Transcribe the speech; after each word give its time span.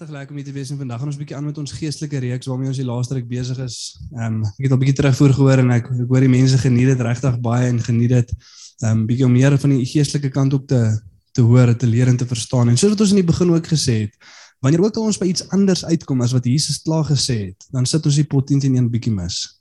regtig 0.00 0.16
lekker 0.16 0.32
om 0.32 0.38
hier 0.40 0.46
te 0.48 0.54
wees 0.56 0.70
en 0.72 0.78
vandag 0.80 0.98
gaan 0.98 1.08
ons 1.10 1.16
'n 1.16 1.20
bietjie 1.20 1.36
aan 1.36 1.44
met 1.44 1.58
ons 1.58 1.72
geestelike 1.72 2.18
reeks 2.18 2.46
waarmee 2.46 2.68
ons 2.68 2.76
die 2.76 2.86
laaste 2.86 3.14
ruk 3.14 3.28
besig 3.28 3.58
is. 3.58 4.00
Ehm 4.16 4.40
um, 4.40 4.44
ek 4.44 4.64
het 4.64 4.70
al 4.72 4.76
'n 4.76 4.80
bietjie 4.80 4.96
terugvoer 4.96 5.32
gehoor 5.34 5.58
en 5.58 5.70
ek 5.70 5.90
ek 5.92 6.08
hoor 6.08 6.20
die 6.20 6.28
mense 6.28 6.56
geniet 6.58 6.88
dit 6.88 7.00
regtig 7.00 7.40
baie 7.40 7.68
en 7.68 7.80
geniet 7.80 8.08
dit 8.08 8.32
ehm 8.80 8.90
um, 8.90 9.06
bietjie 9.06 9.26
om 9.26 9.32
meer 9.32 9.58
van 9.58 9.70
die 9.70 9.84
geestelike 9.84 10.30
kant 10.30 10.54
op 10.54 10.66
te 10.66 11.00
te 11.32 11.42
hoor, 11.42 11.76
te 11.76 11.86
leer 11.86 12.08
en 12.08 12.16
te 12.16 12.26
verstaan. 12.26 12.68
En 12.68 12.76
soos 12.78 12.90
wat 12.90 13.00
ons 13.00 13.10
in 13.10 13.20
die 13.20 13.32
begin 13.32 13.50
ook 13.52 13.66
gesê 13.66 14.08
het, 14.08 14.16
wanneer 14.60 14.82
ook 14.82 14.96
al 14.96 15.02
ons 15.02 15.18
by 15.18 15.26
iets 15.26 15.48
anders 15.50 15.84
uitkom 15.84 16.20
as 16.22 16.32
wat 16.32 16.44
Jesus 16.44 16.82
klaar 16.82 17.04
gesê 17.04 17.52
het, 17.52 17.66
dan 17.70 17.86
sit 17.86 18.06
ons 18.06 18.14
die 18.14 18.24
pot 18.24 18.46
10 18.46 18.60
teen 18.60 18.76
1 18.76 18.90
bietjie 18.90 19.12
mis. 19.12 19.60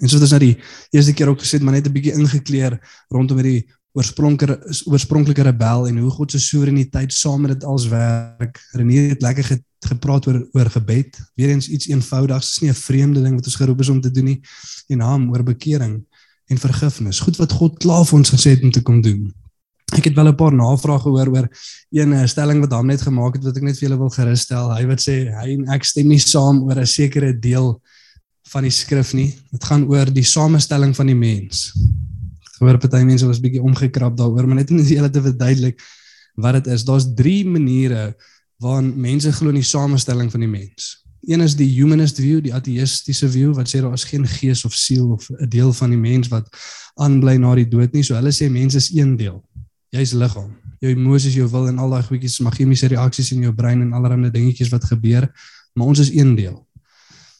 En 0.00 0.08
soos 0.08 0.20
ons 0.20 0.30
nou 0.30 0.40
die 0.40 0.58
eerste 0.90 1.14
keer 1.14 1.28
ook 1.28 1.40
gesê 1.40 1.56
het, 1.56 1.62
maar 1.62 1.74
net 1.74 1.86
'n 1.86 1.92
bietjie 1.92 2.18
ingekleer 2.18 2.80
rondom 3.08 3.38
hierdie 3.38 3.64
oorspronklike 3.94 4.58
oorspronklike 4.86 5.42
rebel 5.42 5.86
en 5.88 5.98
hoe 5.98 6.10
God 6.10 6.30
se 6.30 6.38
soewereiniteit 6.38 7.12
saam 7.12 7.40
met 7.40 7.52
dit 7.52 7.64
als 7.64 7.88
werk. 7.88 8.60
Renier 8.72 9.08
het 9.08 9.22
lekker 9.22 9.44
gepraat 9.86 10.26
oor 10.26 10.40
oor 10.52 10.70
gebed. 10.70 11.18
Weerens 11.34 11.68
iets 11.68 11.88
eenvoudigs, 11.88 12.56
is 12.56 12.62
nie 12.62 12.70
'n 12.70 12.74
vreemde 12.74 13.22
ding 13.22 13.34
wat 13.34 13.44
ons 13.44 13.56
geroep 13.56 13.80
is 13.80 13.88
om 13.88 14.00
te 14.00 14.10
doen 14.10 14.24
nie. 14.24 14.40
En 14.88 14.98
naam 14.98 15.30
oor 15.30 15.42
bekering 15.42 16.04
en 16.46 16.58
vergifnis. 16.58 17.20
Goed 17.20 17.36
wat 17.36 17.52
God 17.52 17.78
klaar 17.78 18.04
vir 18.04 18.18
ons 18.18 18.30
gesê 18.30 18.50
het 18.50 18.62
om 18.62 18.70
te 18.70 18.82
kom 18.82 19.00
doen. 19.00 19.34
Ek 19.96 20.04
het 20.04 20.14
wel 20.14 20.28
'n 20.28 20.36
paar 20.36 20.52
navrae 20.52 20.98
gehoor 20.98 21.28
oor 21.28 21.48
een 21.90 22.12
eh, 22.12 22.26
stelling 22.26 22.60
wat 22.60 22.72
hom 22.72 22.86
net 22.86 23.02
gemaak 23.02 23.34
het 23.34 23.44
wat 23.44 23.56
ek 23.56 23.62
net 23.62 23.78
vir 23.78 23.88
julle 23.88 23.98
wil 23.98 24.10
gerusstel. 24.10 24.74
Hy 24.74 24.86
wat 24.86 25.00
sê 25.00 25.32
hy 25.32 25.52
en 25.52 25.68
ek 25.68 25.84
stem 25.84 26.08
nie 26.08 26.18
saam 26.18 26.62
oor 26.62 26.78
'n 26.80 26.86
sekere 26.86 27.38
deel 27.38 27.80
van 28.52 28.62
die 28.62 28.70
skrif 28.70 29.14
nie. 29.14 29.34
Dit 29.52 29.64
gaan 29.64 29.84
oor 29.84 30.06
die 30.06 30.24
samestelling 30.24 30.96
van 30.96 31.06
die 31.06 31.14
mens 31.14 31.74
gehoor 32.58 32.78
party 32.82 33.04
mense 33.06 33.26
was 33.28 33.40
bietjie 33.42 33.62
omgekrap 33.62 34.16
daaroor, 34.18 34.48
maar 34.48 34.60
net 34.60 34.72
om 34.74 34.80
dit 34.80 34.96
julle 34.96 35.10
te 35.10 35.22
verduidelik 35.22 35.80
wat 36.42 36.58
dit 36.58 36.72
is. 36.74 36.84
Daar's 36.86 37.06
3 37.18 37.46
maniere 37.54 38.02
waarin 38.58 38.92
mense 39.00 39.32
glo 39.32 39.52
in 39.52 39.60
die 39.60 39.66
samestelling 39.66 40.30
van 40.30 40.42
die 40.42 40.50
mens. 40.50 40.96
Een 41.26 41.40
is 41.40 41.56
die 41.58 41.68
humanist 41.68 42.18
view, 42.18 42.40
die 42.42 42.54
ateïstiese 42.54 43.28
view 43.30 43.52
wat 43.54 43.70
sê 43.70 43.82
daar 43.82 43.94
is 43.94 44.06
geen 44.06 44.26
gees 44.26 44.64
of 44.64 44.74
siel 44.74 45.10
of 45.14 45.30
'n 45.30 45.48
deel 45.48 45.72
van 45.72 45.90
die 45.90 45.98
mens 45.98 46.28
wat 46.28 46.46
aanbly 46.94 47.36
na 47.36 47.54
die 47.54 47.68
dood 47.68 47.92
nie. 47.92 48.02
So 48.02 48.14
hulle 48.14 48.32
sê 48.32 48.50
mens 48.50 48.74
is 48.74 48.90
een 48.94 49.16
deel. 49.16 49.42
Jy's 49.90 50.12
liggaam. 50.12 50.56
Jou 50.80 50.92
emosies, 50.92 51.34
jou 51.34 51.48
wil 51.50 51.68
en 51.68 51.78
al 51.78 51.90
daai 51.90 52.02
goedjies, 52.02 52.38
maar 52.38 52.52
chemiese 52.52 52.86
reaksies 52.86 53.32
in 53.32 53.42
jou 53.42 53.52
brein 53.52 53.80
en 53.80 53.92
allerlei 53.92 54.30
dingetjies 54.30 54.70
wat 54.70 54.84
gebeur, 54.84 55.28
maar 55.74 55.86
ons 55.86 55.98
is 55.98 56.10
een 56.10 56.34
deel. 56.34 56.66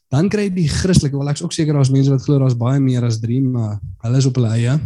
Dan 0.08 0.28
kry 0.28 0.42
jy 0.48 0.55
die 0.55 0.69
Christelike, 0.69 1.16
wel 1.16 1.28
ek's 1.28 1.42
ook 1.42 1.52
seker 1.52 1.77
daar's 1.77 1.91
mense 1.91 2.11
wat 2.11 2.22
glo 2.22 2.39
daar's 2.39 2.56
baie 2.56 2.80
meer 2.80 3.05
as 3.05 3.20
3, 3.20 3.41
maar 3.41 3.80
hulle 4.02 4.16
is 4.16 4.27
op 4.27 4.34
hulle 4.34 4.48
eie. 4.48 4.78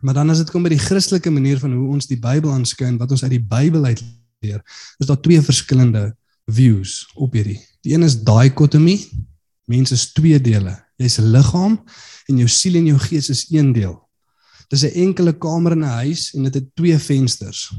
Maar 0.00 0.14
dan 0.14 0.30
as 0.30 0.38
dit 0.38 0.50
kom 0.50 0.62
by 0.62 0.68
die 0.68 0.78
Christelike 0.80 1.30
manier 1.30 1.58
van 1.58 1.72
hoe 1.72 1.88
ons 1.92 2.06
die 2.06 2.18
Bybel 2.18 2.50
aanskou 2.50 2.88
en 2.88 2.96
wat 2.98 3.10
ons 3.10 3.22
uit 3.22 3.30
die 3.30 3.42
Bybel 3.42 3.84
uit 3.84 4.02
leer, 4.46 4.62
is 4.98 5.10
daar 5.10 5.20
twee 5.20 5.42
verskillende 5.42 6.08
views 6.46 7.04
op 7.14 7.34
hierdie. 7.34 7.58
Die 7.82 7.94
een 7.94 8.06
is 8.06 8.18
dichotomy. 8.24 8.98
Mens 9.66 9.90
is 9.90 10.12
twee 10.14 10.40
dele. 10.40 10.76
Jy's 10.96 11.18
'n 11.18 11.30
liggaam 11.34 11.82
en 12.26 12.36
jou 12.36 12.48
siel 12.48 12.74
en 12.74 12.86
jou 12.86 12.98
gees 12.98 13.28
is 13.28 13.46
een 13.50 13.72
deel. 13.72 13.96
Dis 14.68 14.82
'n 14.82 14.94
enkele 15.06 15.32
kamer 15.38 15.72
in 15.72 15.84
'n 15.84 15.96
huis 16.02 16.34
en 16.34 16.42
dit 16.42 16.54
het 16.54 16.74
twee 16.74 16.98
vensters. 16.98 17.72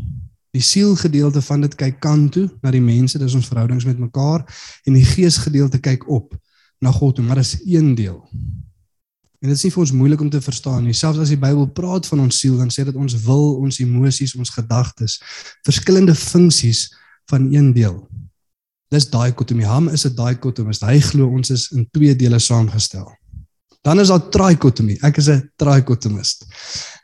Die 0.52 0.62
sielgedeelte 0.62 1.42
van 1.42 1.62
dit 1.62 1.76
kyk 1.76 2.00
kant 2.00 2.32
toe 2.32 2.50
na 2.62 2.72
die 2.72 2.82
mense, 2.82 3.18
dis 3.18 3.34
ons 3.34 3.48
verhoudings 3.48 3.86
met 3.86 4.00
mekaar 4.00 4.42
en 4.84 4.94
die 4.94 5.06
geesgedeelte 5.06 5.80
kyk 5.80 6.10
op 6.10 6.38
na 6.80 6.92
God 6.92 7.20
maar 7.20 7.36
dis 7.36 7.60
een 7.66 7.96
deel. 7.96 8.30
En 9.38 9.52
dit 9.52 9.58
is 9.58 9.64
nie 9.68 9.72
vir 9.74 9.84
ons 9.84 9.94
moeilik 9.94 10.22
om 10.24 10.30
te 10.34 10.42
verstaan 10.42 10.86
nie. 10.88 10.96
Selfs 10.98 11.22
as 11.22 11.32
die 11.34 11.40
Bybel 11.40 11.68
praat 11.78 12.08
van 12.10 12.24
ons 12.24 12.40
siel, 12.42 12.56
dan 12.58 12.72
sê 12.74 12.88
dit 12.88 12.96
ons 12.98 13.18
wil, 13.28 13.46
ons 13.62 13.82
emosies, 13.84 14.34
ons 14.36 14.54
gedagtes, 14.56 15.20
verskillende 15.68 16.16
funksies 16.18 16.88
van 17.30 17.46
een 17.54 17.70
deel. 17.76 18.00
Dis 18.94 19.10
dichotomie. 19.12 19.68
Ham 19.68 19.90
is 19.90 20.06
'n 20.06 20.16
dichotomist. 20.16 20.82
Hy 20.82 21.00
glo 21.00 21.28
ons 21.28 21.50
is 21.50 21.72
in 21.72 21.88
twee 21.92 22.16
dele 22.16 22.40
saamgestel. 22.40 23.12
Dan 23.84 24.00
is 24.00 24.08
daar 24.08 24.30
trichotomie. 24.30 24.98
Ek 25.04 25.18
is 25.18 25.30
'n 25.30 25.52
trichotomist. 25.56 26.46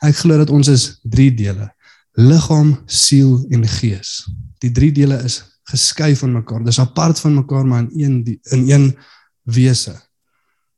Ek 0.02 0.16
glo 0.16 0.38
dat 0.38 0.50
ons 0.50 0.68
is 0.68 1.00
drie 1.04 1.34
dele: 1.34 1.70
liggaam, 2.14 2.82
siel 2.86 3.46
en 3.50 3.68
gees. 3.68 4.28
Die 4.60 4.72
drie 4.72 4.92
dele 4.92 5.24
is 5.24 5.44
geskei 5.64 6.16
van 6.16 6.32
mekaar. 6.32 6.64
Dis 6.64 6.80
apart 6.80 7.20
van 7.20 7.36
mekaar, 7.36 7.66
maar 7.66 7.80
in 7.80 7.90
een 7.92 8.40
in 8.52 8.70
een 8.70 8.98
wese 9.44 10.02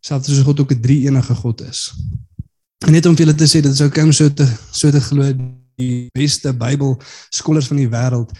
selfs 0.05 0.29
as 0.29 0.45
God 0.45 0.59
ook 0.61 0.71
'n 0.71 0.81
drie 0.81 1.07
enige 1.07 1.35
God 1.35 1.61
is. 1.61 1.93
En 2.85 2.91
net 2.91 3.05
om 3.05 3.15
vir 3.15 3.25
julle 3.25 3.37
te 3.37 3.47
sê 3.47 3.61
dit 3.61 3.71
is 3.71 3.81
ook 3.81 3.97
om 3.97 4.11
so 4.11 4.29
te 4.29 4.45
so 4.71 4.91
te 4.91 5.01
glo 5.01 5.33
die 5.75 6.09
beste 6.13 6.53
Bybel 6.53 6.99
skolars 7.29 7.67
van 7.67 7.77
die 7.77 7.89
wêreld 7.89 8.31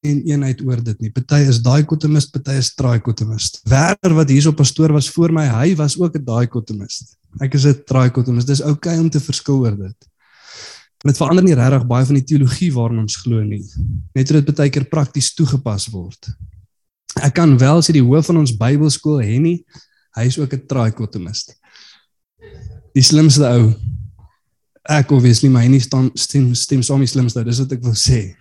en 0.00 0.22
eenheid 0.24 0.60
oor 0.64 0.80
dit 0.82 1.00
nie. 1.00 1.10
Party 1.10 1.42
is 1.48 1.60
dichotomist, 1.62 2.30
party 2.32 2.56
is 2.56 2.74
trichotomist. 2.74 3.60
Werner 3.68 4.14
wat 4.16 4.30
hierso 4.32 4.52
pastoor 4.52 4.92
was 4.92 5.10
voor 5.10 5.32
my, 5.32 5.44
hy 5.46 5.74
was 5.76 5.98
ook 5.98 6.16
'n 6.16 6.24
dichotomist. 6.24 7.16
Ek 7.40 7.54
is 7.54 7.66
'n 7.66 7.82
trichotomist. 7.84 8.46
Dis 8.46 8.62
oukei 8.62 8.94
okay 8.94 8.98
om 8.98 9.10
te 9.10 9.20
verskil 9.20 9.58
oor 9.58 9.76
dit. 9.76 10.08
Dit 11.04 11.16
verander 11.16 11.44
nie 11.44 11.54
regtig 11.54 11.86
baie 11.86 12.04
van 12.04 12.14
die 12.14 12.24
teologie 12.24 12.72
waarin 12.72 12.98
ons 12.98 13.16
glo 13.16 13.42
nie. 13.42 13.64
Net 14.14 14.30
hoe 14.30 14.42
dit 14.42 14.56
baie 14.56 14.70
keer 14.70 14.84
prakties 14.84 15.34
toegepas 15.34 15.88
word. 15.88 16.28
Ek 17.20 17.34
kan 17.34 17.58
wel 17.58 17.82
sê 17.82 17.92
die 17.92 18.04
hoof 18.04 18.26
van 18.26 18.36
ons 18.36 18.56
Bybelskool, 18.56 19.20
Henny, 19.20 19.64
Hy 20.18 20.26
is 20.26 20.38
ook 20.38 20.52
'n 20.54 20.66
trichotomist. 20.66 21.54
Die 22.94 23.02
slimste 23.02 23.46
ou. 23.46 23.74
Ek 24.88 25.10
obviously 25.12 25.48
my 25.48 25.66
nie 25.68 25.80
stem 25.80 26.10
stem 26.14 26.54
stem 26.54 26.82
saam 26.82 27.00
die 27.00 27.06
slimste, 27.06 27.44
dis 27.44 27.58
wat 27.58 27.72
ek 27.72 27.82
wil 27.82 27.94
sê. 27.94 28.34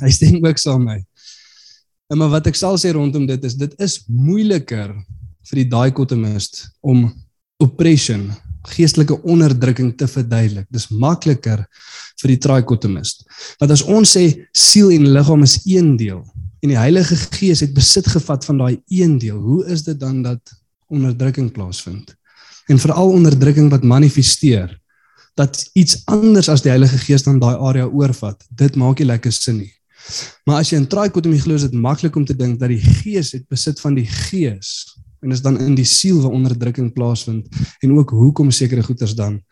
Hy 0.00 0.10
stem 0.10 0.44
ook 0.44 0.58
saam 0.58 0.84
my. 0.84 1.04
En 2.10 2.18
maar 2.18 2.30
wat 2.30 2.46
ek 2.46 2.56
sal 2.56 2.78
sê 2.78 2.92
rondom 2.92 3.26
dit 3.26 3.44
is 3.44 3.54
dit 3.54 3.74
is 3.78 4.04
moeiliker 4.08 4.94
vir 5.50 5.56
die 5.56 5.68
dichotomist 5.68 6.70
om 6.80 7.10
oppression, 7.60 8.30
geestelike 8.72 9.22
onderdrukking 9.22 9.92
te 9.98 10.06
verduidelik. 10.08 10.66
Dis 10.70 10.88
makliker 10.88 11.66
vir 12.22 12.28
die 12.28 12.38
trichotomist. 12.38 13.26
Want 13.60 13.70
as 13.70 13.82
ons 13.82 14.16
sê 14.16 14.46
siel 14.56 14.90
en 14.90 15.12
liggaam 15.12 15.42
is 15.42 15.60
een 15.66 15.96
deel 15.96 16.24
en 16.60 16.68
die 16.68 16.78
Heilige 16.78 17.16
Gees 17.32 17.62
het 17.64 17.72
besit 17.72 18.08
gevat 18.12 18.44
van 18.44 18.58
daai 18.60 18.82
een 18.92 19.16
deel, 19.18 19.38
hoe 19.40 19.62
is 19.72 19.84
dit 19.86 19.96
dan 20.00 20.20
dat 20.22 20.52
onderdrukking 20.90 21.50
plaasvind. 21.54 22.14
En 22.70 22.78
veral 22.78 23.10
onderdrukking 23.16 23.70
wat 23.70 23.86
manifesteer 23.86 24.76
dat 25.38 25.70
iets 25.78 26.02
anders 26.10 26.48
as 26.48 26.62
die 26.62 26.72
Heilige 26.72 26.98
Gees 26.98 27.24
dan 27.24 27.38
daai 27.40 27.56
area 27.56 27.86
oorvat. 27.86 28.42
Dit 28.50 28.76
maak 28.76 28.98
nie 29.00 29.08
lekker 29.08 29.32
sin 29.32 29.62
nie. 29.62 29.72
Maar 30.48 30.62
as 30.62 30.72
jy 30.72 30.80
in 30.80 30.88
trikotomie 30.90 31.40
glo, 31.40 31.54
is 31.54 31.66
dit 31.68 31.76
maklik 31.76 32.16
om 32.16 32.26
te 32.26 32.36
dink 32.36 32.58
dat 32.60 32.72
die 32.72 32.80
Gees 32.80 33.32
het 33.36 33.46
besit 33.48 33.80
van 33.80 33.96
die 33.98 34.06
Gees 34.08 34.90
en 35.20 35.34
is 35.34 35.42
dan 35.44 35.58
in 35.60 35.74
die 35.76 35.84
siel 35.84 36.22
waar 36.22 36.32
onderdrukking 36.32 36.92
plaasvind 36.96 37.48
en 37.84 37.92
ook 37.92 38.14
hoekom 38.16 38.50
sekere 38.50 38.82
goeters 38.82 39.14
dan 39.14 39.42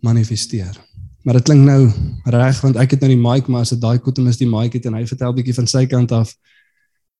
manifesteer. 0.00 0.78
Maar 1.22 1.36
dit 1.36 1.50
klink 1.50 1.66
nou 1.66 1.90
reg 2.32 2.60
want 2.64 2.78
ek 2.80 2.96
het 2.96 3.04
nou 3.04 3.10
die 3.12 3.20
mic 3.20 3.50
maar 3.52 3.66
as 3.66 3.74
dit 3.74 3.82
daai 3.82 3.98
kotomis 4.00 4.40
die 4.40 4.48
mic 4.48 4.72
het 4.78 4.88
en 4.88 4.96
hy 4.96 5.04
vertel 5.08 5.36
bietjie 5.36 5.56
van 5.58 5.68
sy 5.68 5.84
kant 5.90 6.14
af 6.16 6.32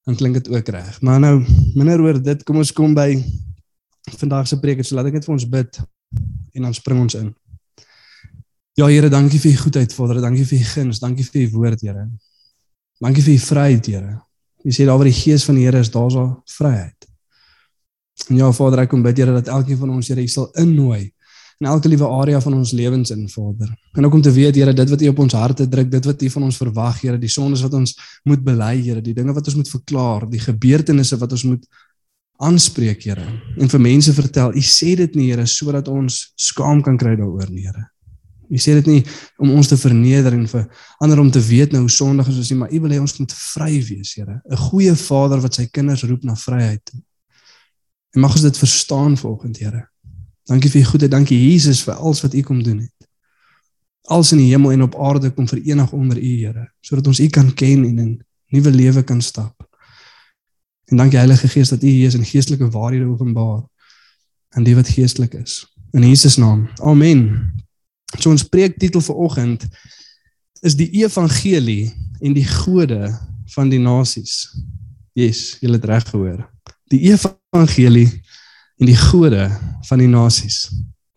dan 0.08 0.17
klink 0.17 0.38
dit 0.40 0.49
ook 0.49 0.69
reg. 0.72 0.96
Maar 1.05 1.20
nou 1.20 1.34
minder 1.76 2.00
oor 2.00 2.22
dit, 2.22 2.44
kom 2.49 2.62
ons 2.62 2.72
kom 2.72 2.96
by 2.96 3.12
vandag 4.18 4.48
se 4.48 4.58
preek, 4.60 4.82
so 4.84 4.96
laat 4.96 5.10
ek 5.10 5.18
net 5.18 5.28
vir 5.28 5.34
ons 5.34 5.46
bid 5.48 5.80
en 6.54 6.66
dan 6.66 6.74
spring 6.74 7.00
ons 7.04 7.14
in. 7.18 7.30
Ja 8.78 8.88
Here, 8.88 9.10
dankie 9.12 9.38
vir 9.42 9.52
u 9.52 9.56
goedheid, 9.60 9.92
Vader. 9.92 10.20
Dankie 10.22 10.46
vir 10.46 10.58
u 10.58 10.64
guns, 10.64 11.00
dankie 11.02 11.26
vir 11.26 11.42
u 11.42 11.46
woord, 11.58 11.80
Here. 11.84 12.08
Dankie 13.00 13.22
vir 13.22 13.34
u 13.34 13.38
vryheid, 13.44 13.86
Here. 13.86 14.18
U 14.64 14.72
sê 14.72 14.86
daar 14.88 14.98
waar 15.00 15.08
die 15.08 15.16
gees 15.16 15.44
van 15.44 15.58
die 15.58 15.66
Here 15.66 15.80
is, 15.80 15.90
daar's 15.90 16.16
daar 16.16 16.34
vryheid. 16.56 17.08
En 18.28 18.36
ja, 18.36 18.50
Vader, 18.52 18.84
ek 18.84 18.92
kom 18.92 19.02
bid 19.04 19.18
Here 19.18 19.34
dat 19.36 19.48
elkeen 19.52 19.80
van 19.80 19.96
ons 19.96 20.08
Here 20.08 20.26
sal 20.28 20.50
innooi 20.60 21.10
in 21.60 21.68
elke 21.68 21.90
liewe 21.92 22.06
area 22.08 22.40
van 22.40 22.54
ons 22.56 22.70
lewens 22.72 23.10
in, 23.12 23.26
Vader. 23.28 23.68
En 23.92 24.06
ook 24.06 24.14
om 24.16 24.22
te 24.22 24.32
weet, 24.32 24.56
Here, 24.56 24.72
dit 24.72 24.90
wat 24.90 25.02
u 25.02 25.08
op 25.08 25.18
ons 25.18 25.32
harte 25.36 25.68
druk, 25.68 25.90
dit 25.90 26.04
wat 26.04 26.22
u 26.22 26.30
van 26.30 26.42
ons 26.42 26.56
verwag, 26.56 27.00
Here, 27.00 27.18
die 27.20 27.28
sondes 27.28 27.60
wat 27.60 27.74
ons 27.76 27.92
moet 28.24 28.40
bely, 28.44 28.78
Here, 28.80 29.02
die 29.04 29.12
dinge 29.14 29.34
wat 29.36 29.46
ons 29.46 29.58
moet 29.58 29.68
verklaar, 29.68 30.24
die 30.30 30.40
gebeurtenisse 30.40 31.18
wat 31.20 31.36
ons 31.36 31.44
moet 31.50 31.66
aanspreek, 32.40 33.04
Here, 33.04 33.25
en 33.60 33.69
vir 33.69 33.81
mense 33.81 34.12
vertel. 34.16 34.54
U 34.56 34.62
sê 34.64 34.94
dit 34.98 35.16
nie, 35.19 35.31
Here, 35.31 35.46
sodat 35.46 35.88
ons 35.92 36.32
skaam 36.40 36.82
kan 36.84 36.98
kry 37.00 37.16
daaroor 37.19 37.50
nie, 37.52 37.66
Here. 37.69 37.87
U 38.50 38.58
sê 38.58 38.75
dit 38.81 38.88
nie 38.90 39.02
om 39.38 39.52
ons 39.54 39.69
te 39.70 39.76
verneder 39.78 40.34
en 40.34 40.46
vir 40.50 40.64
ander 41.04 41.20
om 41.22 41.31
te 41.31 41.42
weet 41.44 41.75
nou 41.75 41.84
hoe 41.84 41.92
sondig 41.92 42.26
ons 42.32 42.40
is 42.42 42.50
nie, 42.50 42.58
maar 42.58 42.72
U 42.75 42.81
wil 42.82 42.96
hê 42.96 42.98
ons 42.98 43.16
moet 43.20 43.37
vry 43.37 43.70
wees, 43.87 44.16
Here. 44.16 44.40
'n 44.40 44.62
Goeie 44.69 44.96
Vader 44.96 45.40
wat 45.40 45.54
sy 45.54 45.69
kinders 45.70 46.02
roep 46.02 46.25
na 46.25 46.34
vryheid. 46.34 46.90
En 48.14 48.20
mag 48.20 48.34
ons 48.34 48.43
dit 48.43 48.58
verstaan 48.58 49.16
volgens 49.16 49.58
Here. 49.58 49.86
Dankie 50.50 50.70
vir 50.70 50.81
u 50.81 50.84
goedheid, 50.84 51.10
dankie 51.10 51.38
Jesus 51.38 51.84
vir 51.86 51.94
alles 51.94 52.22
wat 52.25 52.34
u 52.34 52.43
kom 52.43 52.62
doen 52.62 52.81
het. 52.81 53.08
Alles 54.10 54.32
in 54.32 54.38
die 54.38 54.50
hemel 54.50 54.72
en 54.72 54.82
op 54.82 54.96
aarde 54.98 55.31
kom 55.31 55.46
verenig 55.46 55.93
onder 55.93 56.19
u 56.19 56.36
Here, 56.40 56.72
sodat 56.81 57.06
ons 57.06 57.20
u 57.20 57.28
kan 57.28 57.54
ken 57.54 57.84
en 57.84 57.98
in 57.98 58.25
nuwe 58.50 58.70
lewe 58.70 59.02
kan 59.02 59.20
stap. 59.22 59.69
En 60.90 60.96
dankie 60.96 61.19
Heilige 61.19 61.48
Gees 61.48 61.69
dat 61.69 61.82
u 61.82 61.87
hier 61.87 62.06
is 62.06 62.14
en 62.14 62.25
geestelike 62.25 62.70
waarhede 62.70 63.04
openbaar 63.06 63.62
aan 64.48 64.62
die 64.66 64.75
wat 64.75 64.88
geestelik 64.88 65.34
is. 65.34 65.66
In 65.90 66.02
Jesus 66.08 66.37
naam. 66.37 66.69
Amen. 66.82 67.52
So 68.19 68.31
ons 68.31 68.42
preektitel 68.42 69.00
vir 69.00 69.14
oggend 69.14 69.66
is 70.66 70.75
die 70.75 70.90
evangelie 70.90 71.92
en 72.19 72.34
die 72.34 72.46
gode 72.46 73.14
van 73.54 73.70
die 73.70 73.78
nasies. 73.78 74.50
Yes, 75.14 75.56
jy 75.62 75.70
het 75.70 75.87
reg 75.87 76.08
gehoor. 76.10 76.42
Die 76.90 77.00
evangelie 77.12 78.08
en 78.82 78.90
die 78.90 78.98
gode 78.98 79.46
van 79.86 80.02
die 80.02 80.10
nasies. 80.10 80.66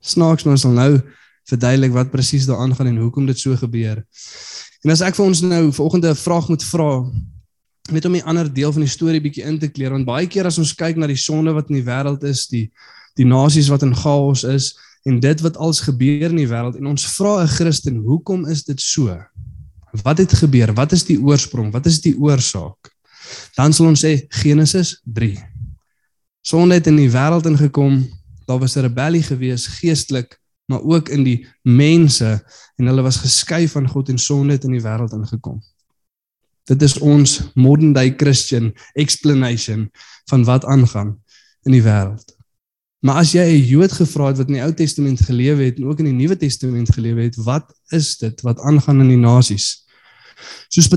Snaaks 0.06 0.46
maar 0.46 0.54
ons 0.54 0.68
sal 0.68 0.78
nou 0.78 1.02
verduidelik 1.50 1.98
wat 1.98 2.14
presies 2.14 2.46
daar 2.46 2.62
aangaan 2.62 2.94
en 2.94 3.02
hoekom 3.02 3.26
dit 3.26 3.40
so 3.40 3.58
gebeur. 3.58 4.06
En 4.86 4.94
as 4.94 5.02
ek 5.02 5.18
vir 5.18 5.26
ons 5.26 5.42
nou 5.42 5.64
vanoggend 5.74 6.06
'n 6.06 6.16
vraag 6.16 6.48
moet 6.50 6.64
vra 6.64 6.92
net 7.92 8.06
om 8.06 8.16
'n 8.16 8.24
ander 8.24 8.54
deel 8.54 8.72
van 8.72 8.82
die 8.82 8.90
storie 8.90 9.22
bietjie 9.22 9.44
in 9.44 9.60
te 9.60 9.68
kleer 9.68 9.92
want 9.92 10.06
baie 10.06 10.28
keer 10.28 10.46
as 10.46 10.58
ons 10.58 10.74
kyk 10.74 10.96
na 10.96 11.08
die 11.08 11.20
sonde 11.20 11.52
wat 11.54 11.70
in 11.70 11.76
die 11.76 11.90
wêreld 11.90 12.24
is, 12.24 12.48
die 12.48 12.72
die 13.16 13.26
nasies 13.26 13.68
wat 13.70 13.84
in 13.84 13.96
chaos 13.96 14.44
is 14.44 14.74
en 15.06 15.20
dit 15.20 15.42
wat 15.42 15.58
als 15.58 15.82
gebeur 15.82 16.30
in 16.30 16.40
die 16.40 16.48
wêreld 16.48 16.78
en 16.80 16.88
ons 16.88 17.06
vra 17.18 17.44
'n 17.44 17.48
Christen, 17.48 17.96
hoekom 17.96 18.48
is 18.48 18.64
dit 18.64 18.82
so? 18.82 19.20
Wat 20.04 20.18
het 20.18 20.34
gebeur? 20.34 20.74
Wat 20.74 20.92
is 20.92 21.04
die 21.04 21.20
oorsprong? 21.20 21.72
Wat 21.72 21.86
is 21.86 22.02
die 22.02 22.16
oorsaak? 22.18 22.90
Dan 23.56 23.74
sal 23.74 23.88
ons 23.88 24.04
sê 24.06 24.26
Genesis 24.30 25.02
3. 25.04 25.38
Sonde 26.42 26.76
het 26.76 26.88
in 26.88 26.96
die 26.96 27.10
wêreld 27.10 27.46
ingekom. 27.46 28.10
Daar 28.48 28.60
was 28.60 28.76
'n 28.76 28.82
rebellie 28.82 29.24
gewees 29.24 29.68
geestelik, 29.68 30.40
maar 30.66 30.82
ook 30.82 31.10
in 31.10 31.24
die 31.24 31.46
mense 31.62 32.44
en 32.78 32.86
hulle 32.86 33.02
was 33.02 33.18
geskei 33.18 33.68
van 33.68 33.88
God 33.88 34.10
en 34.10 34.18
sonde 34.18 34.54
het 34.54 34.64
in 34.64 34.72
die 34.72 34.82
wêreld 34.82 35.14
ingekom. 35.14 35.62
Dit 36.70 36.82
is 36.82 36.96
ons 37.04 37.40
modern 37.60 37.94
day 37.94 38.14
Christian 38.18 38.72
explanation 38.94 39.90
van 40.32 40.46
wat 40.48 40.66
aangaan 40.66 41.18
in 41.68 41.76
die 41.76 41.84
wêreld. 41.84 42.34
Maar 43.04 43.20
as 43.20 43.34
jy 43.36 43.44
'n 43.44 43.68
Jood 43.68 43.92
gevra 43.92 44.28
het 44.28 44.38
wat 44.38 44.48
in 44.48 44.54
die 44.54 44.64
Ou 44.64 44.74
Testament 44.74 45.20
gelewe 45.20 45.64
het 45.64 45.78
en 45.78 45.86
ook 45.86 46.00
in 46.00 46.06
die 46.06 46.20
Nuwe 46.20 46.38
Testament 46.38 46.90
gelewe 46.90 47.22
het, 47.22 47.36
wat 47.36 47.74
is 47.92 48.18
dit 48.18 48.42
wat 48.42 48.60
aangaan 48.60 49.02
in 49.02 49.10
die 49.10 49.20
nasies? 49.20 49.84
Soos 50.70 50.88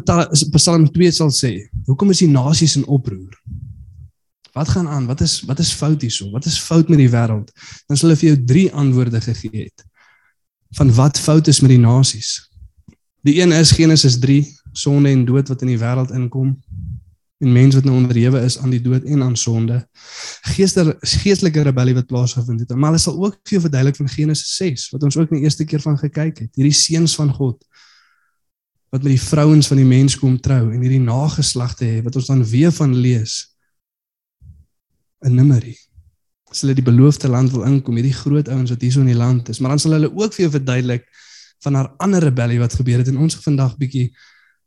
Psalm 0.51 0.87
2 0.93 1.11
sal 1.11 1.31
sê, 1.31 1.69
hoekom 1.87 2.11
is 2.11 2.19
die 2.19 2.31
nasies 2.31 2.77
in 2.77 2.87
oproer? 2.87 3.35
Wat 4.55 4.69
gaan 4.69 4.89
aan? 4.89 5.07
Wat 5.07 5.21
is 5.21 5.43
wat 5.43 5.59
is 5.59 5.73
fout 5.73 6.01
hierso? 6.01 6.31
Wat 6.31 6.47
is 6.47 6.59
fout 6.59 6.89
met 6.89 6.99
die 6.99 7.11
wêreld? 7.11 7.51
Dan 7.89 7.97
sal 7.97 8.09
hulle 8.09 8.21
vir 8.21 8.29
jou 8.29 8.45
drie 8.45 8.73
antwoorde 8.73 9.21
gegee 9.21 9.67
het 9.67 9.85
van 10.77 10.91
wat 10.95 11.19
fout 11.19 11.47
is 11.49 11.61
met 11.61 11.71
die 11.71 11.81
nasies. 11.81 12.51
Die 13.23 13.41
een 13.41 13.53
is 13.53 13.71
Genesis 13.73 14.19
3, 14.19 14.43
sonde 14.77 15.11
en 15.11 15.25
dood 15.29 15.49
wat 15.49 15.65
in 15.65 15.73
die 15.73 15.81
wêreld 15.81 16.13
inkom 16.15 16.55
en 17.45 17.53
mense 17.53 17.77
wat 17.77 17.85
nou 17.85 17.97
onderhewe 17.99 18.41
is 18.49 18.57
aan 18.59 18.73
die 18.73 18.81
dood 18.81 19.05
en 19.05 19.23
aan 19.23 19.37
sonde. 19.37 19.83
Geester 20.57 20.95
geestelike 21.01 21.67
rebellie 21.69 21.95
wat 21.99 22.07
plaasgevind 22.09 22.63
het. 22.65 22.73
Maar 22.73 22.95
hulle 22.95 23.03
sal 23.03 23.19
ook 23.21 23.37
vir 23.43 23.59
jou 23.59 23.65
verduidelik 23.67 23.99
van 24.01 24.09
Genesis 24.09 24.55
6 24.57 24.87
wat 24.95 25.05
ons 25.09 25.19
ook 25.21 25.35
die 25.35 25.43
eerste 25.45 25.67
keer 25.69 25.85
van 25.85 25.99
gekyk 26.01 26.47
het. 26.47 26.53
Hierdie 26.57 26.77
seuns 26.77 27.17
van 27.19 27.33
God 27.37 27.61
wat 28.95 29.03
met 29.03 29.13
die 29.17 29.21
vrouens 29.21 29.67
van 29.69 29.81
die 29.81 29.89
mens 29.89 30.17
kom 30.17 30.39
trou 30.41 30.71
en 30.71 30.81
hierdie 30.81 31.03
nageslagte 31.03 31.85
hê 31.85 31.99
wat 32.07 32.17
ons 32.17 32.31
dan 32.31 32.45
weer 32.49 32.73
van 32.73 32.95
lees 32.95 33.35
in 35.27 35.35
Numeri. 35.37 35.75
As 36.49 36.63
hulle 36.63 36.77
die 36.79 36.87
beloofde 36.87 37.29
land 37.29 37.51
wil 37.53 37.67
inkom, 37.67 37.99
hierdie 37.99 38.15
groot 38.15 38.49
ouens 38.49 38.73
wat 38.73 38.85
hierso 38.87 39.03
in 39.03 39.11
die 39.11 39.19
land 39.19 39.51
is, 39.53 39.61
maar 39.61 39.75
dan 39.75 39.83
sal 39.83 39.97
hulle 39.99 40.13
ook 40.15 40.37
vir 40.37 40.47
jou 40.47 40.53
verduidelik 40.55 41.05
van 41.67 41.77
haar 41.77 41.91
ander 42.05 42.23
rebellie 42.23 42.61
wat 42.63 42.79
gebeur 42.79 43.03
het 43.03 43.11
en 43.11 43.19
ons 43.27 43.37
vandag 43.43 43.75
bietjie 43.81 44.07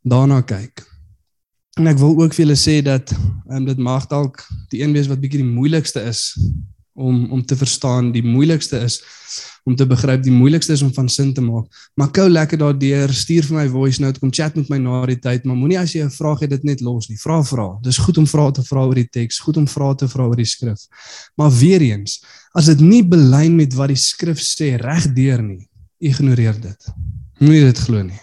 daarna 0.10 0.42
kyk. 0.42 0.84
En 1.80 1.88
ek 1.88 2.00
wil 2.02 2.18
ook 2.20 2.34
vir 2.36 2.44
julle 2.46 2.58
sê 2.60 2.80
dat 2.84 3.14
um, 3.50 3.66
dit 3.66 3.78
mag 3.80 4.08
dalk 4.12 4.42
die 4.74 4.82
een 4.84 4.94
wees 4.96 5.08
wat 5.08 5.22
bietjie 5.22 5.44
die 5.44 5.54
moeilikste 5.54 6.04
is 6.10 6.34
om 7.00 7.32
om 7.32 7.46
te 7.46 7.56
verstaan, 7.56 8.12
die 8.12 8.26
moeilikste 8.26 8.82
is 8.84 9.00
om 9.64 9.76
te 9.76 9.86
begryp, 9.88 10.24
die 10.26 10.34
moeilikste 10.34 10.74
is 10.74 10.82
om 10.82 10.92
van 10.94 11.10
sin 11.10 11.34
te 11.34 11.42
maak. 11.44 11.68
Maar 12.00 12.10
kou 12.16 12.26
lekker 12.30 12.58
daardeur, 12.60 13.14
stuur 13.14 13.46
vir 13.48 13.58
my 13.60 13.66
voice 13.70 14.02
note, 14.02 14.20
kom 14.20 14.32
chat 14.34 14.56
met 14.58 14.72
my 14.72 14.80
na 14.82 15.02
die 15.08 15.20
tyd, 15.22 15.46
maar 15.46 15.58
moenie 15.60 15.78
as 15.80 15.94
jy 15.94 16.04
'n 16.04 16.12
vraag 16.12 16.42
het 16.44 16.50
dit 16.50 16.64
net 16.64 16.82
los 16.82 17.10
nie. 17.10 17.18
Vra 17.18 17.44
vra. 17.44 17.68
Dis 17.84 17.98
goed 17.98 18.18
om 18.18 18.28
vrae 18.28 18.52
te 18.52 18.64
vra 18.64 18.86
oor 18.86 18.96
die 18.96 19.08
teks, 19.08 19.40
goed 19.40 19.58
om 19.58 19.68
vrae 19.68 19.96
te 19.96 20.08
vra 20.08 20.24
oor 20.26 20.36
die 20.36 20.46
skrif. 20.46 20.88
Maar 21.38 21.52
weer 21.52 21.82
eens, 21.82 22.24
as 22.54 22.66
dit 22.66 22.80
nie 22.80 23.04
belyn 23.04 23.56
met 23.56 23.74
wat 23.74 23.88
die 23.88 23.96
skrif 23.96 24.40
sê 24.40 24.76
regdeur 24.76 25.44
nie, 25.44 25.70
ignoreer 26.00 26.60
dit. 26.62 26.92
Moenie 27.40 27.64
dit 27.64 27.80
glo 27.80 28.04
nie. 28.04 28.20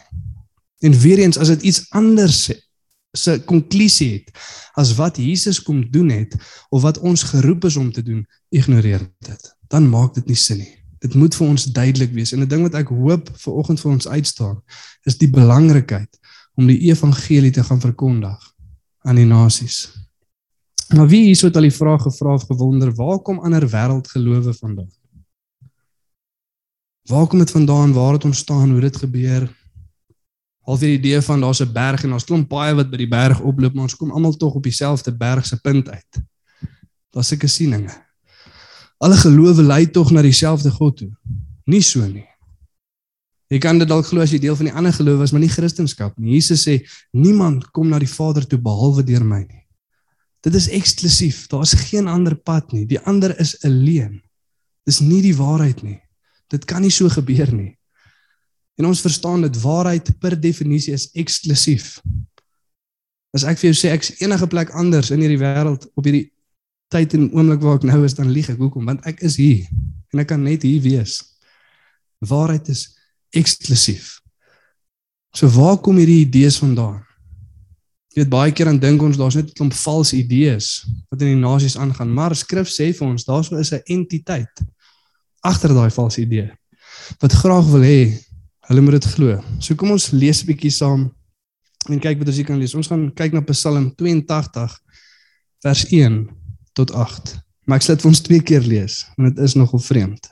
En 0.84 0.92
weer 0.92 1.18
eens 1.18 1.38
as 1.38 1.48
dit 1.48 1.62
iets 1.62 1.86
anders 1.90 2.50
se 3.16 3.38
konklusie 3.44 4.12
het 4.12 4.30
as 4.76 4.94
wat 4.94 5.16
Jesus 5.16 5.62
kom 5.62 5.90
doen 5.90 6.10
het 6.12 6.36
of 6.68 6.82
wat 6.82 6.98
ons 6.98 7.22
geroep 7.22 7.64
is 7.64 7.76
om 7.76 7.92
te 7.92 8.02
doen, 8.02 8.26
ignoreer 8.48 9.08
dit. 9.18 9.54
Dan 9.72 9.88
maak 9.88 10.14
dit 10.14 10.26
nie 10.26 10.36
sin 10.36 10.60
nie. 10.60 10.74
Dit 11.00 11.14
moet 11.14 11.34
vir 11.34 11.46
ons 11.46 11.64
duidelik 11.64 12.12
wees 12.12 12.32
en 12.32 12.40
'n 12.40 12.48
ding 12.48 12.62
wat 12.62 12.74
ek 12.74 12.88
hoop 12.88 13.30
vir 13.32 13.52
oggend 13.52 13.80
vir 13.80 13.92
ons 13.92 14.08
uitstaan 14.08 14.62
is 15.04 15.18
die 15.18 15.30
belangrikheid 15.30 16.18
om 16.54 16.66
die 16.66 16.78
evangelie 16.90 17.50
te 17.50 17.64
gaan 17.64 17.80
verkondig 17.80 18.52
aan 19.04 19.16
die 19.16 19.26
nasies. 19.28 19.92
Maar 20.94 21.08
wie 21.08 21.24
hierso 21.24 21.46
het 21.46 21.56
al 21.56 21.66
die 21.66 21.74
vraag 21.74 22.02
gevra 22.02 22.34
of 22.34 22.46
gewonder, 22.46 22.94
waar 22.94 23.18
kom 23.18 23.38
ander 23.38 23.68
wêreldgelowe 23.68 24.54
vandaan? 24.54 24.90
Waar 27.06 27.26
kom 27.26 27.38
dit 27.38 27.50
vandaan? 27.50 27.92
Waar 27.92 28.12
het 28.12 28.24
ontstaan? 28.24 28.70
Hoe 28.70 28.80
dit 28.80 28.96
gebeur? 28.96 29.65
Al 30.66 30.78
die 30.78 30.96
idee 30.96 31.20
van 31.22 31.40
daar's 31.40 31.62
'n 31.62 31.72
berg 31.72 32.02
en 32.02 32.10
daar's 32.10 32.24
klomp 32.24 32.48
paaie 32.48 32.74
wat 32.74 32.90
by 32.90 32.96
die 32.96 33.08
berg 33.08 33.40
oploop, 33.40 33.74
maar 33.74 33.82
ons 33.82 33.96
kom 33.96 34.10
almal 34.10 34.36
tog 34.36 34.54
op 34.54 34.62
dieselfde 34.62 35.16
berg 35.16 35.46
se 35.46 35.60
punt 35.60 35.88
uit. 35.88 36.22
Daar's 37.10 37.28
seker 37.28 37.48
sieninge. 37.48 37.94
Alle 38.98 39.16
gelowe 39.16 39.62
lei 39.62 39.90
tog 39.90 40.10
na 40.10 40.22
dieselfde 40.22 40.70
God 40.70 40.96
toe. 40.96 41.10
Nie 41.64 41.82
so 41.82 42.06
nie. 42.06 42.26
Jy 43.46 43.58
kan 43.58 43.78
dit 43.78 43.88
dalk 43.88 44.06
glo 44.06 44.20
as 44.20 44.30
jy 44.30 44.38
deel 44.38 44.56
van 44.56 44.66
die 44.66 44.74
ander 44.74 44.92
gelowe 44.92 45.22
is, 45.22 45.30
maar 45.30 45.40
nie 45.40 45.48
Christendom 45.48 46.12
nie. 46.16 46.32
Jesus 46.32 46.66
sê 46.66 46.80
niemand 47.12 47.70
kom 47.70 47.88
na 47.88 47.98
die 47.98 48.10
Vader 48.10 48.46
toe 48.46 48.58
behalwe 48.58 49.04
deur 49.04 49.24
my 49.24 49.44
nie. 49.44 49.62
Dit 50.42 50.54
is 50.54 50.68
eksklusief. 50.68 51.46
Daar's 51.46 51.72
geen 51.72 52.08
ander 52.08 52.34
pad 52.34 52.72
nie. 52.72 52.86
Die 52.86 53.00
ander 53.00 53.38
is 53.40 53.56
'n 53.62 53.68
leuen. 53.70 54.22
Dis 54.84 55.00
nie 55.00 55.22
die 55.22 55.36
waarheid 55.36 55.82
nie. 55.82 56.00
Dit 56.48 56.64
kan 56.64 56.82
nie 56.82 56.90
so 56.90 57.08
gebeur 57.08 57.52
nie. 57.52 57.75
En 58.76 58.88
ons 58.90 59.00
verstaan 59.00 59.40
dat 59.46 59.56
waarheid 59.60 60.10
per 60.20 60.40
definisie 60.40 60.92
is 60.92 61.08
eksklusief. 61.16 61.96
As 63.36 63.44
ek 63.48 63.60
vir 63.60 63.70
jou 63.70 63.76
sê 63.76 63.92
ek's 63.92 64.14
enige 64.20 64.48
plek 64.52 64.72
anders 64.76 65.10
in 65.14 65.22
hierdie 65.24 65.40
wêreld 65.40 65.88
op 65.94 66.04
hierdie 66.04 66.28
tyd 66.92 67.16
en 67.18 67.30
oomblik 67.34 67.64
waar 67.64 67.80
ek 67.80 67.88
nou 67.88 68.02
is, 68.06 68.14
dan 68.14 68.30
lieg 68.32 68.50
ek. 68.52 68.60
Hoekom? 68.60 68.86
Want 68.88 69.06
ek 69.08 69.24
is 69.26 69.38
hier 69.40 69.64
en 70.14 70.22
ek 70.22 70.30
kan 70.30 70.44
net 70.44 70.64
hier 70.64 70.80
wees. 70.84 71.18
Waarheid 72.24 72.68
is 72.72 72.86
eksklusief. 73.36 74.20
So 75.36 75.48
waar 75.52 75.76
kom 75.82 75.98
hierdie 76.00 76.22
idees 76.24 76.60
vandaan? 76.62 77.02
Jy 78.14 78.22
weet 78.22 78.32
baie 78.32 78.52
keer 78.56 78.70
dan 78.70 78.78
dink 78.80 79.02
ons 79.04 79.18
daar's 79.20 79.36
net 79.36 79.50
'n 79.50 79.56
klomp 79.58 79.74
valse 79.76 80.16
idees 80.16 80.86
wat 81.10 81.20
in 81.20 81.36
die 81.36 81.42
nasies 81.42 81.76
aangaan, 81.76 82.08
maar 82.08 82.32
skrif 82.32 82.68
sê 82.68 82.92
vir 82.96 83.08
ons 83.08 83.24
daarso 83.24 83.58
is 83.60 83.72
'n 83.72 83.82
entiteit 83.84 84.64
agter 85.44 85.74
daai 85.74 85.90
valse 85.90 86.20
idee 86.22 86.50
wat 87.20 87.32
graag 87.32 87.66
wil 87.70 87.84
hê 87.84 88.00
Hulle 88.66 88.82
moet 88.82 88.98
dit 88.98 89.04
glo. 89.14 89.38
So 89.62 89.78
kom 89.78 89.92
ons 89.94 90.10
lees 90.10 90.42
'n 90.42 90.46
bietjie 90.46 90.70
saam 90.70 91.12
en 91.88 92.00
kyk 92.00 92.18
wat 92.18 92.28
ons 92.28 92.36
hier 92.36 92.46
kan 92.46 92.58
lees. 92.58 92.74
Ons 92.74 92.88
gaan 92.88 93.12
kyk 93.14 93.32
na 93.32 93.40
Psalm 93.40 93.92
82 93.94 94.80
vers 95.62 95.84
1 95.90 96.28
tot 96.74 96.90
8. 96.90 97.36
Maar 97.66 97.76
ek 97.76 97.82
sal 97.82 97.94
dit 97.94 98.02
vir 98.02 98.10
ons 98.10 98.20
twee 98.20 98.42
keer 98.42 98.62
lees 98.62 99.06
want 99.16 99.36
dit 99.36 99.44
is 99.44 99.54
nogal 99.54 99.78
vreemd. 99.78 100.30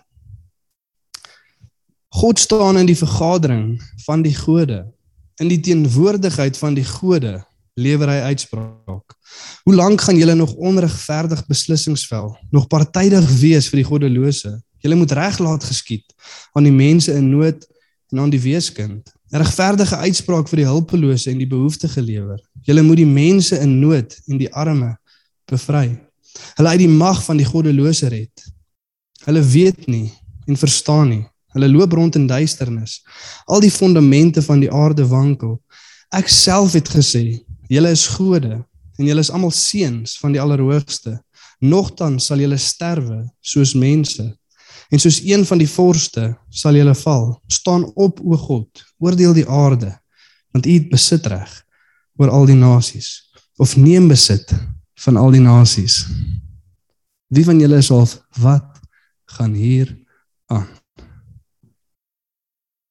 God 2.15 2.39
staan 2.39 2.79
in 2.79 2.87
die 2.87 2.99
vergadering 2.99 3.83
van 4.07 4.23
die 4.23 4.35
gode. 4.35 4.85
In 5.43 5.49
die 5.49 5.61
teenwoordigheid 5.61 6.59
van 6.59 6.75
die 6.75 6.87
gode 6.87 7.45
lewer 7.75 8.09
hy 8.09 8.21
uitspraak. 8.35 9.17
Hoe 9.65 9.75
lank 9.75 10.01
gaan 10.01 10.19
julle 10.19 10.35
nog 10.35 10.55
onregverdig 10.55 11.47
beslissings 11.47 12.07
vel? 12.07 12.37
Nog 12.51 12.67
partydig 12.71 13.27
wees 13.41 13.69
vir 13.71 13.83
die 13.83 13.89
goddelose? 13.89 14.61
Julle 14.79 14.99
moet 15.01 15.15
reg 15.17 15.39
laat 15.39 15.65
geskied 15.65 16.07
aan 16.55 16.69
die 16.69 16.75
mense 16.75 17.15
in 17.15 17.31
nood 17.33 17.67
en 18.13 18.19
aan 18.19 18.31
die 18.31 18.41
weeskind. 18.41 19.13
'n 19.33 19.43
Regverdige 19.43 19.97
uitspraak 19.97 20.49
vir 20.49 20.63
die 20.63 20.67
hulpelose 20.69 21.31
en 21.31 21.39
die 21.39 21.51
behoeftige 21.51 22.03
lewer. 22.03 22.41
Julle 22.63 22.83
moet 22.83 23.01
die 23.03 23.07
mense 23.07 23.59
in 23.59 23.79
nood 23.81 24.15
en 24.29 24.39
die 24.39 24.51
arme 24.53 24.97
bevry. 25.51 25.89
Hulle 26.55 26.69
uit 26.69 26.79
die 26.79 26.89
mag 26.89 27.23
van 27.25 27.37
die 27.37 27.47
goddelose 27.47 28.09
red. 28.09 28.45
Hulle 29.25 29.43
weet 29.43 29.87
nie 29.87 30.13
en 30.47 30.57
verstaan 30.57 31.09
nie. 31.09 31.25
Hulle 31.55 31.69
loop 31.69 31.93
rond 31.93 32.15
in 32.15 32.27
duisternis. 32.27 33.01
Al 33.47 33.61
die 33.61 33.71
fondamente 33.71 34.43
van 34.43 34.61
die 34.61 34.71
aarde 34.71 35.07
wankel. 35.07 35.59
Ek 36.15 36.29
self 36.29 36.75
het 36.79 36.89
gesê, 36.91 37.43
julle 37.71 37.91
is 37.91 38.07
gode 38.07 38.61
en 38.99 39.07
julle 39.07 39.23
is 39.23 39.31
almal 39.31 39.55
seuns 39.55 40.19
van 40.23 40.35
die 40.35 40.43
Allerhoogste. 40.43 41.17
Nogtans 41.59 42.27
sal 42.29 42.43
julle 42.43 42.59
sterwe 42.59 43.25
soos 43.41 43.75
mense 43.75 44.27
En 44.91 45.01
soos 45.01 45.21
een 45.25 45.45
van 45.47 45.59
die 45.59 45.69
vorste 45.69 46.35
sal 46.49 46.77
julle 46.77 46.95
val. 46.95 47.41
Staan 47.47 47.85
op 47.95 48.21
o 48.21 48.37
God, 48.37 48.85
oordeel 48.99 49.33
die 49.33 49.49
aarde, 49.49 49.93
want 50.53 50.67
U 50.67 50.73
het 50.73 50.89
besit 50.89 51.27
reg 51.27 51.61
oor 52.17 52.31
al 52.31 52.47
die 52.47 52.59
nasies 52.59 53.25
of 53.59 53.77
neem 53.77 54.09
besit 54.09 54.51
van 55.05 55.17
al 55.17 55.35
die 55.35 55.43
nasies. 55.43 56.05
Wie 57.35 57.45
van 57.47 57.61
julle 57.61 57.81
is 57.83 57.91
half 57.91 58.19
wat 58.39 58.81
gaan 59.37 59.55
hier 59.55 59.91
aan? 60.47 60.69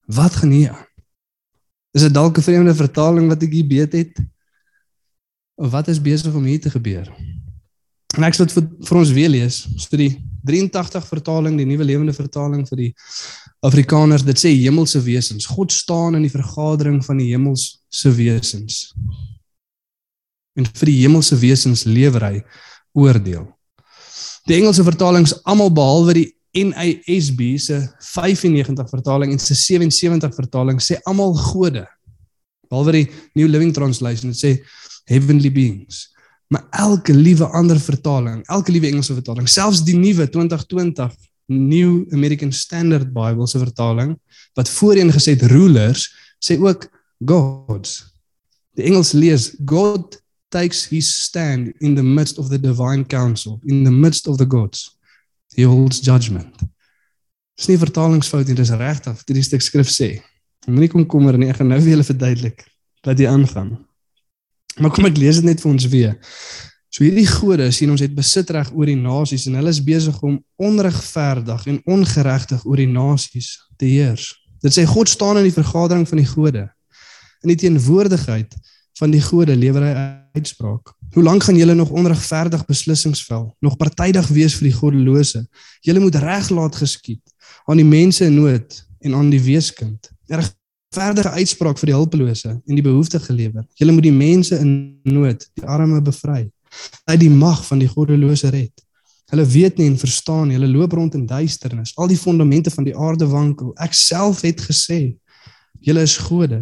Wat 0.05 0.35
gaan 0.35 0.51
hier 0.51 0.71
aan? 0.71 0.87
Is 1.93 2.01
dit 2.01 2.13
dalk 2.13 2.37
'n 2.37 2.41
vreemde 2.41 2.75
vertaling 2.75 3.27
wat 3.27 3.43
ek 3.43 3.51
hier 3.51 3.67
beet 3.67 3.93
het? 3.93 4.19
Of 5.55 5.71
wat 5.71 5.87
is 5.87 6.01
besig 6.01 6.33
om 6.33 6.43
hier 6.43 6.61
te 6.61 6.69
gebeur? 6.69 7.07
En 8.17 8.25
ek 8.27 8.37
sal 8.37 8.49
dit 8.49 8.55
vir, 8.57 8.67
vir 8.87 8.99
ons 8.99 9.13
weer 9.15 9.31
lees. 9.31 9.63
Studie 9.81 10.11
83 10.45 11.05
vertaling, 11.07 11.57
die 11.57 11.67
nuwe 11.67 11.87
lewende 11.87 12.13
vertaling 12.13 12.65
vir 12.67 12.81
die 12.83 12.91
Afrikaners. 13.65 14.25
Dit 14.27 14.41
sê 14.41 14.51
hemelse 14.53 15.01
wesens. 15.05 15.47
God 15.49 15.73
staan 15.73 16.19
in 16.19 16.27
die 16.27 16.33
vergadering 16.33 16.99
van 17.05 17.21
die 17.21 17.31
hemelse 17.31 18.13
wesens. 18.17 18.91
En 20.59 20.67
vir 20.67 20.91
die 20.91 20.99
hemelse 21.01 21.39
wesens 21.41 21.87
lewer 21.89 22.27
hy 22.27 22.37
oordeel. 22.93 23.47
Die 24.45 24.59
Engelse 24.59 24.85
vertalings 24.85 25.33
almal 25.47 25.71
behalwe 25.73 26.17
die 26.19 26.29
NASB 26.53 27.55
se 27.57 27.79
95 28.13 28.89
vertaling 28.91 29.31
en 29.33 29.41
se 29.41 29.55
77 29.57 30.35
vertaling 30.37 30.81
sê 30.83 30.99
almal 31.09 31.33
gode. 31.39 31.87
Behalwe 32.69 32.99
die 32.99 33.07
New 33.39 33.49
Living 33.49 33.73
Translation 33.73 34.35
dit 34.35 34.37
sê 34.37 34.51
heavenly 35.09 35.49
beings. 35.49 36.12
Maar 36.53 36.65
elke 36.85 37.13
liewe 37.13 37.47
ander 37.57 37.79
vertaling, 37.81 38.43
elke 38.45 38.71
liewe 38.71 38.91
Engelse 38.91 39.15
vertaling, 39.17 39.47
selfs 39.49 39.81
die 39.87 39.95
nuwe 39.97 40.27
2020 40.29 41.15
New 41.53 42.03
American 42.13 42.51
Standard 42.53 43.09
Bible 43.13 43.47
se 43.47 43.57
vertaling 43.59 44.13
wat 44.53 44.69
voorheen 44.69 45.09
gesê 45.11 45.33
het 45.33 45.47
rulers, 45.49 46.11
sê 46.37 46.59
ook 46.61 46.85
gods. 47.25 48.03
Die 48.77 48.85
Engels 48.85 49.13
lees 49.17 49.55
God 49.65 50.19
takes 50.53 50.85
his 50.91 51.09
stand 51.23 51.73
in 51.81 51.95
the 51.95 52.03
midst 52.05 52.37
of 52.37 52.49
the 52.49 52.59
divine 52.59 53.05
council, 53.05 53.59
in 53.63 53.83
the 53.83 53.91
midst 53.91 54.27
of 54.27 54.37
the 54.37 54.45
gods. 54.45 54.99
He 55.55 55.65
holds 55.65 55.99
judgment. 56.05 56.61
Dis 57.57 57.69
nie 57.69 57.79
vertalingsfout 57.81 58.49
nie, 58.49 58.57
dis 58.57 58.73
regtig 58.77 59.17
wat 59.17 59.29
hierdie 59.29 59.45
stuk 59.45 59.65
skrif 59.65 59.89
sê. 59.89 60.15
Moenie 60.69 60.91
kom 60.93 61.07
kommer 61.09 61.37
nie, 61.37 61.49
ek 61.49 61.61
gaan 61.61 61.73
nou 61.73 61.81
vir 61.81 61.95
julle 61.95 62.05
verduidelik 62.07 62.63
wat 63.03 63.19
hier 63.19 63.33
aangaan. 63.33 63.73
Maar 64.81 64.93
kom 64.93 65.05
ek 65.09 65.19
lees 65.21 65.41
dit 65.41 65.47
net 65.47 65.61
vir 65.61 65.71
ons 65.71 65.87
weer. 65.91 66.15
So 66.93 67.01
hierdie 67.01 67.25
gode 67.25 67.71
sien 67.73 67.89
ons 67.89 68.03
het 68.05 68.13
besitreg 68.13 68.69
oor 68.73 68.89
die 68.89 68.99
nasies 68.99 69.47
en 69.49 69.57
hulle 69.57 69.71
is 69.73 69.81
besig 69.81 70.17
om 70.25 70.37
onregverdig 70.61 71.65
en 71.71 71.79
ongeregtig 71.89 72.65
oor 72.69 72.81
die 72.81 72.89
nasies 72.89 73.55
te 73.81 73.89
heers. 73.89 74.29
Dit 74.61 74.75
sê 74.77 74.85
God 74.87 75.09
staan 75.09 75.39
in 75.41 75.47
die 75.49 75.55
vergadering 75.55 76.05
van 76.09 76.21
die 76.21 76.29
gode. 76.29 76.67
In 77.43 77.51
die 77.51 77.59
teenwoordigheid 77.65 78.53
van 78.99 79.11
die 79.11 79.21
gode 79.25 79.55
lewer 79.57 79.87
hy 79.87 79.93
uitspraak. 80.37 80.93
Hoe 81.13 81.23
lank 81.25 81.43
gaan 81.43 81.57
julle 81.57 81.73
nog 81.77 81.89
onregverdig 81.89 82.65
beslissings 82.69 83.23
vel? 83.25 83.49
Nog 83.59 83.77
partydig 83.77 84.29
wees 84.33 84.55
vir 84.59 84.69
die 84.69 84.77
goddelose? 84.77 85.43
Julle 85.85 86.01
moet 86.01 86.21
reg 86.21 86.49
laat 86.53 86.77
geskied 86.77 87.21
aan 87.69 87.81
die 87.81 87.89
mense 87.89 88.25
in 88.25 88.37
nood 88.37 88.79
en 89.03 89.17
aan 89.17 89.29
die 89.33 89.41
weeskind. 89.41 90.09
Regverdige 90.93 91.29
uitspraak 91.41 91.79
vir 91.81 91.89
die 91.89 91.95
hulpelose 91.95 92.49
en 92.53 92.77
die 92.77 92.83
behoeftige 92.85 93.25
gelewer. 93.25 93.63
Julle 93.81 93.95
moet 93.95 94.05
die 94.05 94.13
mense 94.13 94.59
in 94.61 94.73
nood, 95.09 95.41
die 95.57 95.65
arme 95.65 96.01
bevry. 96.05 96.43
Uit 97.09 97.19
die 97.19 97.31
mag 97.33 97.63
van 97.65 97.79
die 97.81 97.87
goddelose 97.89 98.51
red. 98.53 98.83
Hulle 99.33 99.45
weet 99.49 99.79
nie 99.81 99.87
en 99.89 99.97
verstaan 99.97 100.51
nie. 100.51 100.59
Hulle 100.59 100.69
loop 100.69 100.93
rond 100.93 101.15
in 101.17 101.25
duisternis. 101.25 101.95
Al 101.97 102.11
die 102.11 102.17
fondamente 102.17 102.69
van 102.69 102.85
die 102.85 102.93
aarde 102.93 103.25
wankel. 103.31 103.71
Ek 103.81 103.97
self 103.97 104.43
het 104.45 104.61
gesê, 104.61 105.15
julle 105.81 106.03
is 106.05 106.13
gode 106.27 106.61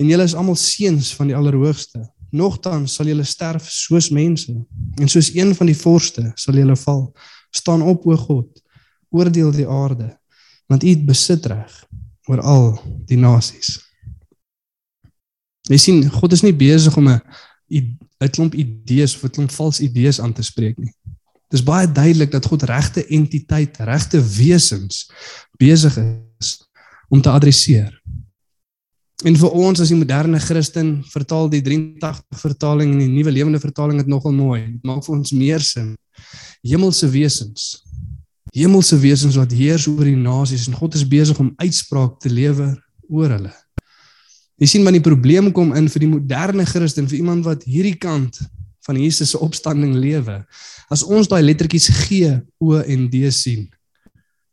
en 0.00 0.08
julle 0.08 0.26
is 0.26 0.34
almal 0.34 0.58
seuns 0.58 1.12
van 1.14 1.30
die 1.30 1.36
Allerhoogste. 1.38 2.02
Nogtans 2.34 2.96
sal 2.98 3.06
julle 3.12 3.26
sterf 3.28 3.70
soos 3.70 4.10
mense 4.10 4.56
en 4.98 5.12
soos 5.12 5.30
een 5.36 5.54
van 5.54 5.70
die 5.70 5.78
vorste 5.78 6.32
sal 6.34 6.58
julle 6.58 6.74
val. 6.82 7.12
Staan 7.54 7.86
op 7.86 8.02
o 8.06 8.18
God, 8.18 8.50
oordeel 9.14 9.54
die 9.54 9.68
aarde, 9.68 10.10
want 10.66 10.82
U 10.82 10.96
besit 11.06 11.46
reg 11.46 11.84
oor 12.30 12.42
al 12.46 12.66
die 13.10 13.18
nasies. 13.18 13.78
Jy 15.70 15.78
sien, 15.78 16.00
God 16.10 16.34
is 16.34 16.42
nie 16.46 16.54
besig 16.54 16.96
om 16.96 17.08
'n 17.08 17.20
'n 18.20 18.30
klomp 18.30 18.54
idees 18.54 19.14
of 19.16 19.24
'n 19.24 19.34
klomp 19.34 19.50
vals 19.50 19.80
idees 19.80 20.20
aan 20.20 20.32
te 20.32 20.42
spreek 20.42 20.78
nie. 20.78 20.92
Dis 21.50 21.62
baie 21.62 21.86
duidelik 21.86 22.30
dat 22.30 22.46
God 22.46 22.62
regte 22.62 23.06
entiteit, 23.06 23.76
regte 23.76 24.20
wesens 24.22 25.10
besig 25.58 25.96
is 26.38 26.60
om 27.08 27.20
te 27.20 27.30
adresseer. 27.30 27.90
En 29.24 29.36
vir 29.36 29.50
ons 29.50 29.80
as 29.80 29.88
die 29.88 29.98
moderne 29.98 30.38
Christen 30.40 31.02
vertaal 31.10 31.50
die 31.52 31.60
83 31.62 32.40
vertaling 32.40 32.92
en 32.94 33.02
die 33.02 33.10
nuwe 33.12 33.30
lewende 33.34 33.60
vertaling 33.60 33.98
dit 33.98 34.08
nogal 34.08 34.32
mooi. 34.32 34.60
Dit 34.78 34.86
maak 34.86 35.04
vir 35.04 35.16
ons 35.16 35.32
meer 35.32 35.60
sin. 35.60 35.96
Hemelse 36.62 37.08
wesens. 37.10 37.82
Hemelse 38.54 38.98
wesens 38.98 39.36
wat 39.38 39.52
heers 39.54 39.86
oor 39.86 40.04
die 40.04 40.18
nasies 40.18 40.66
en 40.68 40.74
God 40.78 40.94
is 40.94 41.06
besig 41.06 41.38
om 41.38 41.52
uitspraak 41.56 42.18
te 42.20 42.30
lewer 42.32 42.74
oor 43.08 43.30
hulle. 43.36 43.52
Jy 44.60 44.66
sien 44.66 44.84
maar 44.84 44.96
die 44.96 45.04
probleem 45.04 45.52
kom 45.56 45.72
in 45.78 45.88
vir 45.88 46.04
die 46.04 46.10
moderne 46.10 46.66
Christen, 46.68 47.08
vir 47.08 47.22
iemand 47.22 47.46
wat 47.46 47.64
hierdie 47.64 47.96
kant 47.96 48.40
van 48.84 48.98
Jesus 49.00 49.32
se 49.32 49.38
opstanding 49.40 49.94
lewe. 49.96 50.40
As 50.90 51.04
ons 51.06 51.28
daai 51.30 51.42
lettertjies 51.44 51.88
G, 52.04 52.26
O 52.60 52.76
en 52.80 53.06
D 53.12 53.30
sien, 53.32 53.68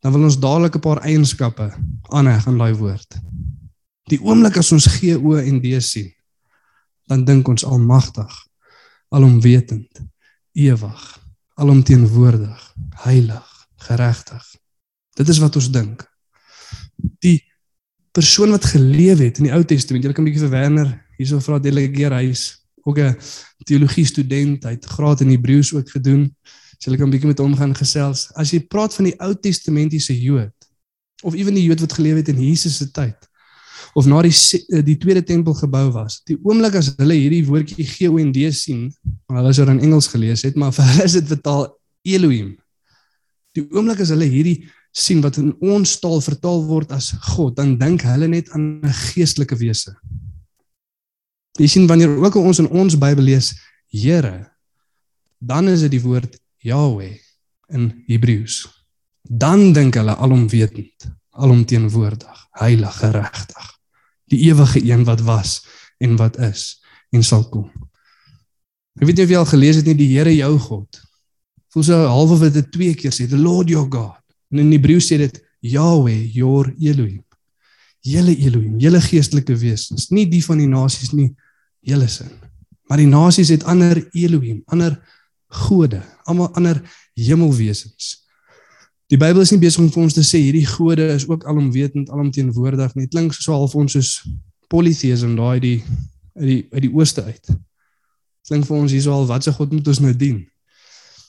dan 0.03 0.13
wil 0.13 0.27
ons 0.29 0.39
dadelik 0.39 0.75
'n 0.75 0.79
paar 0.79 1.01
eienskappe 1.03 1.73
aanheg 2.13 2.47
aan 2.47 2.57
daai 2.57 2.73
woord. 2.73 3.17
Die 4.07 4.19
oomblik 4.23 4.57
as 4.57 4.71
ons 4.71 4.87
GO 4.87 5.35
en 5.35 5.59
D 5.59 5.81
sien, 5.81 6.13
dan 7.07 7.25
dink 7.25 7.47
ons 7.47 7.65
almagtig, 7.65 8.31
alomwetend, 9.09 9.99
ewig, 10.53 11.19
alomteenwoordig, 11.55 12.75
heilig, 13.03 13.56
geregtig. 13.77 14.43
Dit 15.17 15.29
is 15.29 15.41
wat 15.41 15.55
ons 15.55 15.71
dink. 15.71 16.03
Die 17.23 17.41
persoon 18.11 18.53
wat 18.55 18.65
geleef 18.65 19.21
het 19.21 19.37
in 19.37 19.49
die 19.49 19.53
Ou 19.53 19.63
Testament, 19.65 20.03
jy 20.03 20.13
kan 20.13 20.23
'n 20.23 20.29
bietjie 20.29 20.45
vir 20.45 20.55
Werner 20.55 20.89
hierso 21.17 21.39
vra 21.39 21.59
delegeer 21.59 22.13
hy's 22.13 22.57
ook 22.85 22.99
'n 22.99 23.17
teologie 23.65 24.05
student, 24.05 24.63
hy 24.63 24.71
het 24.77 24.85
graad 24.85 25.21
in 25.21 25.29
Hebreëus 25.29 25.73
ook 25.73 25.89
gedoen. 25.89 26.35
So 26.79 26.91
jy 26.91 26.97
kan 26.97 27.07
'n 27.07 27.11
bietjie 27.11 27.27
met 27.27 27.39
hom 27.39 27.55
gaan 27.55 27.75
gesels. 27.75 28.29
As 28.35 28.51
jy 28.51 28.59
praat 28.59 28.93
van 28.93 29.05
die 29.05 29.19
Ou 29.19 29.33
Testamentiese 29.33 30.21
Jood 30.21 30.53
of 31.23 31.33
ewen 31.33 31.53
die 31.53 31.63
Jood 31.63 31.79
wat 31.79 31.93
geleef 31.93 32.15
het 32.15 32.27
in 32.27 32.41
Jesus 32.41 32.77
se 32.77 32.91
tyd, 32.91 33.17
of 33.97 34.05
na 34.05 34.21
die 34.21 34.33
eh, 34.69 34.83
die 34.85 34.97
tweede 34.97 35.23
tempel 35.23 35.53
gebou 35.57 35.91
was. 35.91 36.21
Die 36.29 36.37
oomblik 36.43 36.75
as 36.75 36.91
hulle 36.99 37.13
hierdie 37.17 37.45
woordjie 37.47 37.85
G 37.85 38.09
O 38.09 38.19
N 38.21 38.31
D 38.31 38.51
sien, 38.53 38.91
maar 39.27 39.41
hulle 39.41 39.53
sou 39.53 39.65
dan 39.65 39.79
Engels 39.79 40.07
gelees 40.07 40.43
het, 40.45 40.55
maar 40.55 40.73
vir 40.77 40.85
hulle 40.91 41.03
is 41.03 41.17
dit 41.17 41.27
vertaal 41.27 41.67
Elohim. 42.05 42.55
Die 43.57 43.65
oomblik 43.73 44.03
as 44.03 44.13
hulle 44.13 44.27
hierdie 44.29 44.67
sien 44.93 45.21
wat 45.25 45.39
in 45.41 45.51
ons 45.65 45.97
taal 46.01 46.21
vertaal 46.23 46.63
word 46.69 46.93
as 46.95 47.11
God, 47.33 47.55
dan 47.57 47.75
dink 47.81 48.05
hulle 48.07 48.29
net 48.29 48.49
aan 48.53 48.81
'n 48.85 48.93
geestelike 49.13 49.57
wese. 49.57 49.95
Jy 51.57 51.67
sien 51.67 51.87
wanneer 51.87 52.13
ook 52.13 52.35
ons 52.35 52.59
in 52.59 52.69
ons 52.69 52.97
Bybel 52.97 53.23
lees 53.23 53.55
Here, 53.89 54.51
dan 55.39 55.67
is 55.67 55.81
dit 55.81 55.91
die 55.91 56.01
woord 56.01 56.37
Yahweh 56.59 57.17
in 57.69 58.03
Hebreëus. 58.07 58.67
Dan 59.23 59.73
dink 59.73 59.95
hulle 59.95 60.15
alomwetend, 60.15 61.07
alomteenwoordig, 61.31 62.47
heilig, 62.51 62.95
geregtig 62.99 63.77
die 64.27 64.39
ewige 64.49 64.83
een 64.83 65.03
wat 65.03 65.21
was 65.21 65.65
en 65.97 66.15
wat 66.15 66.37
is 66.37 66.83
en 67.09 67.23
sal 67.23 67.49
kom. 67.49 67.71
Ek 68.99 69.07
weet 69.07 69.19
nie 69.19 69.25
of 69.27 69.31
jy 69.31 69.39
al 69.39 69.51
gelees 69.51 69.79
het 69.79 69.87
nie 69.87 69.95
die 69.95 70.09
Here 70.11 70.33
jou 70.35 70.57
God. 70.59 70.99
Voel 71.73 71.83
so 71.83 71.99
half 72.07 72.31
of 72.31 72.43
dit 72.53 72.71
twee 72.71 72.95
keer 72.95 73.13
sê 73.13 73.27
the 73.27 73.39
Lord 73.39 73.69
your 73.69 73.87
God. 73.91 74.19
En 74.51 74.63
in 74.63 74.71
Hebreë 74.71 75.03
sê 75.03 75.17
dit 75.19 75.41
Yahweh 75.59 76.29
your 76.35 76.71
Elohim. 76.79 77.23
Julle 78.07 78.35
Elohim, 78.37 78.77
julle 78.79 79.01
geestelike 79.03 79.55
wesens, 79.59 80.07
nie 80.13 80.27
die 80.29 80.43
van 80.45 80.61
die 80.61 80.69
nasies 80.69 81.11
nie, 81.11 81.31
julle 81.83 82.07
sin. 82.07 82.29
Maar 82.87 83.01
die 83.01 83.09
nasies 83.09 83.51
het 83.51 83.65
ander 83.67 83.99
Elohim, 84.15 84.61
ander 84.71 84.95
gode, 85.67 85.99
almal 86.23 86.53
ander 86.55 86.79
hemelwesens. 87.19 88.13
Die 89.11 89.19
Bybel 89.19 89.43
is 89.43 89.51
nie 89.51 89.61
besig 89.61 89.81
om 89.83 89.91
vir 89.91 90.03
ons 90.03 90.15
te 90.15 90.23
sê 90.23 90.39
hierdie 90.43 90.65
gode 90.67 91.05
is 91.13 91.27
ook 91.27 91.45
alomwetend, 91.47 92.09
alomteenwoordig 92.11 92.95
nie. 92.95 93.07
Dit 93.07 93.15
klink 93.15 93.35
so 93.35 93.55
half 93.55 93.75
ons 93.79 93.95
soos 93.95 94.11
polytheism 94.71 95.35
daai 95.37 95.59
die 95.63 95.77
uit 96.37 96.47
die 96.47 96.59
uit 96.73 96.83
die 96.83 96.91
ooste 96.93 97.23
uit. 97.23 97.53
Klink 98.47 98.67
vir 98.67 98.77
ons 98.77 98.93
hierso 98.93 99.15
al 99.15 99.27
wat 99.29 99.47
se 99.47 99.53
God 99.55 99.71
moet 99.75 99.87
ons 99.87 100.01
nou 100.03 100.11
dien? 100.15 100.43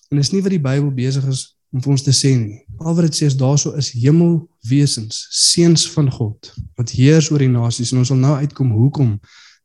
En 0.08 0.18
is 0.18 0.30
nie 0.32 0.42
wat 0.42 0.54
die 0.54 0.62
Bybel 0.62 0.90
besig 0.94 1.26
is 1.28 1.44
om 1.72 1.82
vir 1.84 1.92
ons 1.92 2.04
te 2.04 2.14
sê 2.16 2.32
nie. 2.38 2.62
Al 2.80 2.96
wat 2.96 3.08
dit 3.08 3.18
sê 3.18 3.28
is 3.28 3.36
daarso 3.36 3.74
is 3.76 3.90
hemelwesens, 3.92 5.26
seuns 5.34 5.84
van 5.92 6.08
God 6.12 6.52
wat 6.80 6.94
heers 6.96 7.28
oor 7.32 7.42
die 7.44 7.52
nasies 7.52 7.92
en 7.92 8.00
ons 8.02 8.08
sal 8.12 8.20
nou 8.20 8.34
uitkom 8.40 8.70
hoekom 8.72 9.16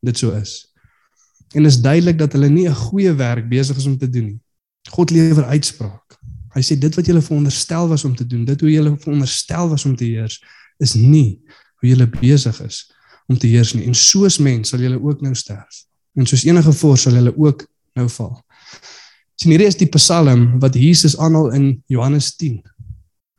dit 0.04 0.20
so 0.20 0.36
is. 0.36 0.66
En 1.56 1.70
is 1.70 1.80
duidelik 1.80 2.18
dat 2.20 2.34
hulle 2.36 2.50
nie 2.50 2.68
'n 2.68 2.76
goeie 2.76 3.14
werk 3.14 3.48
besig 3.50 3.78
is 3.78 3.86
om 3.86 3.98
te 3.98 4.10
doen 4.10 4.26
nie. 4.26 4.40
God 4.92 5.12
lewer 5.12 5.46
uitspraak. 5.46 6.20
Hy 6.54 6.62
sê 6.62 6.78
dit 6.80 6.96
wat 6.96 7.06
julle 7.06 7.22
veronderstel 7.22 7.88
was 7.88 8.04
om 8.04 8.16
te 8.16 8.28
doen, 8.28 8.46
dit 8.46 8.62
hoe 8.62 8.72
julle 8.72 8.98
veronderstel 9.00 9.70
was 9.70 9.86
om 9.86 9.96
te 9.96 10.06
heers, 10.06 10.42
is 10.80 10.94
nie 10.94 11.42
hoe 11.80 11.90
julle 11.90 12.08
besig 12.08 12.62
is 12.62 12.92
om 13.28 13.38
te 13.38 13.48
heers 13.48 13.74
nie. 13.74 13.86
En 13.86 13.96
soos 13.96 14.38
mens 14.38 14.70
sal 14.70 14.80
julle 14.80 15.00
ook 15.02 15.22
nou 15.22 15.34
sterf. 15.36 15.86
En 16.16 16.26
soos 16.26 16.44
enige 16.44 16.74
vors 16.74 17.02
sal 17.02 17.14
julle 17.14 17.34
ook 17.38 17.66
nou 17.96 18.10
val. 18.10 18.44
Sien 19.40 19.54
hierdie 19.54 19.70
is 19.70 19.80
die 19.80 19.90
Psalm 19.96 20.60
wat 20.62 20.76
Jesus 20.78 21.18
aanhaal 21.18 21.52
in 21.58 21.68
Johannes 21.92 22.34
10. 22.38 22.62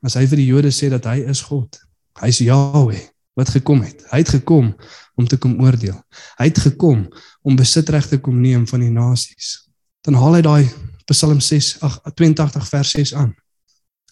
As 0.05 0.17
hy 0.19 0.27
vir 0.31 0.41
die 0.43 0.49
Jode 0.49 0.73
sê 0.75 0.91
dat 0.93 1.07
hy 1.09 1.23
is 1.31 1.43
God. 1.47 1.79
Hy's 2.21 2.43
Jahweh 2.45 3.03
wat 3.39 3.51
gekom 3.51 3.83
het. 3.83 4.05
Hy 4.11 4.23
het 4.23 4.33
gekom 4.37 4.73
om 5.19 5.29
te 5.31 5.39
kom 5.41 5.57
oordeel. 5.63 5.97
Hy 6.39 6.49
het 6.51 6.61
gekom 6.67 7.07
om 7.43 7.59
besitreg 7.59 8.07
te 8.11 8.19
kom 8.23 8.41
neem 8.43 8.67
van 8.71 8.83
die 8.85 8.93
nasies. 8.95 9.65
Dan 10.05 10.19
haal 10.21 10.39
hy 10.39 10.43
daai 10.47 10.67
Psalm 11.11 11.41
6 11.43 11.79
ag 11.85 11.99
82 12.15 12.69
vers 12.71 12.93
6 12.97 13.15
aan. 13.21 13.33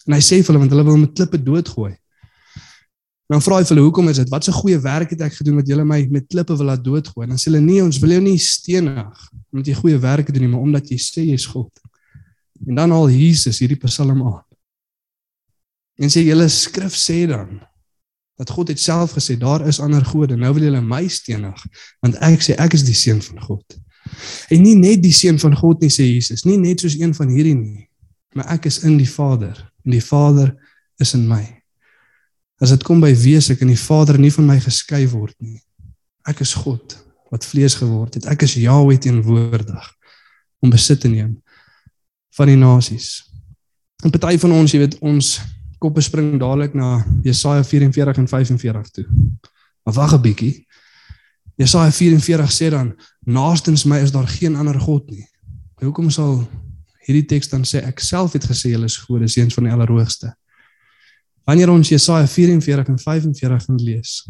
En 0.07 0.15
hy 0.17 0.21
sê 0.23 0.41
vir 0.41 0.51
hulle 0.51 0.63
want 0.63 0.73
hulle 0.75 0.87
wil 0.87 0.99
met 1.05 1.13
klippe 1.15 1.39
doodgooi. 1.39 1.93
Dan 3.31 3.41
vra 3.41 3.57
hy 3.57 3.65
vir 3.65 3.75
hulle 3.75 3.85
hoekom 3.87 4.09
is 4.11 4.19
dit? 4.19 4.29
Wat 4.29 4.47
'n 4.47 4.51
goeie 4.51 4.79
werk 4.79 5.09
het 5.09 5.21
ek 5.21 5.33
gedoen 5.33 5.55
wat 5.55 5.67
julle 5.67 5.85
my 5.85 6.07
met 6.11 6.27
klippe 6.27 6.57
wil 6.57 6.65
laat 6.65 6.83
doodgooi? 6.83 7.27
Dan 7.27 7.37
sê 7.37 7.51
hulle 7.51 7.61
nee, 7.61 7.83
ons 7.83 7.99
wil 7.99 8.09
jou 8.09 8.21
nie 8.21 8.37
stenig 8.37 9.29
omdat 9.51 9.67
jy 9.67 9.73
goeie 9.73 9.99
werk 9.99 10.33
doen 10.33 10.41
nie, 10.41 10.49
maar 10.49 10.59
omdat 10.59 10.89
jy 10.89 10.97
sê 10.97 11.21
jy's 11.23 11.45
God. 11.45 11.71
En 12.67 12.75
dan 12.75 12.91
al 12.91 13.09
Jesus 13.09 13.59
hierdie 13.59 13.77
Psalm 13.77 14.21
aan. 14.21 14.43
En 16.01 16.09
sê 16.09 16.23
julle 16.25 16.47
skrif 16.49 16.95
sê 16.95 17.27
dan 17.27 17.61
dat 18.35 18.49
God 18.49 18.67
het 18.67 18.79
self 18.79 19.13
gesê 19.13 19.37
daar 19.37 19.67
is 19.67 19.79
ander 19.79 20.05
gode. 20.05 20.35
Nou 20.35 20.53
wil 20.53 20.63
julle 20.63 20.81
my 20.81 21.07
stenig 21.07 21.65
want 22.01 22.15
ek 22.15 22.41
sê 22.41 22.57
ek 22.57 22.73
is 22.73 22.83
die 22.83 22.97
seun 22.97 23.21
van 23.21 23.41
God. 23.41 23.77
En 24.49 24.61
nie 24.61 24.75
net 24.75 25.03
die 25.03 25.13
seun 25.13 25.39
van 25.39 25.55
God 25.55 25.81
nie 25.81 25.91
sê 25.93 26.05
Jesus, 26.09 26.43
nie 26.43 26.57
net 26.57 26.83
soos 26.83 26.97
een 26.99 27.13
van 27.15 27.29
hierdie 27.29 27.55
nie, 27.55 27.87
maar 28.35 28.49
ek 28.57 28.65
is 28.65 28.81
in 28.83 28.97
die 28.97 29.09
Vader 29.09 29.55
en 29.85 29.95
die 29.95 30.03
Vader 30.03 30.51
is 30.99 31.13
in 31.13 31.27
my. 31.29 31.62
As 32.63 32.71
dit 32.71 32.83
kom 32.87 33.01
by 33.03 33.11
wese 33.19 33.57
kan 33.59 33.67
die 33.67 33.79
Vader 33.79 34.15
nie 34.19 34.31
van 34.31 34.45
my 34.47 34.55
geskei 34.63 35.03
word 35.11 35.35
nie. 35.43 35.59
Ek 36.23 36.39
is 36.45 36.53
God 36.55 36.95
wat 37.33 37.43
vlees 37.43 37.75
geword 37.75 38.15
het. 38.15 38.27
Ek 38.31 38.45
is 38.45 38.55
Jahweh 38.55 38.99
teenwoordig 39.03 39.89
om 40.63 40.71
besit 40.71 41.01
te 41.03 41.11
neem 41.11 41.33
van 42.37 42.47
die 42.47 42.55
nasies. 42.55 43.25
En 44.03 44.13
party 44.13 44.37
van 44.39 44.53
ons, 44.55 44.71
jy 44.71 44.79
weet, 44.79 44.95
ons 45.03 45.33
koppe 45.83 46.01
spring 46.05 46.37
dadelik 46.39 46.75
na 46.77 47.01
Jesaja 47.25 47.65
44 47.67 48.21
en 48.23 48.29
45 48.31 48.93
toe. 48.95 49.05
Maar 49.83 49.97
wag 49.99 50.13
'n 50.15 50.21
bietjie. 50.21 50.65
Jesaja 51.59 51.91
44 51.91 52.51
sê 52.51 52.69
dan 52.69 52.95
naastens 53.25 53.83
my 53.83 53.99
is 53.99 54.11
daar 54.11 54.27
geen 54.27 54.55
ander 54.55 54.79
god 54.79 55.09
nie. 55.09 55.27
Hoekom 55.83 56.09
sal 56.09 56.47
hierdie 57.05 57.25
teks 57.25 57.49
dan 57.49 57.63
sê 57.67 57.83
ek 57.83 57.99
self 57.99 58.33
het 58.33 58.45
gesê 58.45 58.71
julle 58.71 58.85
is 58.85 58.97
gode 58.97 59.27
seuns 59.27 59.53
van 59.53 59.63
die 59.63 59.73
Allerhoogste? 59.73 60.33
Wanneer 61.43 61.69
ons 61.73 61.89
Jesaja 61.91 62.27
44 62.27 62.87
en 62.87 62.99
45 62.99 63.65
gaan 63.65 63.81
lees, 63.83 64.23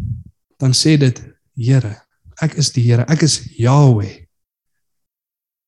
dan 0.57 0.73
sê 0.73 0.97
dit 0.97 1.21
Here, 1.53 1.93
ek 2.41 2.55
is 2.57 2.71
die 2.73 2.81
Here, 2.87 3.05
ek 3.05 3.21
is 3.27 3.37
Yahweh. 3.59 4.23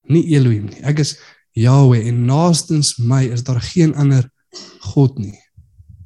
Nie 0.10 0.24
Elohim 0.34 0.72
nie. 0.72 0.82
Ek 0.86 1.04
is 1.04 1.16
Yahweh 1.58 2.08
en 2.10 2.26
naastens 2.26 2.96
my 2.98 3.24
is 3.30 3.44
daar 3.46 3.62
geen 3.62 3.94
ander 3.96 4.26
god 4.94 5.20
nie. 5.22 5.38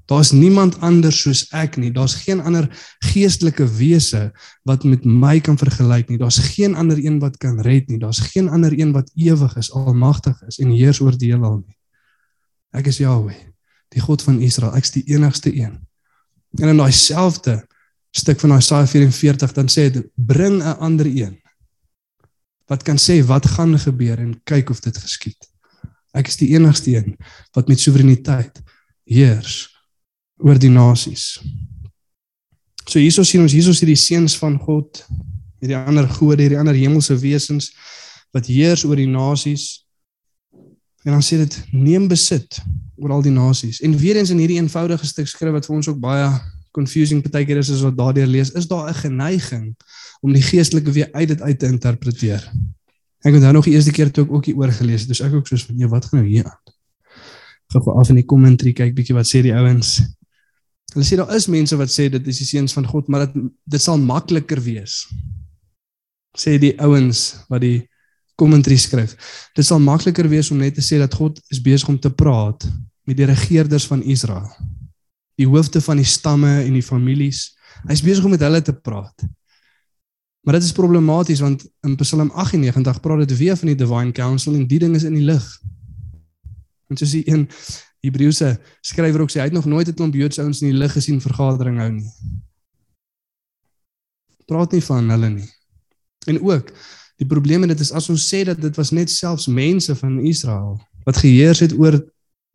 Daar's 0.09 0.31
niemand 0.33 0.79
anders 0.81 1.19
soos 1.21 1.43
ek 1.53 1.77
nie. 1.77 1.91
Daar's 1.93 2.15
geen 2.23 2.41
ander 2.41 2.65
geestelike 3.11 3.67
wese 3.77 4.31
wat 4.65 4.83
met 4.83 5.05
my 5.05 5.37
kan 5.39 5.57
vergelyk 5.57 6.09
nie. 6.09 6.17
Daar's 6.17 6.39
geen 6.55 6.75
ander 6.75 6.97
een 6.97 7.19
wat 7.21 7.37
kan 7.37 7.59
red 7.61 7.87
nie. 7.87 7.99
Daar's 8.01 8.19
geen 8.33 8.49
ander 8.49 8.73
een 8.73 8.91
wat 8.91 9.11
ewig 9.15 9.55
is, 9.57 9.71
almagtig 9.71 10.41
is 10.47 10.57
en 10.59 10.73
heers 10.73 10.99
oor 10.99 11.17
die 11.17 11.29
heelal 11.31 11.61
nie. 11.61 11.77
Ek 12.73 12.89
is 12.89 12.97
Jahweh, 13.01 13.37
die 13.93 14.01
God 14.01 14.21
van 14.21 14.41
Israel. 14.41 14.75
Ek's 14.77 14.91
die 14.91 15.03
enigste 15.09 15.51
een. 15.55 15.79
En 16.57 16.71
in 16.71 16.77
daai 16.77 16.91
selfde 16.91 17.59
stuk 18.11 18.39
van 18.39 18.55
Jesaja 18.57 18.87
44 18.87 19.53
dan 19.53 19.69
sê 19.69 19.89
dit 19.93 20.07
bring 20.15 20.61
'n 20.63 20.77
ander 20.79 21.05
een 21.05 21.37
wat 22.69 22.83
kan 22.83 22.97
sê 22.97 23.25
wat 23.25 23.45
gaan 23.45 23.79
gebeur 23.79 24.19
en 24.19 24.41
kyk 24.43 24.69
of 24.69 24.79
dit 24.79 24.97
geskied. 24.97 25.49
Ek 26.13 26.27
is 26.27 26.37
die 26.37 26.53
enigste 26.53 26.95
een 26.95 27.17
wat 27.53 27.67
met 27.67 27.79
soewereiniteit 27.79 28.61
heers 29.09 29.69
oor 30.37 30.59
die 30.59 30.69
nasies. 30.69 31.39
So 32.85 32.99
hierso 32.99 33.23
sien 33.23 33.41
ons 33.41 33.53
hierso 33.53 33.73
sien 33.73 33.89
die 33.91 33.99
seuns 33.99 34.37
van 34.37 34.57
God, 34.61 35.03
hierdie 35.61 35.77
ander 35.77 36.07
gode, 36.09 36.41
hierdie 36.41 36.59
ander 36.59 36.77
hemelse 36.77 37.17
wesens 37.21 37.71
wat 38.33 38.49
heers 38.49 38.85
oor 38.85 38.97
die 38.97 39.09
nasies. 39.09 39.85
En 41.03 41.11
dan 41.15 41.23
sê 41.23 41.39
dit 41.39 41.55
neem 41.71 42.07
besit 42.11 42.59
oor 42.99 43.11
al 43.15 43.21
die 43.23 43.31
nasies. 43.31 43.79
En 43.81 43.97
weer 43.97 44.19
eens 44.19 44.29
in 44.33 44.41
hierdie 44.41 44.59
eenvoudige 44.59 45.07
stuk 45.07 45.27
skrif 45.27 45.55
wat 45.55 45.69
vir 45.69 45.75
ons 45.75 45.87
ook 45.87 45.99
baie 45.99 46.27
confusing 46.75 47.21
partykeer 47.23 47.61
is 47.61 47.71
as 47.73 47.83
wat 47.85 47.97
daardeur 47.97 48.27
lees, 48.27 48.51
is 48.51 48.67
daar 48.67 48.89
'n 48.89 49.01
geneiging 49.03 49.75
om 50.21 50.33
die 50.33 50.43
geestelike 50.43 50.91
weer 50.91 51.09
uit 51.11 51.27
dit 51.27 51.41
uit 51.41 51.59
te 51.59 51.65
interpreteer. 51.65 52.51
Ek 53.23 53.33
het 53.33 53.41
nou 53.41 53.53
nog 53.53 53.65
die 53.65 53.73
eerste 53.73 53.91
keer 53.91 54.11
toe 54.11 54.23
ek 54.23 54.31
ook 54.31 54.45
hier 54.45 54.55
oor 54.55 54.71
gelees 54.71 54.99
het, 54.99 55.09
dus 55.09 55.21
ek 55.21 55.33
ook 55.33 55.47
soos 55.47 55.65
van, 55.65 55.75
"Nee, 55.75 55.87
wat 55.87 56.05
gaan 56.05 56.19
nou 56.19 56.29
hier 56.29 56.45
aan?" 56.45 56.73
Gou 57.67 57.99
af 57.99 58.09
in 58.09 58.15
die 58.15 58.25
kommentary 58.25 58.73
kyk 58.73 58.95
bietjie 58.95 59.15
wat 59.15 59.27
sê 59.27 59.41
die 59.41 59.53
ouens. 59.53 60.01
Hulle 60.93 61.05
sê 61.05 61.15
daar 61.15 61.35
is 61.35 61.47
mense 61.47 61.75
wat 61.75 61.89
sê 61.89 62.09
dit 62.09 62.27
is 62.27 62.37
die 62.37 62.47
seuns 62.47 62.73
van 62.73 62.85
God, 62.85 63.07
maar 63.07 63.25
dit 63.25 63.43
dit 63.65 63.81
sal 63.81 63.97
makliker 63.97 64.61
wees. 64.61 65.07
Sê 66.37 66.57
die 66.57 66.73
ouens 66.81 67.45
wat 67.49 67.61
die 67.61 67.89
commentary 68.39 68.77
skryf. 68.79 69.15
Dit 69.57 69.67
sal 69.67 69.81
makliker 69.83 70.27
wees 70.31 70.51
om 70.53 70.61
net 70.61 70.77
te 70.79 70.85
sê 70.85 70.99
dat 71.01 71.13
God 71.19 71.39
is 71.51 71.59
besig 71.61 71.91
om 71.91 71.99
te 71.99 72.11
praat 72.11 72.65
met 73.09 73.17
die 73.19 73.27
regerders 73.27 73.87
van 73.89 74.03
Israel. 74.03 74.47
Die 75.39 75.47
hoofde 75.47 75.81
van 75.81 75.99
die 75.99 76.07
stamme 76.07 76.51
en 76.61 76.75
die 76.75 76.85
families. 76.85 77.49
Hy's 77.87 78.03
besig 78.03 78.25
om 78.27 78.35
met 78.35 78.43
hulle 78.43 78.61
te 78.63 78.75
praat. 78.75 79.27
Maar 80.47 80.59
dit 80.59 80.69
is 80.69 80.75
problematies 80.75 81.41
want 81.43 81.65
in 81.85 81.95
Psalm 81.99 82.31
98 82.31 82.99
praat 83.03 83.27
dit 83.27 83.37
weer 83.37 83.57
van 83.59 83.71
die 83.71 83.77
divine 83.79 84.15
council 84.15 84.55
en 84.55 84.67
die 84.67 84.79
ding 84.79 84.95
is 84.95 85.05
in 85.07 85.17
die 85.17 85.25
lig. 85.27 85.45
En 86.89 86.97
soos 86.97 87.13
die 87.13 87.25
een 87.29 87.47
Hebreëse 88.03 88.53
skrywer 88.87 89.25
ook 89.25 89.33
sê 89.33 89.41
hy 89.41 89.49
het 89.49 89.57
nog 89.57 89.67
nooit 89.67 89.87
'n 89.87 89.93
klomp 89.93 90.15
Joodse 90.15 90.41
ouens 90.41 90.61
in 90.61 90.71
die 90.71 90.79
lig 90.79 90.93
gesien 90.95 91.19
vergadering 91.21 91.77
hou 91.77 91.91
nie. 91.91 92.11
Praat 94.47 94.71
nie 94.71 94.83
van 94.83 95.09
hulle 95.09 95.29
nie. 95.29 95.49
En 96.27 96.41
ook 96.41 96.71
die 97.19 97.27
probleem 97.27 97.65
met 97.65 97.73
dit 97.73 97.83
is 97.83 97.91
as 97.95 98.07
ons 98.09 98.25
sê 98.31 98.45
dat 98.47 98.61
dit 98.61 98.75
was 98.79 98.93
net 98.95 99.11
selfs 99.11 99.49
mense 99.51 99.95
van 99.95 100.19
Israel 100.25 100.77
wat 101.07 101.19
geheers 101.19 101.59
het 101.63 101.73
oor 101.73 101.97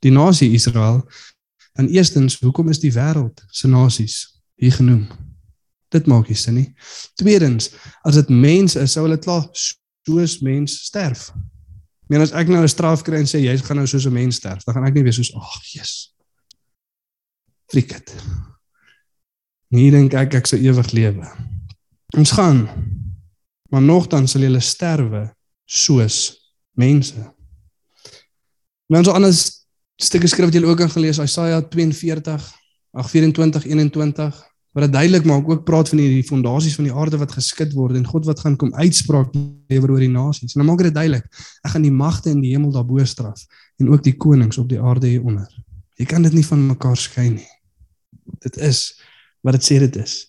die 0.05 0.13
nasie 0.13 0.53
Israel, 0.53 1.01
dan 1.75 1.89
eerstens, 1.91 2.39
hoekom 2.41 2.69
is 2.71 2.79
die 2.79 2.93
wêreld 2.95 3.43
se 3.51 3.69
nasies 3.69 4.19
hier 4.61 4.73
genoem? 4.77 5.09
Dit 5.91 6.07
maak 6.11 6.29
nie 6.31 6.39
sin 6.39 6.59
nie. 6.59 6.69
Tweedens, 7.19 7.73
as 8.07 8.19
dit 8.21 8.31
mense 8.31 8.79
is, 8.81 8.95
sou 8.95 9.07
hulle 9.07 9.19
klaar 9.19 9.49
soos 9.55 10.39
mens 10.45 10.77
sterf. 10.87 11.31
Men 12.13 12.23
as 12.23 12.35
ek 12.37 12.51
nou 12.53 12.63
'n 12.63 12.69
straf 12.69 13.03
kry 13.03 13.23
en 13.23 13.27
sê 13.27 13.41
jy 13.41 13.57
gaan 13.59 13.77
nou 13.77 13.87
soos 13.87 14.07
'n 14.07 14.13
mens 14.13 14.37
sterf, 14.37 14.65
dan 14.65 14.75
gaan 14.75 14.87
ek 14.87 14.95
nie 14.95 15.03
weer 15.03 15.13
soos 15.13 15.35
ag, 15.35 15.63
Jesus. 15.73 16.15
Frik 17.67 17.89
dit. 17.89 18.15
Nie 19.71 19.91
dink 19.91 20.15
ek 20.15 20.35
ek 20.35 20.47
sou 20.47 20.59
ewig 20.59 20.93
lewe. 20.93 21.27
Ons 22.17 22.31
gaan 22.31 22.69
maar 23.75 23.83
nogtans 23.83 24.31
sal 24.31 24.45
julle 24.47 24.63
sterwe 24.63 25.27
soos 25.67 26.19
mense. 26.79 27.19
Nou 28.87 29.01
ons 29.01 29.11
anders 29.11 29.41
stukke 29.99 30.29
skrif 30.31 30.47
wat 30.47 30.55
julle 30.55 30.71
ook 30.71 30.85
aan 30.85 30.93
gelees, 30.93 31.19
Jesaja 31.19 31.59
42, 31.73 32.45
ag 32.95 33.09
24 33.11 33.67
21 33.67 34.43
wat 34.75 34.89
dit 34.89 34.93
duidelik 34.93 35.27
maak 35.27 35.49
ook 35.49 35.63
praat 35.67 35.89
van 35.91 36.01
hierdie 36.03 36.27
fondasies 36.27 36.75
van 36.75 36.89
die 36.89 36.95
aarde 36.95 37.19
wat 37.19 37.35
geskit 37.35 37.75
word 37.79 37.95
en 37.99 38.07
God 38.07 38.27
wat 38.27 38.41
gaan 38.43 38.57
kom 38.59 38.73
uitspraak 38.75 39.35
lewer 39.71 39.93
oor 39.95 40.03
die 40.03 40.11
nasies. 40.11 40.55
En 40.55 40.63
dan 40.63 40.71
maak 40.71 40.83
dit 40.83 40.95
duidelik, 40.95 41.29
ek 41.63 41.75
gaan 41.75 41.87
die 41.87 41.95
magte 41.95 42.33
in 42.35 42.41
die 42.43 42.51
hemel 42.57 42.73
daarbo 42.75 43.03
straf 43.07 43.45
en 43.79 43.93
ook 43.93 44.03
die 44.03 44.17
konings 44.19 44.59
op 44.59 44.71
die 44.71 44.81
aarde 44.83 45.13
hieronder. 45.13 45.51
Jy 45.99 46.09
kan 46.11 46.27
dit 46.27 46.35
nie 46.35 46.47
van 46.47 46.67
mekaar 46.73 46.99
skei 46.99 47.29
nie. 47.37 47.51
Dit 48.43 48.59
is 48.59 48.89
wat 49.47 49.59
dit 49.59 49.67
sê 49.67 49.79
dit 49.83 50.01
is. 50.03 50.25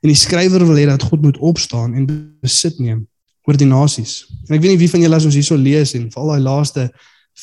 En 0.00 0.08
die 0.08 0.16
skrywer 0.16 0.64
wil 0.64 0.78
hê 0.78 0.86
dat 0.88 1.02
God 1.02 1.22
moet 1.22 1.38
opstaan 1.38 1.94
en 1.94 2.06
besit 2.40 2.78
neem 2.78 3.04
oor 3.48 3.56
die 3.56 3.68
nasies. 3.68 4.24
En 4.48 4.56
ek 4.56 4.62
weet 4.62 4.74
nie 4.74 4.82
wie 4.82 4.90
van 4.92 5.04
julle 5.04 5.16
as 5.16 5.26
ons 5.28 5.36
hierso 5.36 5.56
lees 5.56 5.94
en 5.98 6.08
veral 6.12 6.34
daai 6.34 6.44
laaste 6.44 6.86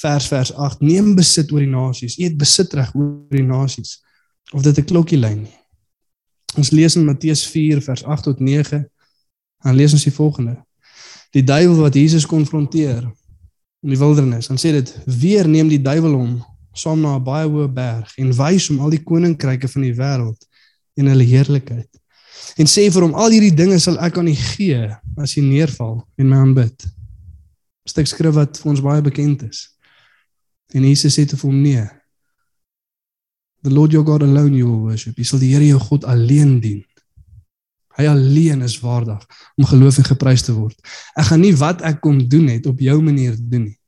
vers 0.01 0.27
vers 0.29 0.51
8 0.53 0.83
neem 0.85 1.13
besit 1.17 1.51
oor 1.53 1.63
die 1.63 1.71
nasies. 1.71 2.17
U 2.17 2.25
het 2.25 2.37
besit 2.37 2.73
reg 2.77 2.93
oor 2.95 3.13
die 3.33 3.45
nasies. 3.45 3.97
Of 4.53 4.63
dit 4.63 4.77
'n 4.77 4.89
klokkie 4.89 5.19
lyn 5.19 5.43
nie. 5.43 5.57
Ons 6.57 6.71
lees 6.71 6.95
in 6.95 7.05
Matteus 7.05 7.45
4 7.45 7.81
vers 7.81 8.03
8 8.03 8.23
tot 8.23 8.39
9. 8.39 8.89
Dan 9.63 9.75
lees 9.75 9.93
ons 9.93 10.03
die 10.03 10.13
volgende. 10.13 10.63
Die 11.31 11.43
duiwel 11.43 11.81
wat 11.81 11.93
Jesus 11.93 12.25
konfronteer 12.25 13.03
in 13.83 13.89
die 13.89 13.97
wildernis. 13.97 14.47
Dan 14.47 14.57
sê 14.57 14.71
dit: 14.71 14.97
"Weer 15.05 15.47
neem 15.47 15.67
die 15.67 15.81
duiwel 15.81 16.13
hom 16.13 16.45
saam 16.73 17.01
na 17.01 17.15
'n 17.15 17.23
baie 17.23 17.47
hoë 17.49 17.73
berg 17.73 18.17
en 18.17 18.33
wys 18.33 18.67
hom 18.69 18.79
al 18.79 18.89
die 18.89 19.03
koninkryke 19.03 19.67
van 19.67 19.81
die 19.81 19.95
wêreld 19.95 20.41
en 20.95 21.09
hulle 21.11 21.23
heerlikheid. 21.23 21.89
En 22.57 22.65
sê 22.65 22.87
vir 22.91 23.05
hom: 23.05 23.13
Al 23.13 23.35
hierdie 23.35 23.55
dinge 23.55 23.79
sal 23.79 23.99
ek 24.01 24.17
aan 24.17 24.31
u 24.31 24.35
gee 24.35 24.87
as 25.17 25.35
jy 25.37 25.43
neerval 25.45 26.01
en 26.17 26.29
my 26.29 26.37
aanbid." 26.37 26.87
'n 26.87 27.89
Stuk 27.89 28.07
skrif 28.07 28.33
wat 28.35 28.57
vir 28.57 28.71
ons 28.71 28.81
baie 28.81 29.01
bekend 29.01 29.43
is. 29.47 29.69
En 30.73 30.83
Jesus 30.83 31.15
sê 31.15 31.25
te 31.25 31.37
hom: 31.39 31.61
"Nee, 31.61 31.87
The 33.67 33.73
Lord 33.73 33.91
your 33.91 34.05
God 34.05 34.23
alone 34.23 34.55
you 34.55 34.67
will 34.67 34.83
worship. 34.87 35.17
Jy 35.17 35.25
sal 35.25 35.41
die 35.41 35.49
Here 35.51 35.65
jou 35.65 35.79
God 35.81 36.05
alleen 36.07 36.59
dien. 36.63 36.83
Hy 37.97 38.05
alleen 38.07 38.61
is 38.61 38.77
waardig 38.79 39.23
om 39.57 39.65
geloof 39.65 39.97
en 39.97 40.05
geprys 40.11 40.45
te 40.45 40.53
word. 40.53 40.77
Ek 41.17 41.31
gaan 41.31 41.41
nie 41.41 41.55
wat 41.57 41.81
ek 41.87 41.99
kom 42.05 42.21
doen 42.29 42.51
het 42.53 42.69
op 42.69 42.79
jou 42.79 42.99
manier 43.01 43.33
doen 43.35 43.65
nie. 43.71 43.79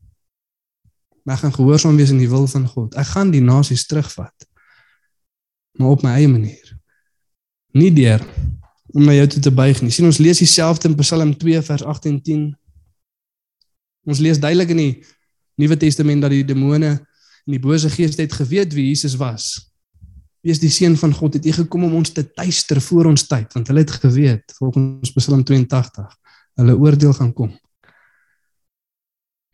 Maar 1.24 1.38
ek 1.38 1.44
gaan 1.46 1.56
gehoorsaam 1.60 2.00
wees 2.00 2.12
in 2.12 2.20
die 2.20 2.28
wil 2.32 2.48
van 2.50 2.66
God. 2.68 2.98
Ek 2.98 3.12
gaan 3.14 3.30
die 3.32 3.44
nasies 3.46 3.86
terugvat. 3.88 4.34
Maar 5.78 5.94
op 5.94 6.04
my 6.04 6.18
eie 6.18 6.32
manier. 6.32 6.74
Nie 7.78 7.92
deur 7.94 8.26
om 8.94 9.06
na 9.06 9.14
jou 9.14 9.28
toe 9.28 9.42
te 9.42 9.52
buig 9.54 9.82
nie. 9.82 9.92
sien 9.92 10.06
ons 10.06 10.18
lees 10.18 10.42
dieselfde 10.42 10.90
in 10.90 10.96
Psalm 10.96 11.36
2 11.38 11.62
vers 11.62 11.84
8 11.84 12.06
en 12.10 12.22
10. 12.22 12.46
Ons 14.10 14.20
lees 14.20 14.40
duidelik 14.40 14.74
in 14.74 14.82
die 14.82 14.94
Nuwe 15.60 15.78
Testament 15.78 16.24
dat 16.26 16.34
die 16.34 16.46
demone 16.46 16.92
en 16.96 17.56
die 17.56 17.62
bose 17.62 17.90
geeste 17.90 18.22
het 18.22 18.34
geweet 18.34 18.74
wie 18.74 18.88
Jesus 18.88 19.18
was. 19.20 19.70
Wie 20.42 20.52
is 20.52 20.62
die 20.62 20.72
seun 20.72 20.96
van 20.98 21.14
God 21.14 21.36
het 21.36 21.46
hy 21.46 21.54
gekom 21.60 21.84
om 21.90 21.98
ons 22.00 22.14
te 22.16 22.24
tuister 22.24 22.80
voor 22.82 23.12
ons 23.12 23.28
tyd 23.28 23.54
want 23.54 23.68
hulle 23.68 23.84
het 23.84 23.98
geweet 24.00 24.56
volgens 24.58 25.14
Psalm 25.18 25.44
82 25.44 26.16
hulle 26.60 26.76
oordeel 26.76 27.14
gaan 27.16 27.34
kom. 27.34 27.52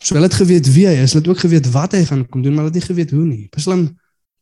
So 0.01 0.17
hulle 0.17 0.27
het 0.29 0.37
geweet 0.37 0.67
wie 0.73 0.85
hy 0.89 0.97
is, 1.01 1.13
hulle 1.13 1.23
het 1.23 1.31
ook 1.31 1.43
geweet 1.45 1.69
wat 1.73 1.95
hy 1.97 2.03
gaan 2.05 2.25
kom 2.29 2.43
doen, 2.45 2.53
maar 2.53 2.65
hulle 2.65 2.73
het 2.73 2.81
nie 2.81 2.89
geweet 2.89 3.13
hoe 3.15 3.25
nie. 3.25 3.47
Psalm 3.57 3.87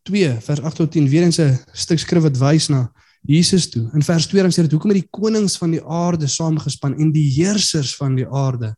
2 0.10 0.36
vers 0.44 0.62
8 0.62 0.82
tot 0.84 0.92
10 0.92 1.10
weer 1.10 1.24
eens 1.24 1.40
'n 1.40 1.60
stuk 1.72 2.00
skrif 2.00 2.24
wat 2.24 2.38
wys 2.38 2.68
na 2.70 2.92
Jesus 3.26 3.70
toe. 3.70 3.90
In 3.94 4.04
vers 4.04 4.28
2 4.28 4.42
dan 4.42 4.52
sê 4.52 4.66
dit 4.66 4.72
hoekom 4.72 4.92
het 4.94 5.02
die 5.02 5.12
konings 5.12 5.58
van 5.58 5.72
die 5.72 5.84
aarde 5.84 6.28
saamgespan 6.28 6.98
en 7.00 7.12
die 7.12 7.30
heersers 7.38 7.96
van 7.96 8.16
die 8.16 8.28
aarde 8.28 8.74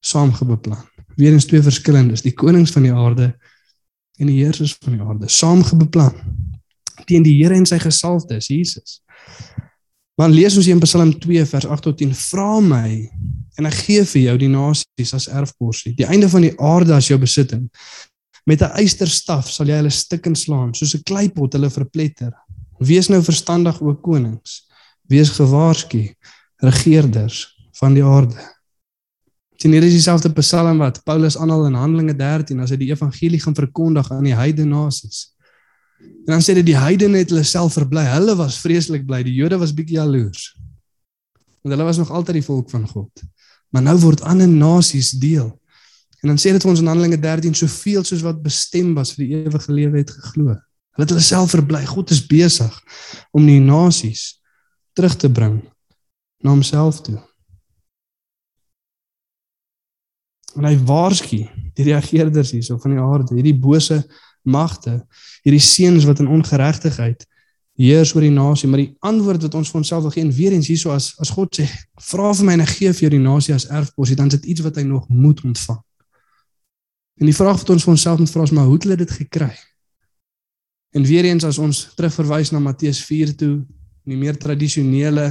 saamgebeplan. 0.00 0.80
Weerens 1.16 1.44
twee 1.46 1.62
verskillendes, 1.62 2.24
die 2.24 2.34
konings 2.34 2.72
van 2.72 2.86
die 2.88 2.92
aarde 2.92 3.32
en 4.18 4.26
die 4.26 4.40
heersers 4.40 4.76
van 4.80 4.96
die 4.96 5.04
aarde 5.04 5.28
saamgebeplan 5.28 6.16
teen 7.08 7.24
die 7.26 7.34
Here 7.40 7.56
en 7.56 7.66
sy 7.66 7.78
gesalfdes 7.82 8.48
Jesus. 8.52 9.00
Maar 10.20 10.32
lees 10.32 10.56
ons 10.56 10.68
hier 10.68 10.76
in 10.76 10.84
Psalm 10.84 11.12
2 11.18 11.44
vers 11.48 11.66
8 11.66 11.86
tot 11.88 11.98
10: 11.98 12.12
Vra 12.14 12.60
my 12.62 12.88
en 13.58 13.68
ek 13.68 13.78
gee 13.86 14.04
vir 14.08 14.22
jou 14.22 14.36
die 14.44 14.50
nasies 14.52 15.12
as 15.16 15.28
erfporsie, 15.28 15.94
die 15.96 16.08
einde 16.08 16.28
van 16.32 16.46
die 16.46 16.54
aarde 16.60 16.94
as 16.96 17.08
jou 17.10 17.18
besitting. 17.20 17.68
Met 18.48 18.62
'n 18.62 18.74
eysterstaf 18.82 19.50
sal 19.50 19.68
jy 19.68 19.76
hulle 19.76 19.90
stukken 19.90 20.34
slaan, 20.34 20.74
soos 20.74 20.94
'n 20.94 21.02
kleipot 21.02 21.52
hulle 21.52 21.70
verpletter. 21.70 22.32
Wees 22.82 23.08
nou 23.12 23.20
verstandig 23.24 23.80
o 23.80 23.94
konings, 23.94 24.62
wees 25.10 25.30
gewaarsku 25.36 26.06
regerders 26.62 27.44
van 27.78 27.94
die 27.94 28.04
aarde. 28.04 28.38
Sien 29.60 29.74
hier 29.74 29.84
is 29.86 29.94
dieselfde 29.94 30.32
Psalm 30.40 30.80
wat 30.82 31.02
Paulus 31.06 31.36
aanhaal 31.38 31.68
in 31.68 31.78
Handelinge 31.78 32.14
13 32.18 32.62
as 32.64 32.72
hy 32.74 32.80
die 32.80 32.90
evangelie 32.90 33.38
gaan 33.42 33.54
verkondig 33.54 34.08
aan 34.10 34.26
die 34.26 34.34
heidene 34.34 34.74
nasies. 34.74 35.28
En 36.26 36.34
dan 36.34 36.42
sê 36.42 36.56
dit 36.58 36.66
die 36.66 36.78
heidene 36.78 37.22
het 37.22 37.30
hulle 37.30 37.44
self 37.46 37.76
verbly. 37.78 38.02
Hulle 38.10 38.34
was 38.38 38.58
vreeslik 38.62 39.06
bly. 39.06 39.22
Die 39.26 39.34
Jode 39.34 39.58
was 39.62 39.74
bietjie 39.74 40.00
jaloers. 40.00 40.52
Want 41.62 41.76
hulle 41.76 41.86
was 41.86 42.00
nog 42.02 42.10
altyd 42.10 42.40
die 42.40 42.46
volk 42.46 42.70
van 42.74 42.88
God. 42.90 43.22
Maar 43.70 43.86
nou 43.86 43.96
word 44.02 44.22
ander 44.26 44.50
nasies 44.50 45.12
deel. 45.22 45.50
En 46.22 46.32
dan 46.32 46.38
sê 46.38 46.54
dit 46.54 46.64
ons 46.66 46.82
in 46.82 46.90
Handelinge 46.90 47.18
13 47.22 47.54
soveel 47.58 48.04
soos 48.06 48.22
wat 48.26 48.42
bestem 48.42 48.92
was 48.98 49.14
vir 49.14 49.26
die 49.26 49.40
ewige 49.42 49.74
lewe 49.74 50.02
het 50.02 50.10
geglo. 50.10 50.58
Hulle 50.92 51.06
het 51.06 51.14
hulle 51.14 51.24
self 51.24 51.54
verbly. 51.54 51.82
God 51.88 52.10
is 52.12 52.20
besig 52.26 52.72
om 53.32 53.46
die 53.48 53.60
nasies 53.60 54.42
terug 54.92 55.16
te 55.16 55.30
bring 55.32 55.62
na 56.44 56.52
homself 56.52 57.00
toe. 57.06 57.18
En 60.58 60.68
hy 60.68 60.74
waarsku 60.84 61.46
die 61.72 61.86
reageerders 61.86 62.52
hierso 62.52 62.76
van 62.82 62.96
die 62.96 63.00
aarde, 63.00 63.36
hierdie 63.38 63.56
bose 63.56 64.02
magte, 64.44 64.98
hierdie 65.46 65.62
seuns 65.64 66.04
wat 66.04 66.20
in 66.20 66.28
ongeregtigheid 66.28 67.24
heers 67.80 68.12
oor 68.12 68.26
die 68.26 68.34
nasie, 68.34 68.68
maar 68.68 68.82
die 68.82 68.92
antwoord 69.00 69.46
wat 69.46 69.54
ons 69.56 69.70
vir 69.72 69.80
onsself 69.80 70.04
wil 70.04 70.12
gee 70.12 70.26
en 70.26 70.34
weer 70.36 70.52
eens 70.52 70.68
hierso 70.68 70.92
as 70.92 71.14
as 71.24 71.32
God 71.32 71.56
sê, 71.56 71.64
vra 72.10 72.34
vir 72.36 72.48
my 72.48 72.58
en 72.58 72.64
ek 72.66 72.74
gee 72.76 72.92
vir 72.92 73.06
jou 73.06 73.12
die 73.14 73.22
nasie 73.22 73.56
as 73.56 73.64
erfpos, 73.72 74.12
dan 74.18 74.28
is 74.28 74.36
dit 74.36 74.52
iets 74.52 74.66
wat 74.66 74.76
hy 74.76 74.84
nog 74.84 75.08
moet 75.08 75.40
ontvang. 75.40 75.80
En 77.22 77.30
die 77.30 77.36
vraag 77.36 77.62
wat 77.62 77.72
ons 77.72 77.86
vir 77.86 77.94
onsself 77.94 78.20
moet 78.20 78.34
vra 78.34 78.44
is 78.44 78.52
maar 78.52 78.68
hoe 78.68 78.76
het 78.76 78.88
hulle 78.88 79.00
dit 79.00 79.16
gekry? 79.22 79.52
En 80.92 81.06
weer 81.08 81.24
eens 81.24 81.44
as 81.44 81.58
ons 81.58 81.86
terugverwys 81.96 82.52
na 82.52 82.60
Matteus 82.60 83.00
4 83.04 83.36
toe, 83.36 83.54
die 84.04 84.18
meer 84.18 84.36
tradisionele 84.36 85.30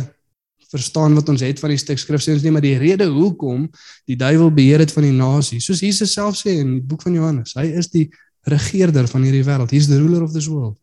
verstaan 0.71 1.13
wat 1.13 1.29
ons 1.29 1.41
het 1.43 1.59
van 1.59 1.73
die 1.73 1.79
stuk 1.81 1.99
skrif 1.99 2.21
sê 2.23 2.31
ons 2.31 2.43
nie 2.45 2.51
maar 2.55 2.63
die 2.63 2.77
rede 2.79 3.09
hoekom 3.11 3.65
die 4.07 4.15
duiwel 4.15 4.53
beheer 4.55 4.79
het 4.79 4.93
van 4.95 5.03
die 5.03 5.11
nasie 5.11 5.59
soos 5.59 5.81
Jesus 5.83 6.13
self 6.15 6.37
sê 6.39 6.53
in 6.61 6.77
die 6.77 6.85
boek 6.93 7.03
van 7.03 7.17
Johannes 7.17 7.57
hy 7.59 7.65
is 7.75 7.91
die 7.91 8.05
regerder 8.43 9.07
van 9.07 9.25
hierdie 9.25 9.43
wêreld. 9.45 9.71
He's 9.71 9.87
the 9.87 9.99
ruler 9.99 10.23
of 10.23 10.31
this 10.33 10.47
world. 10.47 10.79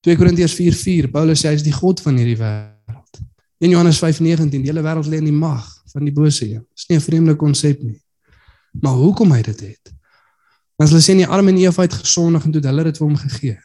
2 0.00 0.16
Korintiërs 0.16 0.54
4:4 0.56 1.10
Paulus 1.12 1.42
sê 1.42 1.48
hy 1.48 1.58
is 1.58 1.64
die 1.64 1.72
god 1.72 2.00
van 2.00 2.16
hierdie 2.16 2.38
wêreld. 2.40 3.20
In 3.60 3.70
Johannes 3.70 4.00
5:19 4.00 4.50
die 4.50 4.64
hele 4.64 4.82
wêreld 4.84 5.08
lê 5.08 5.20
in 5.20 5.28
die 5.28 5.36
mag 5.36 5.66
van 5.92 6.04
die 6.04 6.12
bose 6.12 6.44
een. 6.44 6.64
Is 6.76 6.88
nie 6.88 6.96
'n 6.98 7.00
vreemde 7.00 7.36
konsep 7.36 7.82
nie. 7.82 8.00
Maar 8.80 8.92
hoekom 8.92 9.32
hy 9.32 9.42
dit 9.42 9.60
het 9.60 9.92
want 10.78 10.90
hulle 10.90 11.02
sê 11.02 11.16
nie 11.16 11.26
Adam 11.26 11.48
en 11.52 11.62
Eva 11.62 11.86
het 11.86 11.98
gesondig 12.02 12.44
en 12.44 12.52
toe 12.52 12.62
het 12.62 12.70
hulle 12.70 12.84
dit 12.90 13.00
vir 13.00 13.06
hom 13.08 13.16
gegee 13.16 13.58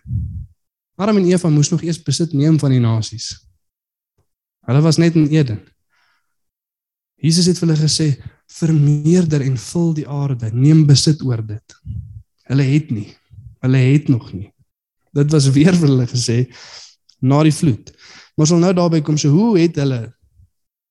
Adam 0.99 1.21
en 1.21 1.29
Eva 1.31 1.49
moes 1.49 1.71
nog 1.71 1.83
eers 1.83 2.01
besit 2.03 2.33
neem 2.33 2.59
van 2.59 2.75
die 2.75 2.83
nasies 2.83 3.33
Hulle 4.69 4.81
was 4.85 4.99
net 5.01 5.15
in 5.17 5.25
Eden. 5.33 5.63
Jesus 7.17 7.47
het 7.49 7.57
vir 7.57 7.67
hulle 7.67 7.79
gesê: 7.81 8.07
"Vermeerder 8.45 9.41
en 9.41 9.57
vul 9.57 9.93
die 9.93 10.07
aarde, 10.07 10.51
neem 10.53 10.85
besit 10.85 11.21
oor 11.25 11.41
dit." 11.45 11.75
Hulle 12.45 12.63
het 12.63 12.91
nie. 12.91 13.15
Hulle 13.65 13.77
het 13.77 14.07
nog 14.07 14.33
nie. 14.33 14.53
Dit 15.13 15.31
was 15.31 15.49
weer 15.49 15.73
vir 15.73 15.87
hulle 15.87 16.05
gesê 16.07 16.53
na 17.19 17.41
die 17.43 17.53
vloed. 17.53 17.89
Maar 18.35 18.45
ons 18.45 18.49
sal 18.49 18.59
nou 18.59 18.73
daarby 18.73 19.01
kom, 19.01 19.17
so 19.17 19.29
hoe 19.29 19.57
het 19.59 19.75
hulle 19.75 20.13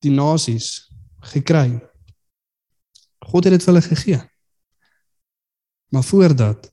die 0.02 0.10
nasies 0.10 0.90
gekry? 1.32 1.80
God 3.30 3.44
het 3.44 3.52
dit 3.52 3.62
vir 3.62 3.74
hulle 3.74 3.86
gegee. 3.86 4.20
Maar 5.88 6.04
voordat 6.04 6.72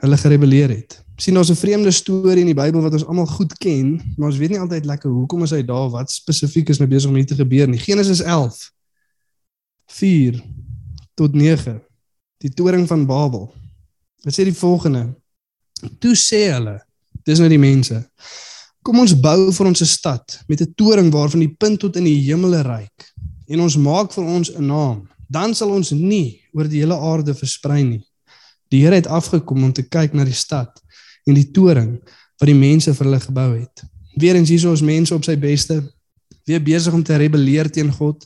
hulle 0.00 0.16
gerebelleer 0.16 0.68
het, 0.68 1.04
sien 1.16 1.36
ons 1.38 1.50
'n 1.50 1.54
vreemde 1.54 1.90
storie 1.90 2.40
in 2.40 2.52
die 2.52 2.54
Bybel 2.54 2.80
wat 2.80 2.92
ons 2.92 3.04
almal 3.04 3.26
goed 3.26 3.52
ken, 3.58 4.14
maar 4.16 4.28
ons 4.28 4.38
weet 4.38 4.50
nie 4.50 4.58
altyd 4.60 4.84
lekker 4.84 5.10
hoekom 5.10 5.42
is 5.42 5.50
hy 5.50 5.62
daar, 5.62 5.90
wat 5.90 6.10
spesifiek 6.10 6.68
is 6.68 6.78
nou 6.78 6.88
besig 6.88 7.10
om 7.10 7.16
hier 7.16 7.26
te 7.26 7.34
gebeur 7.34 7.68
nie. 7.68 7.78
Genesis 7.78 8.20
11 8.20 8.72
4 9.86 10.42
tot 11.14 11.34
9. 11.34 11.82
Die 12.38 12.50
toring 12.50 12.86
van 12.88 13.06
Babel. 13.06 13.52
Wat 14.22 14.34
sê 14.34 14.44
die 14.44 14.56
volgende? 14.56 15.14
Toe 15.98 16.14
sê 16.16 16.52
hulle, 16.52 16.78
dis 17.24 17.38
nou 17.38 17.48
die 17.48 17.60
mense. 17.60 18.00
Kom 18.82 18.98
ons 19.02 19.12
bou 19.20 19.52
vir 19.52 19.66
ons 19.66 19.82
'n 19.82 19.86
stad 19.86 20.42
met 20.48 20.60
'n 20.60 20.72
toring 20.76 21.12
waarvan 21.12 21.40
die 21.40 21.54
punt 21.54 21.80
tot 21.80 21.96
in 21.96 22.04
die 22.04 22.20
hemele 22.28 22.62
reik 22.62 23.12
en 23.48 23.60
ons 23.60 23.76
maak 23.76 24.12
vir 24.12 24.24
ons 24.24 24.50
'n 24.50 24.66
naam. 24.66 25.08
Dan 25.28 25.54
sal 25.54 25.70
ons 25.70 25.90
nie 25.90 26.40
oor 26.52 26.68
die 26.68 26.80
hele 26.80 26.96
aarde 26.96 27.34
versprei 27.34 27.82
nie. 27.82 28.04
Die 28.70 28.84
Here 28.84 28.94
het 28.94 29.06
afgekom 29.10 29.64
om 29.66 29.72
te 29.74 29.82
kyk 29.82 30.14
na 30.14 30.24
die 30.24 30.36
stad 30.36 30.78
en 31.26 31.34
die 31.34 31.50
toring 31.50 31.96
wat 32.40 32.48
die 32.48 32.56
mense 32.56 32.94
vir 32.94 33.08
hulle 33.08 33.20
gebou 33.22 33.48
het. 33.58 33.82
Weerens 34.20 34.50
hier 34.50 34.72
is 34.72 34.84
mense 34.84 35.14
op 35.14 35.26
sy 35.26 35.36
beste 35.38 35.80
weer 36.48 36.62
besig 36.62 36.94
om 36.94 37.02
te 37.02 37.16
rebelleer 37.16 37.70
teen 37.70 37.92
God. 37.92 38.24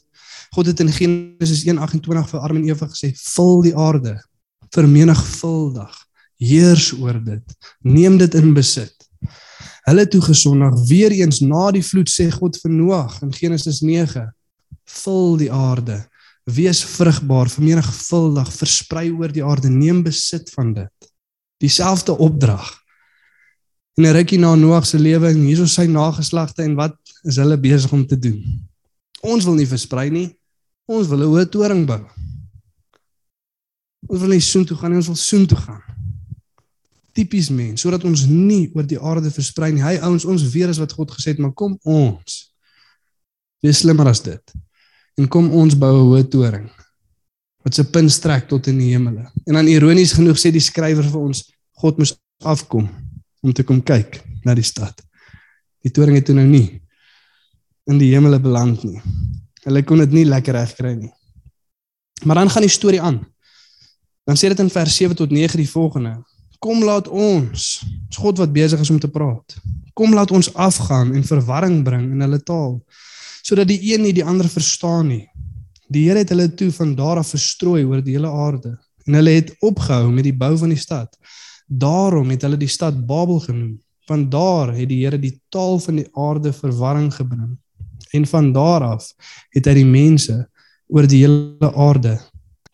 God 0.55 0.67
het 0.71 0.81
in 0.81 0.93
Genesis 0.93 1.65
1:28 1.67 2.31
vir 2.31 2.41
Adam 2.41 2.57
en 2.57 2.69
Eva 2.69 2.87
gesê: 2.87 3.13
"Vul 3.35 3.63
die 3.63 3.77
aarde, 3.77 4.21
vermenigvuldig, 4.71 5.95
heers 6.37 6.93
oor 6.93 7.25
dit, 7.25 7.57
neem 7.83 8.19
dit 8.19 8.35
in 8.35 8.55
besit." 8.55 8.95
Hulle 9.85 10.09
toe 10.09 10.21
gesondig 10.21 10.89
weer 10.89 11.13
eens 11.13 11.41
na 11.41 11.71
die 11.71 11.85
vloed 11.85 12.09
sê 12.09 12.31
God 12.31 12.57
vir 12.63 12.71
Noag 12.71 13.23
in 13.23 13.33
Genesis 13.33 13.81
9: 13.81 14.33
"Vul 14.85 15.37
die 15.37 15.53
aarde, 15.53 16.07
wees 16.45 16.85
vrugbaar, 16.85 17.49
vermenigvuldig, 17.49 18.53
versprei 18.53 19.11
oor 19.11 19.33
die 19.33 19.45
aarde, 19.45 19.69
neem 19.69 20.03
besit 20.03 20.51
van 20.51 20.73
dit." 20.75 21.13
Dieselfde 21.59 22.19
opdrag 22.19 22.85
En 23.95 24.05
'n 24.05 24.13
rukkie 24.13 24.39
na 24.39 24.55
Noag 24.55 24.87
se 24.87 24.99
lewe 24.99 25.29
en 25.29 25.45
hierso 25.47 25.67
sy 25.67 25.87
nageslagte 25.87 26.63
en 26.63 26.75
wat 26.75 26.97
is 27.23 27.37
hulle 27.37 27.59
besig 27.59 27.93
om 27.93 28.07
te 28.07 28.19
doen? 28.19 28.41
Ons 29.21 29.45
wil 29.45 29.55
nie 29.55 29.67
versprei 29.67 30.11
nie. 30.11 30.39
Ons 30.85 31.07
wil 31.07 31.23
'n 31.23 31.31
hoë 31.31 31.49
toring 31.49 31.87
bou. 31.87 32.03
Ons 34.07 34.21
wil 34.21 34.29
nie 34.29 34.41
soontoe 34.41 34.77
gaan 34.77 34.91
nie, 34.91 34.97
ons 34.97 35.07
wil 35.07 35.17
soontoe 35.17 35.59
gaan. 35.59 35.83
Tipies 37.13 37.49
mens, 37.49 37.81
sodat 37.81 38.05
ons 38.05 38.27
nie 38.27 38.71
oor 38.75 38.87
die 38.87 38.99
aarde 38.99 39.31
versprei 39.31 39.73
nie. 39.73 39.83
Hy 39.83 39.97
ouens, 40.03 40.25
ons 40.25 40.43
weet 40.43 40.69
as 40.69 40.79
wat 40.79 40.93
God 40.93 41.11
gesê 41.11 41.31
het, 41.31 41.39
maar 41.39 41.53
kom 41.53 41.79
ons. 41.83 42.53
Wees 43.63 43.79
slimmer 43.79 44.07
as 44.07 44.23
dit. 44.23 44.53
En 45.19 45.29
kom 45.29 45.51
ons 45.55 45.77
bou 45.79 45.95
'n 45.95 46.07
hoë 46.11 46.29
toring 46.29 46.71
wat 47.65 47.75
se 47.75 47.85
punt 47.91 48.13
strek 48.13 48.49
tot 48.49 48.67
in 48.67 48.79
die 48.79 48.93
hemele. 48.93 49.25
En 49.49 49.55
dan 49.55 49.67
ironies 49.67 50.13
genoeg 50.13 50.37
sê 50.37 50.51
die 50.53 50.61
skrywer 50.61 51.05
vir 51.05 51.21
ons, 51.21 51.53
God 51.81 51.99
moes 51.99 52.13
afkom 52.45 52.89
om 53.41 53.53
te 53.53 53.65
kom 53.65 53.81
kyk 53.83 54.21
na 54.45 54.55
die 54.55 54.67
stad. 54.67 55.01
Die 55.85 55.91
toring 55.91 56.17
het 56.17 56.27
toe 56.29 56.35
nou 56.35 56.47
nie 56.47 56.81
in 57.89 57.99
die 57.99 58.13
hemele 58.13 58.41
beland 58.41 58.85
nie. 58.85 59.01
Hulle 59.65 59.83
kon 59.83 59.99
dit 59.99 60.13
nie 60.13 60.25
lekker 60.29 60.53
regkry 60.53 60.95
nie. 60.95 61.13
Maar 62.25 62.43
dan 62.43 62.51
gaan 62.51 62.63
die 62.63 62.73
storie 62.73 63.01
aan. 63.01 63.25
Dan 64.25 64.37
sê 64.37 64.49
dit 64.49 64.61
in 64.61 64.71
vers 64.71 64.97
7 64.97 65.17
tot 65.17 65.31
9 65.31 65.57
die 65.61 65.69
volgende: 65.69 66.15
Kom 66.59 66.85
laat 66.85 67.09
ons, 67.09 67.85
dis 68.09 68.21
God 68.21 68.39
wat 68.41 68.53
besig 68.53 68.81
is 68.81 68.91
om 68.91 69.01
te 69.01 69.09
praat. 69.09 69.57
Kom 69.93 70.15
laat 70.15 70.31
ons 70.31 70.53
afgaan 70.55 71.15
en 71.15 71.25
verwarring 71.25 71.83
bring 71.85 72.11
in 72.13 72.25
hulle 72.25 72.41
taal 72.43 72.81
sodat 73.45 73.69
die 73.69 73.81
een 73.93 74.05
nie 74.07 74.15
die 74.17 74.25
ander 74.25 74.49
verstaan 74.49 75.11
nie. 75.13 75.27
Die 75.93 76.07
Here 76.09 76.23
het 76.23 76.33
hulle 76.33 76.49
toe 76.57 76.71
van 76.73 76.95
daar 76.97 77.21
af 77.21 77.35
verstrooi 77.35 77.85
oor 77.85 78.03
die 78.03 78.17
hele 78.17 78.31
aarde 78.33 78.79
en 79.05 79.19
hulle 79.19 79.37
het 79.37 79.53
opgehou 79.61 80.09
met 80.13 80.25
die 80.25 80.37
bou 80.37 80.55
van 80.59 80.73
die 80.73 80.81
stad. 80.81 81.13
Daarom 81.69 82.31
het 82.33 82.45
hulle 82.45 82.57
die 82.61 82.71
stad 82.73 83.07
Babel 83.07 83.43
genoem. 83.45 83.77
Van 84.09 84.29
daar 84.31 84.73
het 84.77 84.89
die 84.89 85.03
Here 85.05 85.19
die 85.21 85.37
taal 85.53 85.79
van 85.81 86.01
die 86.01 86.09
aarde 86.13 86.53
verwarring 86.53 87.13
gebring. 87.15 87.57
En 88.13 88.27
van 88.27 88.53
daar 88.53 88.85
af 88.95 89.13
het 89.53 89.69
hy 89.69 89.75
die 89.81 89.89
mense 89.89 90.37
oor 90.89 91.09
die 91.09 91.25
hele 91.25 91.71
aarde 91.73 92.19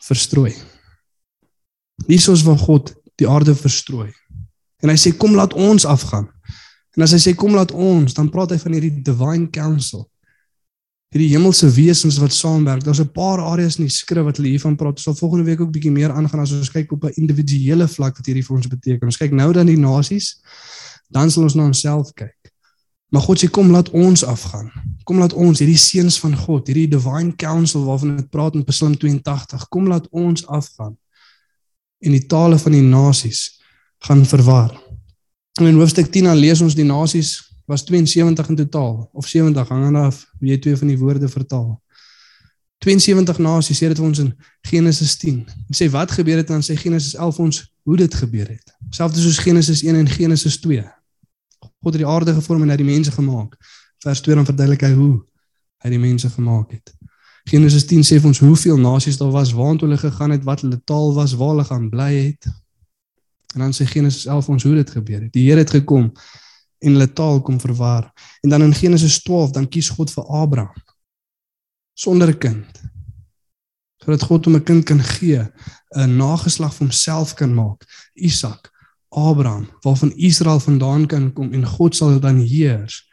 verstrooi. 0.03 0.55
Hiersoos 2.07 2.43
van 2.47 2.59
God 2.59 2.95
die 3.21 3.29
aarde 3.29 3.55
verstrooi. 3.55 4.11
En 4.83 4.91
hy 4.91 4.97
sê 4.99 5.13
kom 5.17 5.37
laat 5.39 5.55
ons 5.55 5.87
afgaan. 5.87 6.29
En 6.97 7.05
as 7.07 7.15
hy 7.15 7.21
sê 7.23 7.35
kom 7.39 7.55
laat 7.55 7.71
ons, 7.71 8.15
dan 8.17 8.31
praat 8.33 8.55
hy 8.55 8.59
van 8.63 8.75
hierdie 8.75 9.03
divine 9.07 9.51
council. 9.55 10.10
Hierdie 11.11 11.33
hemelse 11.33 11.67
wesens 11.75 12.21
wat 12.23 12.33
saamwerk. 12.33 12.85
Daar's 12.85 13.01
'n 13.01 13.13
paar 13.13 13.41
areas 13.43 13.79
in 13.79 13.85
die 13.85 13.93
skrif 13.93 14.25
wat 14.25 14.37
hulle 14.37 14.49
hiervan 14.49 14.77
praat. 14.77 14.93
Ons 14.93 15.03
sal 15.03 15.15
volgende 15.15 15.45
week 15.45 15.61
ook 15.61 15.73
bietjie 15.73 15.91
meer 15.91 16.13
aangaan 16.13 16.41
as 16.41 16.53
ons 16.53 16.71
kyk 16.71 16.93
op 16.93 17.05
'n 17.05 17.13
individuele 17.17 17.89
vlak 17.89 18.17
wat 18.17 18.27
hierdie 18.27 18.45
vir 18.45 18.57
ons 18.57 18.67
beteken. 18.67 19.07
Ons 19.07 19.17
kyk 19.17 19.33
nou 19.33 19.53
dan 19.53 19.67
die 19.67 19.79
nasies, 19.79 20.41
dan 21.11 21.31
sal 21.31 21.43
ons 21.43 21.55
na 21.55 21.65
onsself 21.65 22.13
kyk. 22.15 22.53
Maar 23.11 23.23
God 23.23 23.43
sê 23.43 23.51
kom 23.51 23.71
laat 23.71 23.91
ons 23.91 24.25
afgaan. 24.25 24.71
Kom 25.05 25.19
laat 25.19 25.33
ons 25.33 25.59
hierdie 25.59 25.79
seuns 25.79 26.19
van 26.21 26.37
God, 26.37 26.67
hierdie 26.67 26.89
divine 26.89 27.35
council 27.37 27.85
waarvan 27.85 28.17
dit 28.17 28.31
praat 28.31 28.55
in 28.55 28.65
Psalm 28.65 28.97
82, 28.97 29.69
kom 29.69 29.89
laat 29.89 30.07
ons 30.11 30.47
afgaan 30.47 30.97
en 32.01 32.13
die 32.13 32.27
tale 32.27 32.59
van 32.59 32.73
die 32.73 32.83
nasies 32.83 33.61
gaan 33.99 34.27
verwar. 34.27 34.71
En 35.61 35.67
in 35.67 35.75
hoofstuk 35.75 36.09
10 36.13 36.25
dan 36.25 36.37
lees 36.37 36.61
ons 36.61 36.75
die 36.75 36.85
nasies 36.85 37.50
was 37.71 37.85
72 37.85 38.49
in 38.49 38.57
totaal 38.57 39.11
of 39.13 39.27
70 39.27 39.69
hangende 39.69 39.99
af 39.99 40.27
wie 40.39 40.51
jy 40.51 40.59
twee 40.59 40.77
van 40.77 40.89
die 40.91 40.99
woorde 40.99 41.29
vertaal. 41.29 41.83
72 42.83 43.39
nasies 43.39 43.79
sê 43.79 43.91
dit 43.93 44.01
vir 44.01 44.07
ons 44.07 44.19
in 44.19 44.33
Genesis 44.67 45.15
10. 45.21 45.45
Dit 45.69 45.79
sê 45.79 45.87
wat 45.93 46.11
gebeur 46.11 46.41
het 46.43 46.51
dan 46.51 46.65
sê 46.67 46.75
Genesis 46.81 47.15
11 47.15 47.39
ons 47.45 47.61
hoe 47.87 47.97
dit 48.01 48.15
gebeur 48.23 48.49
het. 48.49 48.75
Selfs 48.91 49.23
soos 49.23 49.39
Genesis 49.39 49.85
1 49.87 50.01
en 50.01 50.11
Genesis 50.11 50.59
2. 50.65 50.83
God 51.63 51.95
het 51.95 52.03
die 52.03 52.09
aarde 52.09 52.35
gevorm 52.41 52.67
en 52.67 52.75
hy 52.75 52.81
die 52.81 52.89
mense 52.89 53.15
gemaak. 53.15 53.55
Vers 54.03 54.25
2 54.27 54.41
dan 54.41 54.51
verduidelik 54.51 54.83
hy 54.89 54.93
hoe 54.97 55.15
hy 55.85 55.95
die 55.95 56.03
mense 56.03 56.33
gemaak 56.35 56.75
het. 56.75 56.91
Genesis 57.55 57.87
10 57.87 58.03
sê 58.03 58.19
vir 58.19 58.33
ons 58.33 58.43
hoeveel 58.43 58.83
nasies 58.83 59.21
daar 59.21 59.31
was, 59.33 59.55
waartoe 59.55 59.87
hulle 59.87 60.01
gegaan 60.01 60.35
het, 60.35 60.43
wat 60.45 60.67
hulle 60.67 60.83
taal 60.91 61.15
was, 61.15 61.39
waar 61.39 61.55
hulle 61.55 61.71
gaan 61.71 61.89
bly 61.93 62.11
het. 62.19 62.51
En 63.55 63.63
dan 63.69 63.73
sê 63.77 63.87
Genesis 63.87 64.27
11 64.27 64.55
ons 64.57 64.67
hoe 64.67 64.75
dit 64.83 64.97
gebeur 64.99 65.21
het. 65.23 65.33
Die 65.37 65.47
Here 65.47 65.63
het 65.63 65.71
gekom 65.79 66.11
en 66.81 66.93
hulle 66.97 67.13
taal 67.13 67.43
kom 67.45 67.61
verwar. 67.61 68.09
En 68.41 68.53
dan 68.53 68.63
in 68.63 68.75
Genesis 68.75 69.23
12 69.23 69.51
dan 69.57 69.69
kies 69.69 69.89
God 69.89 70.13
vir 70.13 70.25
Abraham 70.25 70.83
sonder 71.95 72.29
'n 72.29 72.39
kind. 72.39 72.81
Sodat 74.05 74.23
God 74.23 74.45
hom 74.45 74.57
'n 74.57 74.65
kind 74.65 74.85
kan 74.85 75.01
gee, 75.01 75.43
'n 75.97 76.17
nageslag 76.17 76.75
vir 76.75 76.87
homself 76.87 77.35
kan 77.35 77.55
maak, 77.55 77.85
Isak, 78.15 78.71
Abraham, 79.09 79.69
waarvan 79.81 80.17
Israel 80.17 80.61
vandaan 80.61 81.07
kan 81.07 81.33
kom 81.33 81.53
en 81.53 81.67
God 81.67 81.97
sal 81.97 82.21
dan 82.21 82.39
heers 82.39 83.11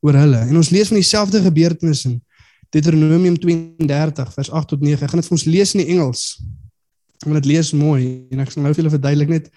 oor 0.00 0.14
hulle. 0.14 0.38
En 0.38 0.56
ons 0.56 0.70
lees 0.70 0.88
van 0.88 0.96
dieselfde 0.96 1.42
gebeurtenis 1.42 2.04
in 2.04 2.22
Deuteronomium 2.70 3.38
32 3.38 4.32
vers 4.32 4.50
8 4.50 4.68
tot 4.68 4.80
9. 4.80 5.02
Ek 5.02 5.10
gaan 5.10 5.20
dit 5.20 5.28
vir 5.28 5.38
ons 5.38 5.44
lees 5.44 5.74
in 5.74 5.80
die 5.84 5.92
Engels. 5.94 6.42
Ek 7.22 7.30
wil 7.30 7.40
dit 7.40 7.48
lees 7.52 7.72
mooi 7.72 8.26
en 8.30 8.42
ek 8.42 8.50
sal 8.50 8.62
nou 8.62 8.72
vir 8.74 8.82
julle 8.82 8.96
verduidelik 8.98 9.28
net 9.28 9.50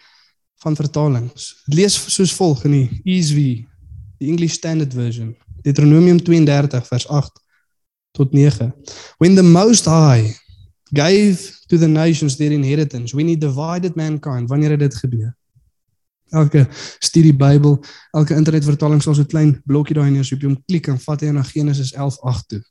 van 0.60 0.76
vertalings. 0.76 1.62
Lees 1.66 1.96
soos 2.14 2.34
volg 2.36 2.66
in 2.68 2.76
die 2.76 3.02
ESV, 3.04 3.44
die 4.20 4.28
English 4.28 4.60
Standard 4.60 4.94
Version. 4.94 5.36
Deuteronomium 5.64 6.20
32 6.24 6.88
vers 6.88 7.08
8 7.08 7.42
tot 8.12 8.34
9. 8.34 8.74
When 9.18 9.36
the 9.36 9.44
most 9.44 9.86
high 9.86 10.36
gave 10.92 11.52
to 11.68 11.78
the 11.78 11.88
nations 11.88 12.36
their 12.36 12.52
inheritance, 12.52 13.16
when 13.16 13.28
he 13.28 13.38
divided 13.38 13.96
mankind, 13.96 14.50
wanneer 14.50 14.76
het 14.76 14.80
dit 14.80 14.96
gebeur? 14.96 15.36
Elke 16.30 16.68
studie 17.00 17.34
Bybel, 17.34 17.80
elke 18.12 18.36
internetvertaling 18.36 19.02
sal 19.02 19.16
so 19.16 19.22
'n 19.22 19.32
klein 19.32 19.62
blokkie 19.66 19.96
daai 19.96 20.12
neer, 20.12 20.26
so 20.26 20.36
jy 20.36 20.48
hom 20.48 20.64
klik 20.68 20.88
en 20.88 21.00
vat 21.00 21.22
hy 21.22 21.32
na 21.32 21.44
Genesis 21.44 21.94
11:8 21.94 22.48
toe. 22.48 22.62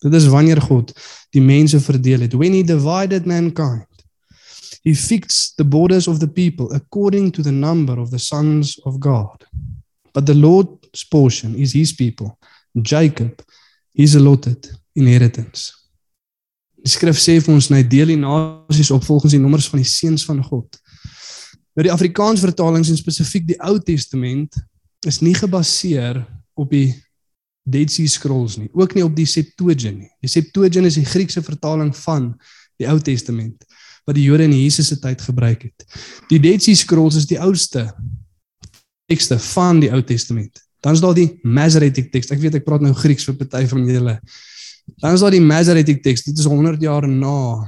Dit 0.00 0.14
is 0.14 0.26
wanneer 0.26 0.60
God 0.60 0.92
die 1.30 1.42
mense 1.42 1.80
verdeel 1.80 2.20
het. 2.20 2.34
When 2.34 2.52
he 2.52 2.62
divided 2.62 3.26
mankind 3.26 3.87
He 4.88 4.94
fixed 4.94 5.58
the 5.58 5.64
borders 5.64 6.08
of 6.08 6.18
the 6.18 6.26
people 6.26 6.72
according 6.72 7.32
to 7.32 7.42
the 7.42 7.52
number 7.52 8.00
of 8.00 8.10
the 8.10 8.18
sons 8.18 8.80
of 8.86 8.98
God. 8.98 9.44
But 10.14 10.24
the 10.24 10.34
Lord's 10.34 11.04
portion 11.04 11.54
is 11.54 11.74
his 11.74 11.92
people, 11.92 12.38
Jacob, 12.80 13.42
his 13.92 14.14
allotted 14.14 14.66
inheritance. 14.96 15.74
Die 16.80 16.88
skrif 16.88 17.20
sê 17.20 17.36
vir 17.36 17.52
ons 17.52 17.68
hy 17.68 17.82
deel 17.84 18.14
die 18.14 18.22
nasies 18.22 18.88
op 18.94 19.04
volgens 19.04 19.34
die 19.36 19.42
nommers 19.42 19.68
van 19.68 19.82
die 19.82 19.90
seuns 19.92 20.24
van 20.24 20.40
God. 20.46 20.80
Nou 21.76 21.84
die 21.84 21.92
Afrikaans 21.92 22.40
vertalings 22.40 22.88
en 22.88 22.96
spesifiek 22.96 23.44
die 23.50 23.60
Ou 23.68 23.76
Testament 23.84 24.56
is 25.04 25.20
nie 25.20 25.34
gebaseer 25.36 26.22
op 26.56 26.72
die 26.72 26.94
Dead 27.68 27.92
Sea 27.92 28.08
Scrolls 28.08 28.56
nie, 28.56 28.70
ook 28.72 28.96
nie 28.96 29.04
op 29.04 29.12
die 29.12 29.28
Septuagint 29.28 30.00
nie. 30.00 30.12
Die 30.24 30.32
Septuagint 30.32 30.88
is 30.88 30.96
die 30.96 31.10
Griekse 31.12 31.44
vertaling 31.44 31.92
van 32.06 32.32
die 32.80 32.88
Ou 32.88 32.96
Testament 33.04 33.68
wat 34.08 34.16
die 34.16 34.24
Jode 34.24 34.46
in 34.48 34.56
Jesus 34.56 34.88
se 34.88 34.96
tyd 35.00 35.20
gebruik 35.20 35.66
het. 35.68 35.84
Die 36.30 36.40
Dead 36.40 36.62
Sea 36.64 36.76
Scrolls 36.78 37.18
is 37.20 37.28
die 37.28 37.40
oudste 37.40 37.90
tekste 39.08 39.36
van 39.52 39.82
die 39.82 39.90
Ou 39.92 40.00
Testament. 40.04 40.62
Dan 40.84 40.96
is 40.96 41.02
daar 41.02 41.16
die 41.16 41.28
Masoretic 41.42 42.12
teks. 42.12 42.30
Ek 42.32 42.40
weet 42.40 42.60
ek 42.60 42.64
praat 42.64 42.84
nou 42.84 42.94
Grieks 42.96 43.26
vir 43.28 43.36
party 43.40 43.66
van 43.68 43.84
julle. 43.88 44.14
Dan 45.02 45.16
is 45.16 45.24
daar 45.24 45.34
die 45.34 45.44
Masoretic 45.44 46.00
teks. 46.04 46.24
Dit 46.28 46.40
is 46.40 46.48
100 46.48 46.80
jaar 46.82 47.08
na 47.08 47.66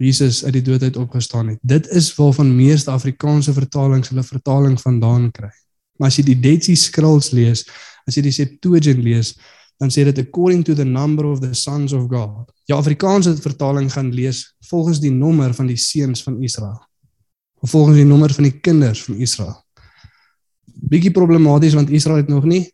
Jesus 0.00 0.42
uit 0.44 0.56
die 0.58 0.64
dood 0.64 0.82
uit 0.82 0.96
opgestaan 1.00 1.52
het. 1.52 1.60
Dit 1.62 1.88
is 1.92 2.08
waarvan 2.16 2.54
meeste 2.56 2.92
Afrikaanse 2.92 3.52
vertalings 3.56 4.12
hulle 4.12 4.24
vertaling 4.26 4.78
vandaan 4.80 5.28
kry. 5.34 5.52
Maar 5.98 6.10
as 6.10 6.18
jy 6.18 6.24
die 6.32 6.40
Dead 6.40 6.64
Sea 6.64 6.78
Scrolls 6.78 7.30
lees, 7.36 7.64
as 8.08 8.16
jy 8.16 8.24
die 8.26 8.34
Septuagint 8.34 9.02
lees, 9.04 9.34
dan 9.76 9.90
sê 9.90 10.04
dit 10.04 10.18
according 10.18 10.64
to 10.64 10.74
the 10.74 10.84
number 10.84 11.24
of 11.26 11.40
the 11.40 11.54
sons 11.54 11.92
of 11.92 12.06
God. 12.08 12.52
Ja 12.64 12.76
Afrikaanse 12.76 13.36
vertaling 13.36 13.92
gaan 13.92 14.12
lees 14.14 14.54
volgens 14.68 15.00
die 15.00 15.10
nommer 15.10 15.54
van 15.54 15.66
die 15.66 15.76
seuns 15.76 16.22
van 16.22 16.42
Israel. 16.42 16.78
Of 17.60 17.70
volgens 17.70 17.96
die 17.96 18.06
nommer 18.06 18.32
van 18.32 18.44
die 18.44 18.60
kinders 18.60 19.04
van 19.04 19.14
Israel. 19.14 19.64
Bietjie 20.64 21.10
problematies 21.10 21.74
want 21.74 21.90
Israel 21.90 22.16
het 22.16 22.28
nog 22.28 22.44
nie 22.44 22.72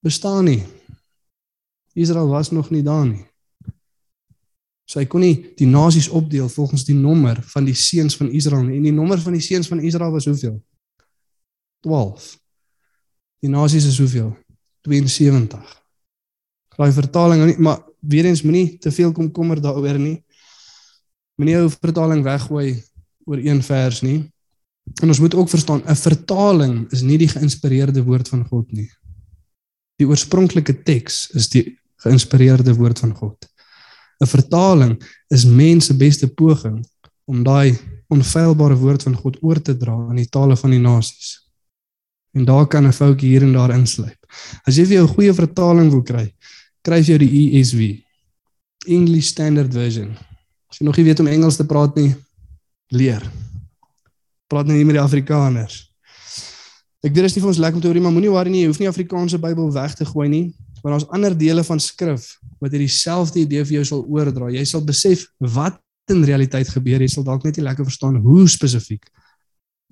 bestaan 0.00 0.44
nie. 0.44 0.62
Israel 1.92 2.28
was 2.28 2.50
nog 2.50 2.70
nie 2.70 2.82
daar 2.82 3.06
nie. 3.06 3.24
So 4.88 5.02
hy 5.02 5.06
kon 5.06 5.20
nie 5.20 5.52
die 5.58 5.68
nasies 5.68 6.08
opdeel 6.08 6.48
volgens 6.48 6.86
die 6.88 6.96
nommer 6.96 7.42
van 7.52 7.66
die 7.68 7.76
seuns 7.76 8.16
van 8.16 8.30
Israel 8.32 8.64
nie. 8.64 8.78
En 8.78 8.86
die 8.88 8.94
nommer 8.94 9.20
van 9.20 9.36
die 9.36 9.44
seuns 9.44 9.68
van 9.68 9.82
Israel 9.84 10.14
was 10.14 10.24
hoeveel? 10.24 10.62
12. 11.84 12.30
Die 13.44 13.50
nasies 13.52 13.84
is 13.90 13.98
hoeveel? 14.00 14.32
72 14.86 15.76
daai 16.78 16.92
vertaling 16.94 17.44
nie, 17.44 17.56
maar 17.58 17.82
weer 18.00 18.28
eens 18.30 18.44
moenie 18.46 18.78
te 18.78 18.92
veel 18.94 19.12
komkommer 19.12 19.60
daaroor 19.60 19.98
nie. 19.98 20.18
Moenie 21.38 21.56
jou 21.56 21.66
vertaling 21.74 22.22
weggooi 22.26 22.76
oor 23.26 23.42
een 23.42 23.62
vers 23.62 24.02
nie. 24.06 24.20
En 25.02 25.10
ons 25.10 25.20
moet 25.20 25.34
ook 25.34 25.50
verstaan, 25.50 25.82
'n 25.84 25.96
vertaling 25.96 26.92
is 26.92 27.02
nie 27.02 27.18
die 27.18 27.28
geïnspireerde 27.28 28.02
woord 28.02 28.28
van 28.28 28.44
God 28.44 28.72
nie. 28.72 28.90
Die 29.98 30.06
oorspronklike 30.06 30.82
teks 30.82 31.30
is 31.34 31.48
die 31.48 31.78
geïnspireerde 32.04 32.74
woord 32.74 32.98
van 32.98 33.14
God. 33.14 33.48
'n 34.20 34.26
Vertaling 34.26 35.02
is 35.28 35.44
mense 35.44 35.94
beste 35.94 36.28
poging 36.28 36.86
om 37.26 37.42
daai 37.42 37.78
onfeilbare 38.08 38.76
woord 38.76 39.02
van 39.02 39.14
God 39.14 39.36
oor 39.42 39.60
te 39.62 39.76
dra 39.76 39.96
in 40.10 40.16
die 40.16 40.28
tale 40.28 40.56
van 40.56 40.70
die 40.70 40.80
nasies. 40.80 41.50
En 42.34 42.44
daar 42.44 42.66
kan 42.66 42.86
'n 42.86 42.92
foutjie 42.92 43.28
hier 43.28 43.42
en 43.42 43.52
daar 43.52 43.74
insluip. 43.74 44.18
As 44.64 44.76
jy 44.76 44.84
vir 44.84 44.94
jou 44.94 45.06
'n 45.06 45.14
goeie 45.14 45.34
vertaling 45.34 45.90
wil 45.90 46.02
kry, 46.02 46.34
kry 46.88 47.02
jy 47.04 47.18
die 47.20 47.42
ESV. 47.58 47.82
English 48.88 49.34
Standard 49.34 49.74
Version. 49.74 50.14
As 50.68 50.80
jy 50.80 50.86
nog 50.86 50.96
nie 50.96 51.04
weet 51.08 51.20
om 51.20 51.28
Engels 51.28 51.58
te 51.58 51.66
praat 51.68 51.96
nie, 51.98 52.14
leer. 52.94 53.24
Praat 54.48 54.70
net 54.70 54.80
met 54.88 54.96
die 54.96 55.02
Afrikaners. 55.02 55.82
Ek 57.04 57.12
weet 57.12 57.20
dit 57.20 57.28
is 57.28 57.36
nie 57.36 57.42
vir 57.44 57.50
ons 57.52 57.60
lekker 57.62 57.78
om 57.78 57.82
te 57.82 57.90
hoor 57.90 57.98
nie, 57.98 58.04
maar 58.06 58.14
moenie 58.14 58.32
worry 58.32 58.52
nie, 58.52 58.62
jy 58.64 58.70
hoef 58.70 58.80
nie 58.80 58.88
Afrikaanse 58.90 59.38
Bybel 59.42 59.68
weg 59.74 59.92
te 59.98 60.06
gooi 60.08 60.26
nie, 60.32 60.44
want 60.80 60.94
daar's 60.94 61.06
ander 61.14 61.36
dele 61.36 61.62
van 61.66 61.82
skrif 61.82 62.24
wat 62.62 62.72
hierdie 62.74 62.90
selfde 62.90 63.42
idee 63.44 63.66
vir 63.68 63.78
jou 63.78 63.84
sal 63.92 64.02
oordra. 64.08 64.48
Jy 64.54 64.64
sal 64.66 64.82
besef 64.86 65.26
wat 65.54 65.78
in 66.10 66.24
realiteit 66.26 66.70
gebeur, 66.72 67.04
jy 67.04 67.10
sal 67.12 67.26
dalk 67.26 67.44
net 67.46 67.60
nie 67.60 67.66
lekker 67.68 67.86
verstaan 67.86 68.16
hoe 68.24 68.48
spesifiek 68.50 69.04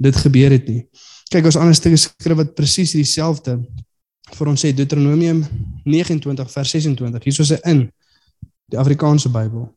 dit 0.02 0.18
gebeur 0.24 0.56
het 0.56 0.66
nie. 0.70 0.82
Kyk, 1.30 1.46
ons 1.50 1.61
ander 1.61 1.76
stukke 1.76 2.00
skrif 2.00 2.40
wat 2.40 2.56
presies 2.59 2.96
dieselfde 2.96 3.61
vir 4.35 4.49
ons 4.49 4.61
sê 4.61 4.73
Deuteronomium 4.75 5.45
29 5.85 6.51
vers 6.51 6.71
26. 6.71 7.25
Hier 7.25 7.41
is 7.41 7.53
'n 7.53 7.71
in 7.71 7.93
die 8.69 8.79
Afrikaanse 8.79 9.29
Bybel. 9.29 9.75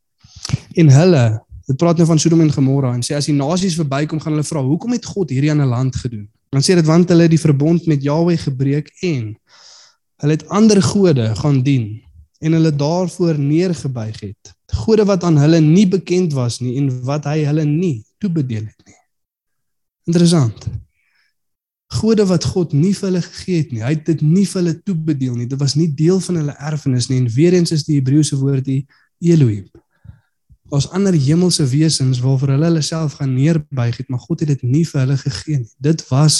En 0.73 0.89
hulle 0.89 1.41
Dit 1.69 1.77
praat 1.77 1.99
nou 2.01 2.07
van 2.09 2.17
Sodom 2.17 2.41
en 2.41 2.49
Gomorra 2.49 2.95
en 2.97 3.03
sê 3.05 3.13
as 3.13 3.27
die 3.29 3.35
nasies 3.37 3.75
verbykom 3.77 4.19
gaan 4.23 4.33
hulle 4.33 4.47
vra, 4.47 4.61
"Hoekom 4.65 4.95
het 4.95 5.05
God 5.05 5.29
hierdie 5.29 5.51
aan 5.51 5.61
'n 5.61 5.69
land 5.69 5.95
gedoen?" 5.95 6.27
Dan 6.49 6.61
sê 6.61 6.73
dit 6.73 6.85
want 6.85 7.09
hulle 7.09 7.21
het 7.21 7.31
die 7.31 7.45
verbond 7.45 7.85
met 7.85 8.01
Jahwe 8.01 8.37
gebreek 8.37 8.89
en 9.01 9.37
hulle 10.17 10.33
het 10.33 10.47
ander 10.47 10.81
gode 10.81 11.35
gaan 11.35 11.61
dien 11.61 12.01
en 12.41 12.51
hulle 12.51 12.75
daarvoor 12.75 13.39
neergebuig 13.39 14.19
het. 14.19 14.53
Gode 14.73 15.05
wat 15.05 15.23
aan 15.23 15.37
hulle 15.37 15.59
nie 15.59 15.87
bekend 15.87 16.33
was 16.33 16.59
nie 16.59 16.77
en 16.77 17.03
wat 17.03 17.23
hy 17.25 17.45
hulle 17.45 17.65
nie 17.65 18.03
toebedeel 18.17 18.65
het 18.65 18.81
nie. 18.85 18.99
Interessant. 20.05 20.67
Gode 21.89 22.25
wat 22.29 22.45
God 22.45 22.73
nie 22.77 22.93
vir 22.93 23.07
hulle 23.07 23.21
gegee 23.25 23.63
het 23.63 23.71
nie. 23.73 23.81
Hy 23.81 23.95
het 23.95 24.05
dit 24.05 24.21
nie 24.21 24.45
vir 24.45 24.61
hulle 24.61 24.75
toebedeel 24.85 25.35
nie. 25.39 25.47
Dit 25.49 25.59
was 25.59 25.73
nie 25.75 25.89
deel 25.89 26.19
van 26.21 26.37
hulle 26.37 26.55
erfenis 26.69 27.09
nie. 27.09 27.17
En 27.23 27.29
weer 27.33 27.57
eens 27.57 27.73
is 27.73 27.87
die 27.87 27.97
Hebreëse 27.97 28.37
woord 28.37 28.67
die 28.67 28.83
Elohim. 29.25 29.65
Daar's 30.69 30.89
ander 30.93 31.13
hemelse 31.17 31.65
wesens 31.65 32.19
waarvoor 32.21 32.53
hulle 32.53 32.67
hulle 32.69 32.81
self 32.85 33.17
gaan 33.17 33.33
neerbuig 33.33 33.97
het, 33.97 34.09
maar 34.09 34.21
God 34.21 34.43
het 34.45 34.51
dit 34.53 34.63
nie 34.63 34.83
vir 34.85 35.01
hulle 35.01 35.17
gegee 35.17 35.63
nie. 35.63 35.71
Dit 35.81 36.05
was 36.11 36.37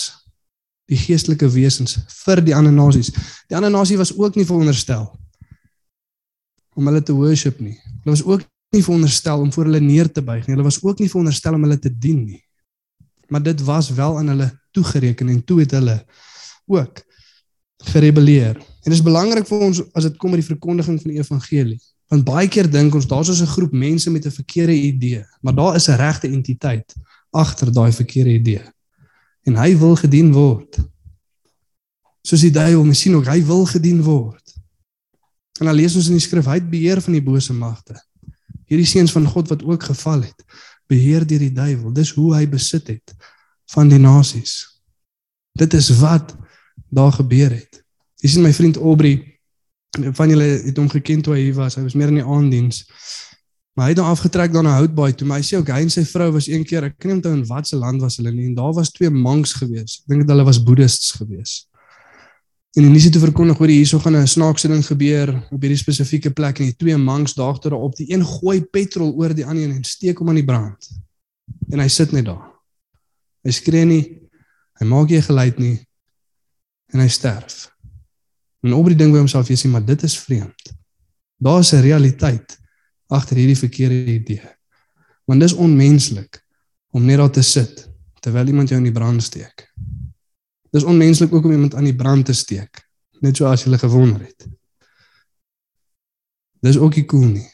die 0.89 0.97
geestelike 0.97 1.49
wesens 1.53 1.97
vir 2.25 2.41
die 2.45 2.53
ander 2.55 2.73
nasies. 2.73 3.09
Die 3.49 3.57
ander 3.57 3.73
nasie 3.73 3.97
was 3.97 4.13
ook 4.13 4.37
nie 4.37 4.45
veronderstel 4.45 5.09
om 6.77 6.87
hulle 6.87 7.01
te 7.03 7.13
worship 7.13 7.57
nie. 7.59 7.75
Hulle 8.03 8.13
was 8.13 8.23
ook 8.23 8.45
nie 8.75 8.83
veronderstel 8.85 9.41
om 9.41 9.51
voor 9.53 9.65
hulle 9.65 9.81
neer 9.81 10.11
te 10.13 10.21
buig 10.21 10.45
nie. 10.45 10.53
Hulle 10.53 10.67
was 10.69 10.79
ook 10.83 11.01
nie 11.01 11.09
veronderstel 11.09 11.57
om 11.57 11.65
hulle 11.65 11.79
te 11.81 11.89
dien 11.89 12.21
nie. 12.25 12.43
Maar 13.29 13.43
dit 13.43 13.61
was 13.65 13.89
wel 13.93 14.17
aan 14.17 14.27
hulle 14.33 14.49
toegereken 14.71 15.29
en 15.29 15.43
toe 15.43 15.59
het 15.59 15.71
hulle 15.71 16.05
ook 16.65 17.03
gerebelleer. 17.91 18.55
En 18.55 18.91
dit 18.91 18.93
is 18.93 19.03
belangrik 19.03 19.47
vir 19.47 19.63
ons 19.69 19.81
as 19.93 20.07
dit 20.07 20.17
kom 20.17 20.33
by 20.33 20.41
die 20.41 20.49
verkondiging 20.49 20.99
van 21.01 21.13
die 21.13 21.19
evangelie. 21.21 21.79
Want 22.09 22.25
baie 22.25 22.47
keer 22.49 22.69
dink 22.69 22.95
ons 22.97 23.07
daar's 23.07 23.29
so 23.29 23.43
'n 23.43 23.55
groep 23.55 23.71
mense 23.71 24.09
met 24.09 24.25
'n 24.25 24.31
verkeerde 24.31 24.73
idee, 24.73 25.25
maar 25.41 25.55
daar 25.55 25.75
is 25.75 25.87
'n 25.89 25.97
regte 25.97 26.27
entiteit 26.27 26.95
agter 27.31 27.71
daai 27.73 27.91
verkeerde 27.91 28.33
idee. 28.33 28.63
En 29.43 29.55
hy 29.55 29.77
wil 29.77 29.95
gedien 29.95 30.33
word. 30.33 30.77
Soos 32.21 32.41
die 32.41 32.51
duiwel, 32.51 32.83
mens 32.83 32.99
sien 32.99 33.15
ook 33.15 33.25
hy 33.25 33.45
wil 33.45 33.65
gedien 33.65 34.01
word. 34.01 34.53
En 35.59 35.65
dan 35.65 35.75
lees 35.75 35.95
ons 35.95 36.07
in 36.07 36.17
die 36.17 36.27
skrif 36.27 36.45
hy 36.45 36.53
het 36.53 36.69
beheer 36.69 37.01
van 37.01 37.13
die 37.13 37.23
bose 37.23 37.53
magte. 37.53 37.95
Hierdie 38.65 38.87
seuns 38.87 39.11
van 39.11 39.25
God 39.25 39.47
wat 39.49 39.63
ook 39.63 39.83
geval 39.83 40.21
het, 40.21 40.43
beheer 40.87 41.27
deur 41.27 41.39
die 41.39 41.53
duiwel. 41.53 41.93
Dis 41.93 42.11
hoe 42.11 42.35
hy 42.35 42.47
besit 42.47 42.87
het 42.87 43.15
van 43.73 43.89
die 43.89 43.99
nasies. 44.01 44.81
Dit 45.57 45.73
is 45.73 45.89
wat 45.99 46.35
daar 46.89 47.11
gebeur 47.11 47.51
het. 47.53 47.83
Jy 48.23 48.29
sien 48.33 48.45
my 48.45 48.53
vriend 48.53 48.77
Aubrey 48.77 49.17
van 49.97 50.29
julle 50.29 50.47
het 50.65 50.77
hom 50.77 50.89
geken 50.89 51.21
toe 51.25 51.33
hy 51.35 51.47
hier 51.47 51.57
was. 51.57 51.77
Hy 51.77 51.85
was 51.85 51.97
meer 51.97 52.11
in 52.11 52.21
die 52.21 52.25
aanddiens. 52.25 52.83
Maar 53.77 53.87
hy 53.87 53.93
het 53.93 54.01
nou 54.01 54.09
afgetrek 54.11 54.51
daar 54.53 54.65
na 54.65 54.75
Houtbaai 54.75 55.13
toe. 55.15 55.27
Maar 55.27 55.39
hy 55.39 55.45
sê 55.47 55.59
ook 55.59 55.71
hy 55.71 55.81
en 55.85 55.93
sy 55.93 56.03
vrou 56.09 56.29
was 56.35 56.49
een 56.51 56.65
keer, 56.67 56.89
ek 56.89 56.97
kan 56.99 57.11
nie 57.11 57.17
onthou 57.19 57.31
in 57.37 57.45
watter 57.47 57.79
land 57.79 58.03
was 58.03 58.19
hulle 58.19 58.33
nie 58.35 58.49
en 58.49 58.57
daar 58.57 58.73
was 58.75 58.91
twee 58.91 59.11
monks 59.13 59.55
gewees. 59.61 60.01
Ek 60.03 60.13
dink 60.13 60.29
hulle 60.29 60.45
was 60.47 60.59
boeddhists 60.63 61.13
gewees. 61.19 61.55
En 62.77 62.85
die 62.85 62.91
nuus 62.91 63.07
het 63.07 63.17
verkondig 63.17 63.57
hoor 63.57 63.71
hierso 63.71 63.99
gaan 64.03 64.17
'n 64.19 64.27
snaakse 64.27 64.67
ding 64.67 64.83
gebeur 64.85 65.31
op 65.49 65.61
hierdie 65.61 65.79
spesifieke 65.79 66.29
plek 66.29 66.59
en 66.59 66.69
die 66.69 66.75
twee 66.75 66.97
monks 66.97 67.33
daag 67.33 67.59
ter 67.59 67.73
op. 67.73 67.95
Die 67.95 68.11
een 68.13 68.25
gooi 68.25 68.61
petrol 68.61 69.13
oor 69.15 69.33
die 69.33 69.45
ander 69.45 69.69
en 69.69 69.83
steek 69.83 70.19
hom 70.19 70.29
aan 70.29 70.41
die 70.41 70.45
brand. 70.45 70.89
En 71.71 71.79
hy 71.79 71.87
sit 71.87 72.11
net 72.11 72.25
daar. 72.25 72.48
Hy 73.49 73.55
skree 73.57 73.85
nie. 73.89 74.03
Hy 74.77 74.85
maak 74.85 75.09
nie 75.09 75.23
geluid 75.25 75.57
nie. 75.57 75.77
En 76.93 77.01
hy 77.01 77.09
sterf. 77.09 77.65
En 78.61 78.75
op 78.77 78.89
die 78.91 78.97
ding 78.99 79.09
by 79.09 79.23
homself 79.23 79.49
jy 79.49 79.57
sê 79.57 79.71
maar 79.71 79.85
dit 79.87 80.03
is 80.05 80.17
vreemd. 80.21 80.73
Daar's 81.41 81.73
'n 81.73 81.81
realiteit 81.81 82.59
agter 83.09 83.37
hierdie 83.41 83.57
verkeerde 83.57 84.05
idee. 84.05 84.49
Want 85.25 85.41
dis 85.41 85.53
onmenslik 85.53 86.43
om 86.91 87.05
net 87.05 87.17
daar 87.17 87.31
te 87.31 87.41
sit 87.41 87.89
terwyl 88.21 88.47
iemand 88.47 88.69
jou 88.69 88.77
in 88.77 88.85
die 88.85 88.93
brand 88.93 89.23
steek. 89.23 89.73
Dis 90.71 90.83
onmenslik 90.83 91.33
ook 91.33 91.45
om 91.45 91.51
iemand 91.51 91.75
aan 91.75 91.89
die 91.89 91.95
brand 91.95 92.25
te 92.25 92.33
steek, 92.33 92.85
net 93.21 93.37
so 93.37 93.45
as 93.45 93.63
jy 93.63 93.69
hulle 93.69 93.79
gewonder 93.79 94.21
het. 94.21 94.47
Dis 96.61 96.77
ook 96.77 96.95
nie 96.95 97.05
cool 97.05 97.27
nie. 97.27 97.49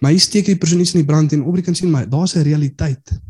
Maar 0.00 0.12
jy 0.12 0.18
steek 0.18 0.46
die 0.46 0.56
persoon 0.56 0.80
iets 0.80 0.94
in 0.94 1.00
die 1.00 1.08
brand 1.08 1.32
en 1.32 1.42
op 1.42 1.54
die 1.54 1.62
kan 1.62 1.74
sien 1.74 1.90
maar 1.90 2.08
daar's 2.08 2.34
'n 2.34 2.42
realiteit 2.42 3.20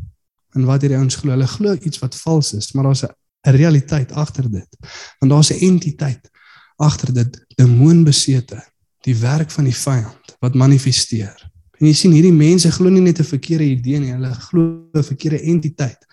in 0.55 0.65
wat 0.65 0.81
hierdie 0.81 0.97
ouens 0.97 1.15
glo. 1.15 1.31
Hulle 1.31 1.47
glo 1.47 1.73
iets 1.73 1.99
wat 1.99 2.15
vals 2.15 2.53
is, 2.53 2.71
maar 2.73 2.83
daar's 2.89 3.03
'n 3.03 3.55
realiteit 3.57 4.11
agter 4.11 4.51
dit. 4.51 4.77
Want 5.19 5.31
daar's 5.31 5.51
'n 5.51 5.59
entiteit 5.59 6.29
agter 6.77 7.13
dit 7.13 7.45
demoonbesete, 7.55 8.63
die 9.01 9.15
werk 9.15 9.51
van 9.51 9.63
die 9.63 9.75
vyand 9.75 10.35
wat 10.39 10.53
manifesteer. 10.53 11.51
En 11.79 11.87
jy 11.87 11.93
sien 11.93 12.11
hierdie 12.11 12.33
mense 12.33 12.71
glo 12.71 12.89
nie 12.89 13.01
net 13.01 13.19
'n 13.19 13.23
verkeerde 13.23 13.63
idee 13.63 13.99
nie, 13.99 14.11
hulle 14.11 14.33
glo 14.33 14.89
'n 14.93 15.03
verkeerde 15.03 15.41
entiteit 15.41 16.05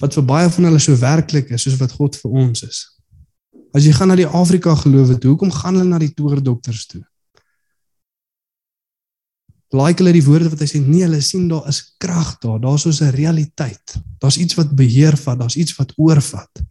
wat 0.00 0.14
vir 0.14 0.24
baie 0.24 0.50
van 0.50 0.64
hulle 0.64 0.78
so 0.78 0.96
werklik 0.96 1.50
is 1.50 1.62
soos 1.62 1.76
wat 1.76 1.92
God 1.92 2.16
vir 2.16 2.30
ons 2.30 2.62
is. 2.62 2.78
As 3.74 3.84
jy 3.84 3.92
gaan 3.92 4.08
na 4.08 4.16
die 4.16 4.26
Afrika 4.26 4.74
gelowe 4.74 5.18
toe, 5.18 5.30
hoekom 5.30 5.50
gaan 5.52 5.74
hulle 5.74 5.88
na 5.88 5.98
die 5.98 6.14
toordokters 6.14 6.86
toe? 6.86 7.02
Like 9.72 10.02
hulle 10.02 10.12
die 10.12 10.24
woorde 10.24 10.50
wat 10.50 10.60
hy 10.60 10.66
sê 10.66 10.80
nee 10.80 11.02
hulle 11.02 11.20
sien 11.20 11.48
daar 11.48 11.68
is 11.68 11.94
krag 11.98 12.38
daar. 12.40 12.60
Daar's 12.60 12.82
so 12.82 12.90
'n 13.04 13.10
realiteit. 13.10 13.96
Daar's 14.18 14.36
iets 14.36 14.54
wat 14.54 14.76
beheer 14.76 15.16
vat 15.16 15.38
daar's 15.38 15.56
iets 15.56 15.76
wat 15.76 15.92
oorvat. 15.96 16.62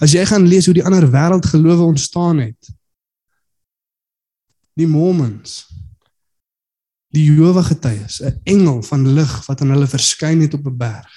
As 0.00 0.12
jy 0.12 0.24
gaan 0.26 0.46
lees 0.46 0.64
hoe 0.64 0.74
die 0.74 0.84
ander 0.84 1.10
wêreld 1.10 1.46
gelowe 1.46 1.82
ontstaan 1.82 2.38
het 2.38 2.70
die 4.80 4.88
mormons 4.88 5.66
die 7.10 7.26
Jehovah 7.26 7.66
getuies 7.66 8.20
'n 8.22 8.40
engel 8.44 8.82
van 8.82 9.08
lig 9.14 9.46
wat 9.46 9.60
aan 9.60 9.72
hulle 9.74 9.86
verskyn 9.86 10.40
het 10.40 10.54
op 10.54 10.66
'n 10.66 10.76
berg. 10.76 11.12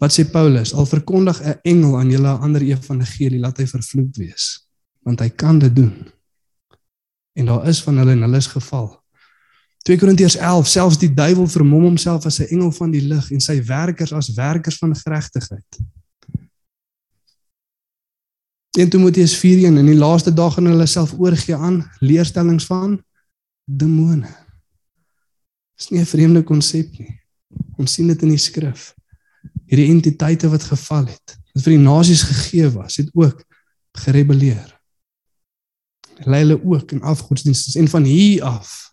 Wat 0.00 0.12
sê 0.12 0.24
Paulus? 0.24 0.74
Al 0.74 0.86
verkondig 0.86 1.40
'n 1.42 1.60
engel 1.62 1.98
aan 1.98 2.10
julle 2.10 2.28
'n 2.28 2.40
ander 2.40 2.62
evangelie 2.62 3.38
laat 3.40 3.58
hy 3.58 3.66
vervloek 3.66 4.16
wees 4.16 4.66
want 5.02 5.20
hy 5.20 5.28
kan 5.28 5.58
dit 5.58 5.76
doen. 5.76 6.12
En 7.32 7.46
daar 7.46 7.68
is 7.68 7.82
van 7.82 7.96
hulle 7.96 8.12
en 8.12 8.22
hulle 8.22 8.36
is 8.36 8.46
geval 8.46 9.01
2 9.82 9.98
Korintiërs 9.98 10.36
11 10.36 10.68
selfs 10.70 10.98
die 10.98 11.10
duiwel 11.10 11.48
vermom 11.50 11.88
homself 11.88 12.26
as 12.26 12.38
'n 12.38 12.52
engel 12.54 12.70
van 12.72 12.90
die 12.90 13.02
lig 13.02 13.30
en 13.30 13.40
sy 13.40 13.58
werkers 13.64 14.12
as 14.12 14.34
werkers 14.34 14.78
van 14.78 14.94
geregtigheid. 14.96 15.78
1 18.78 18.88
Timoteus 18.88 19.34
4:1 19.36 19.76
in 19.78 19.86
die 19.86 19.98
laaste 19.98 20.32
dae 20.32 20.50
gaan 20.50 20.66
hulle 20.66 20.86
self 20.86 21.12
oorgee 21.18 21.56
aan 21.56 21.90
leerstellings 22.00 22.66
van 22.66 23.02
demone. 23.64 24.28
Dis 25.76 25.90
nie 25.90 26.00
'n 26.00 26.06
vreemde 26.06 26.42
konsep 26.42 26.98
nie. 26.98 27.20
Ons 27.76 27.92
sien 27.92 28.06
dit 28.06 28.22
in 28.22 28.28
die 28.28 28.38
skrif. 28.38 28.94
Hierdie 29.66 29.90
entiteite 29.90 30.48
wat 30.48 30.62
geval 30.62 31.06
het, 31.06 31.38
wat 31.54 31.62
vir 31.62 31.72
die 31.72 31.84
nasies 31.84 32.22
gegee 32.22 32.70
was, 32.70 32.96
het 32.96 33.10
ook 33.12 33.44
gerebelleer. 33.92 34.80
Hulle 36.16 36.36
hulle 36.36 36.64
ook 36.64 36.92
in 36.92 37.02
afgodsdienste 37.02 37.78
en 37.78 37.88
van 37.88 38.04
hier 38.04 38.44
af 38.44 38.90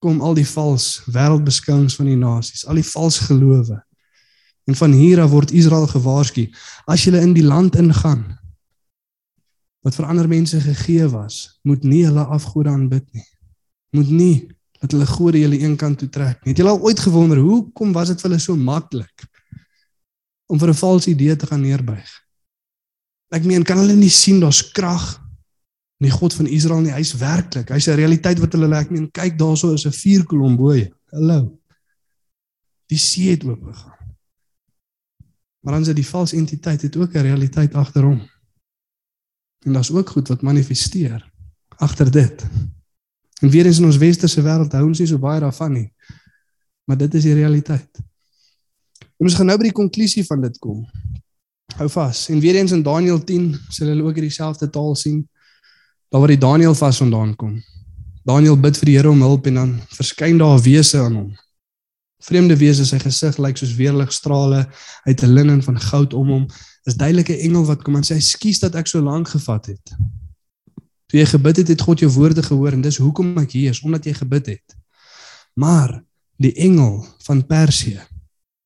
kom 0.00 0.20
al 0.24 0.34
die 0.34 0.48
vals 0.48 1.02
wêreldbeskouings 1.12 1.98
van 2.00 2.08
die 2.08 2.18
nasies, 2.18 2.64
al 2.66 2.80
die 2.80 2.86
vals 2.86 3.18
gelowe. 3.28 3.76
En 4.68 4.76
van 4.76 4.92
hier 4.96 5.20
af 5.20 5.32
word 5.32 5.52
Israel 5.56 5.86
gewaarsku, 5.90 6.46
as 6.88 7.04
julle 7.04 7.20
in 7.20 7.34
die 7.36 7.44
land 7.44 7.76
ingaan 7.76 8.24
wat 9.84 9.96
vir 9.96 10.08
ander 10.12 10.28
mense 10.28 10.58
gegee 10.60 11.06
was, 11.08 11.60
moet 11.64 11.84
nie 11.88 12.02
hulle 12.04 12.24
afgode 12.32 12.68
aanbid 12.68 13.06
nie. 13.16 13.24
Moet 13.96 14.10
nie 14.12 14.34
dat 14.80 14.92
hulle 14.92 15.06
gode 15.08 15.40
julle 15.40 15.60
een 15.60 15.76
kant 15.80 15.98
toe 16.00 16.08
trek 16.12 16.40
nie. 16.42 16.52
Het 16.52 16.60
julle 16.60 16.74
al 16.74 16.84
ooit 16.84 17.00
gewonder 17.00 17.40
hoekom 17.40 17.92
was 17.96 18.12
dit 18.12 18.20
vir 18.20 18.30
hulle 18.30 18.42
so 18.42 18.56
maklik 18.56 19.24
om 20.50 20.58
vir 20.58 20.68
'n 20.68 20.80
vals 20.82 21.06
idee 21.06 21.36
te 21.36 21.46
gaan 21.46 21.60
neerbuig? 21.60 22.10
Ek 23.30 23.44
meen, 23.44 23.64
kan 23.64 23.78
hulle 23.78 23.94
nie 23.94 24.10
sien 24.10 24.40
daar's 24.40 24.72
krag 24.72 25.19
nie 26.00 26.10
God 26.10 26.34
van 26.34 26.48
Israel 26.48 26.80
nie, 26.80 26.92
hy's 26.96 27.12
werklik. 27.20 27.68
Hy's 27.68 27.88
'n 27.88 27.98
realiteit 28.00 28.38
wat 28.40 28.52
hulle 28.52 28.76
ek 28.76 28.90
meen, 28.90 29.10
kyk 29.10 29.38
daarso 29.38 29.74
is 29.74 29.86
'n 29.86 29.92
vuurkolom 29.92 30.56
bo 30.56 30.74
jou. 30.74 30.92
Hallo. 31.12 31.58
Die 32.88 32.98
see 32.98 33.30
het 33.30 33.44
oop 33.44 33.62
gegaan. 33.62 33.98
Maar 35.60 35.72
dan 35.72 35.80
is 35.80 35.86
dit 35.86 35.96
die 35.96 36.06
valse 36.06 36.36
entiteit 36.36 36.82
het 36.82 36.96
ook 36.96 37.14
'n 37.14 37.22
realiteit 37.22 37.74
agter 37.74 38.02
hom. 38.02 38.20
En 39.66 39.72
daar's 39.72 39.90
ook 39.90 40.08
goed 40.10 40.28
wat 40.28 40.42
manifesteer 40.42 41.30
agter 41.68 42.10
dit. 42.10 42.46
En 43.40 43.50
weer 43.50 43.66
eens 43.66 43.78
in 43.78 43.84
ons 43.84 43.96
westerse 43.96 44.42
wêreld 44.42 44.72
hou 44.72 44.86
ons 44.86 44.98
nie 44.98 45.08
so 45.08 45.18
baie 45.18 45.40
daarvan 45.40 45.72
nie. 45.72 45.92
Maar 46.84 46.96
dit 46.96 47.14
is 47.14 47.22
die 47.22 47.34
realiteit. 47.34 47.88
En 49.18 49.26
ons 49.26 49.34
gaan 49.34 49.46
nou 49.46 49.58
by 49.58 49.64
die 49.64 49.72
konklusie 49.72 50.24
van 50.24 50.40
dit 50.40 50.58
kom. 50.58 50.86
Hou 51.76 51.88
vas. 51.88 52.28
En 52.28 52.40
weer 52.40 52.54
eens 52.54 52.72
in 52.72 52.82
Daniël 52.82 53.24
10 53.24 53.58
sal 53.68 53.86
hulle 53.86 54.02
ook 54.02 54.14
hierdie 54.14 54.32
selfde 54.32 54.70
taal 54.70 54.94
sien 54.94 55.28
daar 56.10 56.20
waar 56.20 56.32
die 56.34 56.40
Daniël 56.42 56.74
vas 56.74 56.98
vandaan 57.00 57.36
kom. 57.36 57.60
Daniël 58.26 58.58
bid 58.60 58.76
vir 58.78 58.90
die 58.90 58.96
Here 58.96 59.10
om 59.10 59.22
hulp 59.24 59.46
en 59.46 59.54
dan 59.54 59.70
verskyn 59.94 60.38
daar 60.38 60.58
'n 60.58 60.62
wese 60.62 60.98
aan 60.98 61.14
hom. 61.14 61.30
Vreemde 62.20 62.56
wese, 62.56 62.84
sy 62.84 62.98
gesig 62.98 63.38
lyk 63.38 63.56
soos 63.56 63.74
weerligstrale 63.74 64.68
uit 65.04 65.22
'n 65.22 65.32
linnen 65.32 65.62
van 65.62 65.80
goud 65.80 66.14
om 66.14 66.28
hom. 66.28 66.46
Is 66.84 66.94
duidelike 66.94 67.36
engel 67.36 67.64
wat 67.64 67.82
kom 67.82 67.96
en 67.96 68.02
sê: 68.02 68.14
"Ekskuus 68.14 68.58
dat 68.58 68.74
ek 68.74 68.86
so 68.86 69.00
lank 69.00 69.28
gevat 69.28 69.66
het." 69.66 69.96
Toe 71.06 71.18
jy 71.18 71.26
gebid 71.26 71.56
het, 71.56 71.68
het 71.68 71.80
God 71.80 71.98
jou 71.98 72.10
woorde 72.10 72.42
gehoor 72.42 72.72
en 72.72 72.80
dis 72.80 72.96
hoekom 72.96 73.38
ek 73.38 73.50
hier 73.50 73.70
is, 73.70 73.80
omdat 73.80 74.04
jy 74.04 74.12
gebid 74.12 74.46
het. 74.46 74.76
Maar 75.54 76.04
Die 76.40 76.54
engel 76.56 77.04
van 77.18 77.46
Persië 77.46 78.00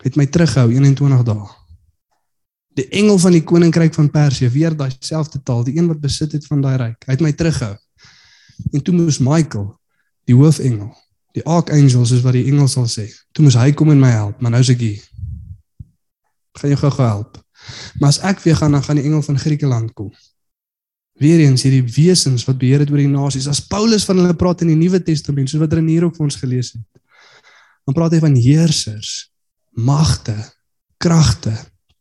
het 0.05 0.15
my 0.15 0.29
terughou 0.31 0.69
21 0.71 1.23
dae. 1.27 1.47
Die 2.75 2.89
engel 2.91 3.19
van 3.23 3.37
die 3.37 3.45
koninkryk 3.47 3.95
van 3.95 4.11
Persië, 4.11 4.49
weer 4.51 4.75
daai 4.77 4.91
selfde 4.99 5.41
taal, 5.43 5.63
die 5.67 5.77
een 5.79 5.87
wat 5.91 6.01
besit 6.03 6.33
het 6.35 6.47
van 6.51 6.63
daai 6.65 6.77
ryk, 6.81 7.07
hy 7.07 7.15
het 7.15 7.23
my 7.23 7.33
terughou. 7.33 7.75
En 8.73 8.83
toe 8.83 8.95
moes 8.95 9.21
Michael, 9.23 9.69
die 10.27 10.35
hoofengel, 10.35 10.91
die 11.35 11.45
archangel 11.47 12.07
soos 12.07 12.23
wat 12.25 12.35
die 12.35 12.47
engel 12.51 12.67
sal 12.71 12.89
sê, 12.91 13.07
toe 13.35 13.47
moes 13.47 13.59
hy 13.59 13.71
kom 13.79 13.93
en 13.95 14.03
my 14.03 14.11
help, 14.15 14.41
maar 14.43 14.55
nou 14.55 14.63
is 14.63 14.73
ek 14.75 14.83
hier. 14.83 15.03
Gaan 16.59 16.75
jou 16.75 16.81
gou 16.83 17.07
help. 17.07 17.39
Maar 18.01 18.13
as 18.13 18.21
ek 18.27 18.43
weer 18.45 18.59
gaan, 18.59 18.75
dan 18.77 18.83
gaan 18.85 18.99
die 19.01 19.07
engel 19.07 19.23
van 19.23 19.39
Griekeland 19.39 19.95
kom. 19.99 20.11
Weereens 21.23 21.63
hierdie 21.63 21.85
wesens 21.95 22.43
wat 22.49 22.59
beheer 22.59 22.83
het 22.83 22.91
oor 22.91 23.03
die 23.03 23.11
nasies. 23.11 23.47
As 23.51 23.63
Paulus 23.71 24.07
van 24.07 24.19
hulle 24.19 24.35
praat 24.39 24.65
in 24.67 24.73
die 24.73 24.79
Nuwe 24.79 24.99
Testament, 25.03 25.51
soos 25.51 25.63
wat 25.63 25.73
er 25.73 25.83
hier 25.87 26.07
ook 26.09 26.19
vir 26.19 26.27
ons 26.27 26.39
gelees 26.43 26.73
het, 26.75 26.83
dan 27.87 27.95
praat 27.95 28.17
hy 28.17 28.21
van 28.25 28.35
heersers, 28.35 29.13
magte, 29.79 30.35
kragte, 31.03 31.55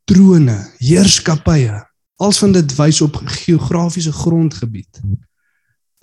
trone, 0.03 0.57
heerskappye. 0.77 1.81
Als 2.15 2.39
van 2.39 2.51
dit 2.51 2.75
wys 2.75 3.01
op 3.01 3.15
geografiese 3.15 4.11
grondgebied. 4.11 5.01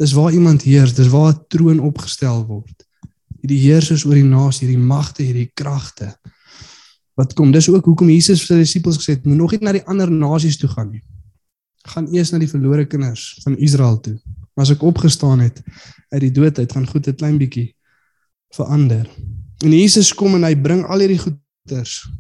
Dis 0.01 0.12
waar 0.16 0.32
iemand 0.32 0.62
heers, 0.62 0.94
dis 0.94 1.09
waar 1.09 1.32
'n 1.32 1.44
troon 1.48 1.80
opgestel 1.80 2.46
word. 2.46 2.86
Hierdie 3.40 3.61
heersers 3.61 4.05
oor 4.05 4.14
die 4.14 4.24
nasie, 4.24 4.68
hierdie 4.68 4.84
magte, 4.84 5.22
hierdie 5.22 5.51
kragte. 5.55 6.16
Wat 7.14 7.32
kom? 7.32 7.53
Dis 7.53 7.68
ook 7.68 7.84
hoekom 7.84 8.09
Jesus 8.09 8.40
vir 8.40 8.46
sy 8.46 8.59
disippels 8.62 8.96
gesê 8.96 9.16
het, 9.16 9.26
moet 9.26 9.36
nog 9.36 9.51
nie 9.53 9.61
na 9.61 9.72
die 9.72 9.86
ander 9.86 10.11
nasies 10.11 10.57
toe 10.57 10.68
gaan 10.68 10.90
nie. 10.90 11.03
Gaan 11.84 12.09
eers 12.14 12.30
na 12.32 12.38
die 12.38 12.48
verlore 12.48 12.86
kinders 12.86 13.40
van 13.44 13.57
Israel 13.57 14.01
toe. 14.01 14.20
Maar 14.55 14.64
as 14.64 14.70
ek 14.70 14.82
opgestaan 14.82 15.40
het 15.40 15.62
uit 16.11 16.20
die 16.20 16.32
dood 16.32 16.59
uit, 16.59 16.72
gaan 16.72 16.86
goed 16.86 17.09
'n 17.09 17.14
klein 17.14 17.38
bietjie 17.38 17.74
verander. 18.55 19.09
En 19.64 19.72
Jesus 19.72 20.14
kom 20.14 20.34
en 20.34 20.44
hy 20.44 20.55
bring 20.57 20.84
al 20.84 20.98
hierdie 20.98 21.18
goeders 21.18 22.11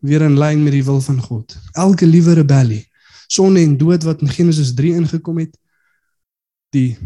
weer 0.00 0.22
in 0.22 0.38
lyn 0.38 0.62
met 0.62 0.72
die 0.72 0.84
wil 0.84 1.00
van 1.00 1.20
God. 1.22 1.56
Elke 1.72 2.06
liewe 2.06 2.36
rebellie, 2.38 2.84
sonde 3.26 3.60
en 3.60 3.76
dood 3.78 4.02
wat 4.06 4.20
in 4.20 4.28
Genesis 4.28 4.74
3 4.74 4.94
ingekom 5.02 5.38
het, 5.42 5.58
die 6.74 6.96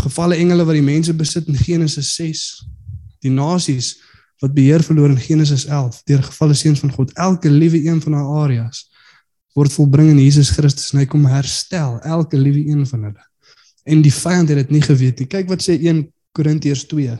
gevalle 0.00 0.36
engele 0.36 0.64
wat 0.64 0.78
die 0.78 0.84
mense 0.84 1.14
besit 1.14 1.48
in 1.48 1.58
Genesis 1.58 2.14
6, 2.14 2.46
die 3.22 3.32
nasies 3.32 3.96
wat 4.42 4.54
beheer 4.54 4.82
verloor 4.82 5.12
in 5.12 5.20
Genesis 5.22 5.66
11 5.68 6.02
deur 6.08 6.22
gevalle 6.26 6.54
seuns 6.58 6.80
van 6.82 6.92
God, 6.92 7.12
elke 7.14 7.50
liewe 7.50 7.78
een 7.84 8.00
van 8.02 8.16
daai 8.18 8.40
areas 8.42 8.88
word 9.54 9.72
volbring 9.72 10.08
in 10.14 10.18
Jesus 10.22 10.50
Christus 10.56 10.92
en 10.92 11.02
hy 11.02 11.06
kom 11.10 11.26
herstel 11.28 11.98
elke 12.08 12.40
liewe 12.40 12.64
een 12.72 12.86
van 12.88 13.08
hulle. 13.10 13.24
En 13.84 14.02
die 14.02 14.14
vyand 14.14 14.48
het 14.48 14.62
dit 14.62 14.70
nie 14.72 14.82
geweet 14.82 15.20
nie. 15.20 15.28
Kyk 15.28 15.50
wat 15.50 15.64
sê 15.64 15.76
1 15.76 16.06
Korintiërs 16.32 16.86
2 16.88 17.18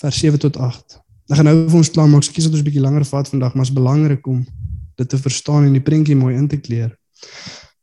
vers 0.00 0.20
7 0.24 0.40
tot 0.46 0.56
8. 0.56 0.98
Ek 1.30 1.38
gaan 1.38 1.48
nou 1.48 1.56
vir 1.70 1.78
ons 1.80 1.90
klaar 1.90 2.08
maak. 2.08 2.26
Kies 2.28 2.44
dat 2.44 2.52
ons 2.52 2.60
'n 2.60 2.66
bietjie 2.66 2.84
langer 2.84 3.04
vat 3.04 3.28
vandag, 3.28 3.54
maar 3.54 3.64
dit 3.64 3.72
is 3.72 3.80
belangrik 3.80 4.26
om 4.26 4.44
dit 4.96 5.08
te 5.08 5.18
verstaan 5.18 5.64
en 5.64 5.72
die 5.72 5.80
prentjie 5.80 6.16
mooi 6.16 6.34
in 6.36 6.48
te 6.48 6.56
kleer. 6.56 6.96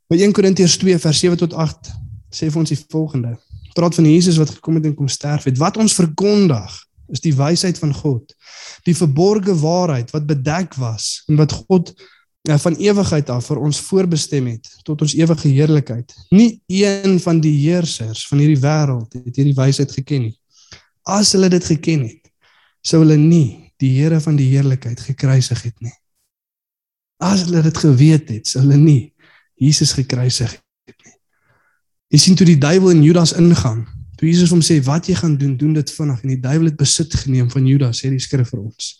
By 0.08 0.16
1 0.16 0.32
Korintiërs 0.32 0.76
2 0.76 0.98
vers 0.98 1.18
7 1.18 1.36
tot 1.36 1.52
8 1.54 1.90
sê 2.30 2.50
vir 2.50 2.60
ons 2.60 2.68
die 2.68 2.78
volgende. 2.88 3.36
Praat 3.74 3.94
van 3.94 4.04
Jesus 4.04 4.36
wat 4.36 4.50
gekom 4.50 4.74
het 4.74 4.84
en 4.84 4.94
kom 4.94 5.08
sterf 5.08 5.44
het. 5.44 5.58
Wat 5.58 5.76
ons 5.76 5.94
verkondig 5.94 6.72
is 7.12 7.20
die 7.20 7.34
wysheid 7.34 7.78
van 7.78 7.92
God. 7.94 8.34
Die 8.84 8.96
verborgde 8.96 9.54
waarheid 9.58 10.10
wat 10.10 10.26
bedek 10.26 10.74
was 10.74 11.22
en 11.28 11.36
wat 11.36 11.52
God 11.52 11.92
ja, 12.48 12.58
van 12.58 12.76
ewigheid 12.76 13.30
af 13.30 13.46
vir 13.50 13.60
ons 13.62 13.80
voorbestem 13.80 14.46
het 14.52 14.68
tot 14.86 15.02
ons 15.02 15.14
ewige 15.18 15.48
heerlikheid. 15.48 16.14
Nie 16.30 16.60
een 16.66 17.18
van 17.20 17.40
die 17.40 17.54
heersers 17.64 18.26
van 18.28 18.42
hierdie 18.42 18.60
wêreld 18.62 19.12
het 19.18 19.36
hierdie 19.36 19.56
wysheid 19.58 19.92
geken 19.92 20.28
nie. 20.28 20.36
As 21.02 21.32
hulle 21.34 21.50
dit 21.50 21.64
geken 21.64 22.06
het, 22.06 22.21
sou 22.82 23.02
hulle 23.02 23.18
nie 23.18 23.72
die 23.82 23.90
Here 23.96 24.20
van 24.22 24.36
die 24.38 24.46
heerlikheid 24.52 25.00
gekruisig 25.02 25.62
het 25.66 25.78
nie. 25.82 25.94
As 27.22 27.46
hulle 27.46 27.62
dit 27.62 27.78
geweet 27.78 28.30
het, 28.30 28.46
sou 28.50 28.62
hulle 28.62 28.78
nie 28.78 29.12
Jesus 29.58 29.94
gekruisig 29.94 30.52
het 30.88 31.04
nie. 31.06 31.16
Jy 32.14 32.20
sien 32.20 32.38
toe 32.38 32.46
die 32.46 32.58
duiwel 32.60 32.92
in 32.96 33.02
Judas 33.06 33.34
ingaan, 33.38 33.84
toe 34.18 34.28
Jesus 34.28 34.52
hom 34.54 34.62
sê 34.64 34.80
wat 34.86 35.08
jy 35.08 35.16
gaan 35.18 35.36
doen, 35.38 35.54
doen 35.58 35.74
dit 35.78 35.94
vinnig 35.96 36.22
en 36.22 36.34
die 36.34 36.40
duiwel 36.42 36.70
het 36.70 36.78
besit 36.78 37.14
geneem 37.22 37.50
van 37.50 37.66
Judas, 37.66 38.02
sê 38.02 38.10
die 38.12 38.22
skrif 38.22 38.52
vir 38.52 38.64
ons. 38.64 38.90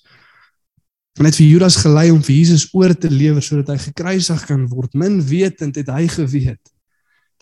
En 1.20 1.28
het 1.28 1.36
vir 1.36 1.46
Judas 1.46 1.76
gelei 1.82 2.08
om 2.10 2.22
vir 2.24 2.36
Jesus 2.38 2.68
oor 2.72 2.94
te 2.96 3.10
lewer 3.12 3.44
sodat 3.44 3.74
hy 3.74 3.78
gekruisig 3.90 4.46
kan 4.48 4.64
word. 4.70 4.94
Min 4.96 5.20
wetend 5.28 5.76
het 5.76 5.90
hy 5.92 6.06
geweet 6.08 6.62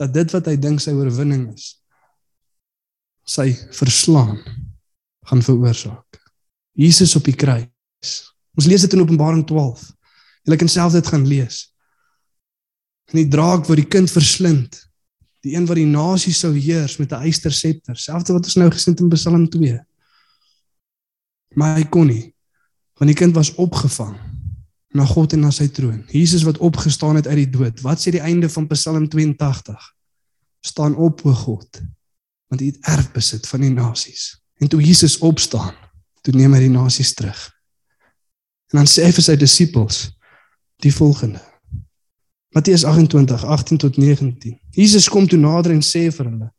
dat 0.01 0.13
dit 0.17 0.33
wat 0.33 0.49
hy 0.49 0.57
dink 0.57 0.81
sy 0.81 0.95
oorwinning 0.97 1.51
is, 1.53 1.75
sy 3.29 3.53
verslaan 3.77 4.41
gaan 5.29 5.45
veroorsaak. 5.45 6.20
Jesus 6.81 7.13
op 7.19 7.27
die 7.29 7.37
kruis. 7.37 8.13
Ons 8.57 8.69
lees 8.69 8.85
dit 8.87 8.95
in 8.97 9.03
Openbaring 9.05 9.45
12. 9.47 9.83
Jy 10.49 10.57
kan 10.57 10.71
self 10.73 10.95
dit 10.97 11.11
gaan 11.13 11.27
lees. 11.29 11.67
En 13.13 13.21
die 13.21 13.29
draak 13.29 13.67
wat 13.69 13.81
die 13.81 13.89
kind 13.91 14.11
verslind, 14.11 14.79
die 15.45 15.55
een 15.57 15.67
wat 15.69 15.79
die 15.79 15.89
nasie 15.89 16.33
sou 16.37 16.53
heers 16.57 16.97
met 17.01 17.13
'n 17.13 17.27
eyster 17.27 17.53
scepter, 17.53 17.97
selfs 17.97 18.31
wat 18.31 18.45
ons 18.45 18.57
nou 18.57 18.71
gesien 18.71 18.95
het 18.95 19.03
in 19.03 19.09
Psalm 19.09 19.49
2. 19.49 19.79
Maar 21.55 21.77
hy 21.77 21.85
kon 21.85 22.07
nie, 22.07 22.35
want 22.99 23.09
die 23.11 23.19
kind 23.19 23.35
was 23.35 23.55
opgevang 23.55 24.17
na 24.95 25.05
God 25.05 25.33
en 25.33 25.41
na 25.41 25.51
sy 25.51 25.69
troon. 25.69 26.05
Jesus 26.11 26.43
wat 26.43 26.59
opgestaan 26.59 27.17
het 27.17 27.27
uit 27.27 27.37
die 27.37 27.51
dood. 27.51 27.81
Wat 27.81 28.01
sê 28.01 28.11
die 28.11 28.21
einde 28.21 28.49
van 28.49 28.67
Psalm 28.67 29.09
82? 29.09 29.95
Staan 30.61 30.95
op 30.97 31.25
o 31.27 31.33
God, 31.33 31.83
want 32.49 32.61
U 32.61 32.67
het 32.67 32.79
erfbesit 32.81 33.47
van 33.47 33.61
die 33.61 33.71
nasies. 33.71 34.41
En 34.59 34.69
toe 34.69 34.83
Jesus 34.83 35.19
opstaan, 35.19 35.75
toe 36.21 36.35
neem 36.37 36.55
hy 36.55 36.65
die 36.67 36.73
nasies 36.75 37.15
terug. 37.15 37.39
En 38.71 38.83
dan 38.83 38.91
sê 38.91 39.07
hy 39.09 39.13
vir 39.17 39.27
sy 39.27 39.37
disippels 39.37 40.03
die 40.85 40.93
volgende. 40.95 41.43
Matteus 42.55 42.85
28, 42.85 43.45
18 43.45 43.79
tot 43.79 43.97
19. 43.97 44.57
Jesus 44.75 45.09
kom 45.09 45.29
toe 45.31 45.39
nader 45.39 45.75
en 45.75 45.85
sê 45.87 46.09
vir 46.11 46.27
hulle: 46.27 46.51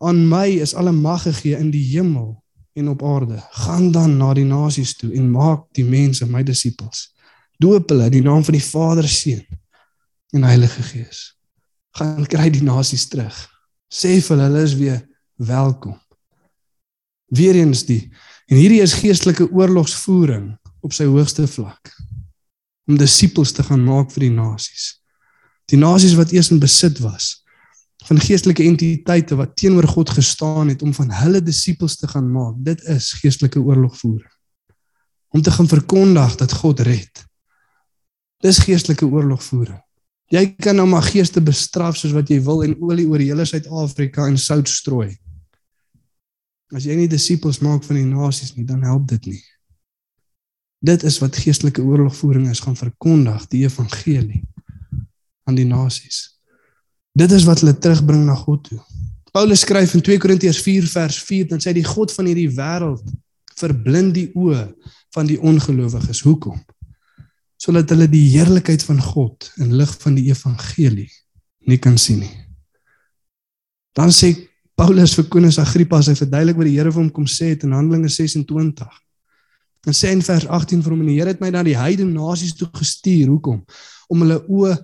"Aan 0.00 0.28
my 0.28 0.48
is 0.60 0.74
alle 0.74 0.92
mag 0.92 1.22
gegee 1.22 1.58
in 1.58 1.70
die 1.70 1.84
hemel 1.94 2.34
en 2.76 2.88
op 2.88 3.02
aarde. 3.02 3.44
Gaan 3.50 3.90
dan 3.92 4.16
na 4.16 4.34
die 4.34 4.44
nasies 4.44 4.96
toe 4.96 5.12
en 5.16 5.30
maak 5.30 5.64
die 5.72 5.84
mense 5.84 6.26
my 6.28 6.42
disippels. 6.44 7.08
Doop 7.56 7.88
hulle 7.88 8.10
in 8.10 8.18
die 8.18 8.24
naam 8.24 8.44
van 8.44 8.58
die 8.58 8.64
Vader, 8.64 9.08
Seun 9.08 9.44
en 10.36 10.44
Heilige 10.44 10.82
Gees. 10.82 11.20
Gaan 11.96 12.26
kry 12.28 12.50
die 12.52 12.64
nasies 12.64 13.06
terug. 13.08 13.36
Sê 13.88 14.18
vir 14.20 14.42
hulle 14.44 14.64
is 14.66 14.74
weer 14.76 14.98
welkom. 15.40 15.96
Weereens 17.32 17.86
die 17.88 18.02
En 18.46 18.58
hierdie 18.60 18.82
is 18.82 18.94
geestelike 19.00 19.48
oorlogsvoering 19.50 20.52
op 20.86 20.94
sy 20.94 21.08
hoogste 21.10 21.48
vlak 21.50 21.90
om 22.86 22.98
disippels 23.00 23.50
te 23.52 23.64
gaan 23.66 23.82
maak 23.82 24.12
vir 24.14 24.28
die 24.28 24.34
nasies. 24.36 25.00
Die 25.66 25.78
nasies 25.80 26.14
wat 26.14 26.30
eers 26.34 26.52
in 26.54 26.62
besit 26.62 27.00
was 27.02 27.40
van 28.06 28.20
geestelike 28.22 28.62
entiteite 28.62 29.34
wat 29.34 29.56
teenoor 29.58 29.88
God 29.90 30.12
gestaan 30.14 30.68
het 30.70 30.82
om 30.86 30.92
van 30.94 31.10
hulle 31.10 31.40
disippels 31.42 31.96
te 31.98 32.06
gaan 32.06 32.28
maak. 32.30 32.54
Dit 32.62 32.84
is 32.86 33.10
geestelike 33.18 33.58
oorlogvoering. 33.58 34.30
Om 35.34 35.42
te 35.42 35.50
gaan 35.50 35.66
verkondig 35.68 36.36
dat 36.38 36.52
God 36.52 36.80
red. 36.86 37.24
Dis 38.46 38.62
geestelike 38.62 39.08
oorlogvoering. 39.10 39.80
Jy 40.30 40.44
kan 40.62 40.78
nou 40.78 40.86
maar 40.90 41.02
geeste 41.06 41.42
bestraf 41.42 41.98
soos 41.98 42.14
wat 42.14 42.30
jy 42.30 42.38
wil 42.46 42.62
en 42.62 42.78
olie 42.82 43.06
oor 43.10 43.22
hele 43.22 43.46
Suid-Afrika 43.46 44.26
en 44.26 44.38
sout 44.38 44.70
strooi. 44.70 45.16
As 46.74 46.86
jy 46.86 46.96
nie 46.98 47.10
disippels 47.10 47.60
maak 47.62 47.84
van 47.86 48.00
die 48.00 48.08
nasies 48.08 48.56
nie, 48.56 48.64
dan 48.66 48.82
help 48.82 49.06
dit 49.12 49.30
nie. 49.30 49.42
Dit 50.86 51.04
is 51.06 51.18
wat 51.22 51.38
geestelike 51.38 51.82
oorlogvoering 51.82 52.48
is, 52.50 52.60
gaan 52.60 52.76
verkondig 52.78 53.46
die 53.52 53.62
evangelie 53.64 54.42
aan 55.46 55.58
die 55.58 55.66
nasies. 55.68 56.38
Dit 57.16 57.32
is 57.32 57.46
wat 57.48 57.62
hulle 57.62 57.76
terugbring 57.78 58.26
na 58.26 58.34
God 58.36 58.66
toe. 58.68 58.80
Paulus 59.32 59.62
skryf 59.64 59.94
in 59.94 60.02
2 60.04 60.18
Korintiërs 60.20 60.58
4 60.64 60.88
vers 60.90 61.20
4 61.28 61.48
dan 61.52 61.62
sê 61.62 61.72
die 61.76 61.84
God 61.86 62.12
van 62.12 62.28
hierdie 62.28 62.50
wêreld 62.56 63.04
verblind 63.56 64.14
die 64.16 64.30
oë 64.36 64.66
van 65.16 65.28
die 65.28 65.38
ongelowiges. 65.40 66.22
Hoekom? 66.26 66.58
Sodat 67.60 67.92
hulle 67.92 68.08
die 68.12 68.26
heerlikheid 68.34 68.84
van 68.84 69.00
God 69.00 69.48
in 69.62 69.74
lig 69.76 69.92
van 70.02 70.18
die 70.18 70.26
evangelie 70.28 71.08
nie 71.66 71.78
kan 71.82 71.96
sien 71.98 72.20
nie. 72.24 72.34
Dan 73.96 74.12
sê 74.12 74.34
Paulus 74.76 75.14
vir 75.16 75.24
Konings 75.32 75.56
Agrippa 75.58 76.02
as 76.02 76.10
hy 76.10 76.14
verduidelik 76.18 76.58
wat 76.60 76.68
die 76.68 76.74
Here 76.76 76.90
vir 76.92 77.00
hom 77.00 77.12
kom 77.12 77.24
sê 77.24 77.54
het 77.54 77.62
in 77.64 77.72
Handelinge 77.72 78.10
26. 78.12 78.98
En 79.88 79.96
sê 79.96 80.10
in 80.12 80.20
vers 80.26 80.44
18 80.44 80.82
vir 80.84 80.92
hom 80.92 81.00
en 81.00 81.08
die 81.08 81.16
Here 81.16 81.32
het 81.32 81.40
my 81.40 81.48
na 81.54 81.62
die 81.64 81.78
heidene 81.78 82.12
nasies 82.12 82.52
toe 82.58 82.68
gestuur. 82.76 83.30
Hoekom? 83.32 83.62
Om 84.12 84.24
hulle 84.24 84.36
oë 84.44 84.74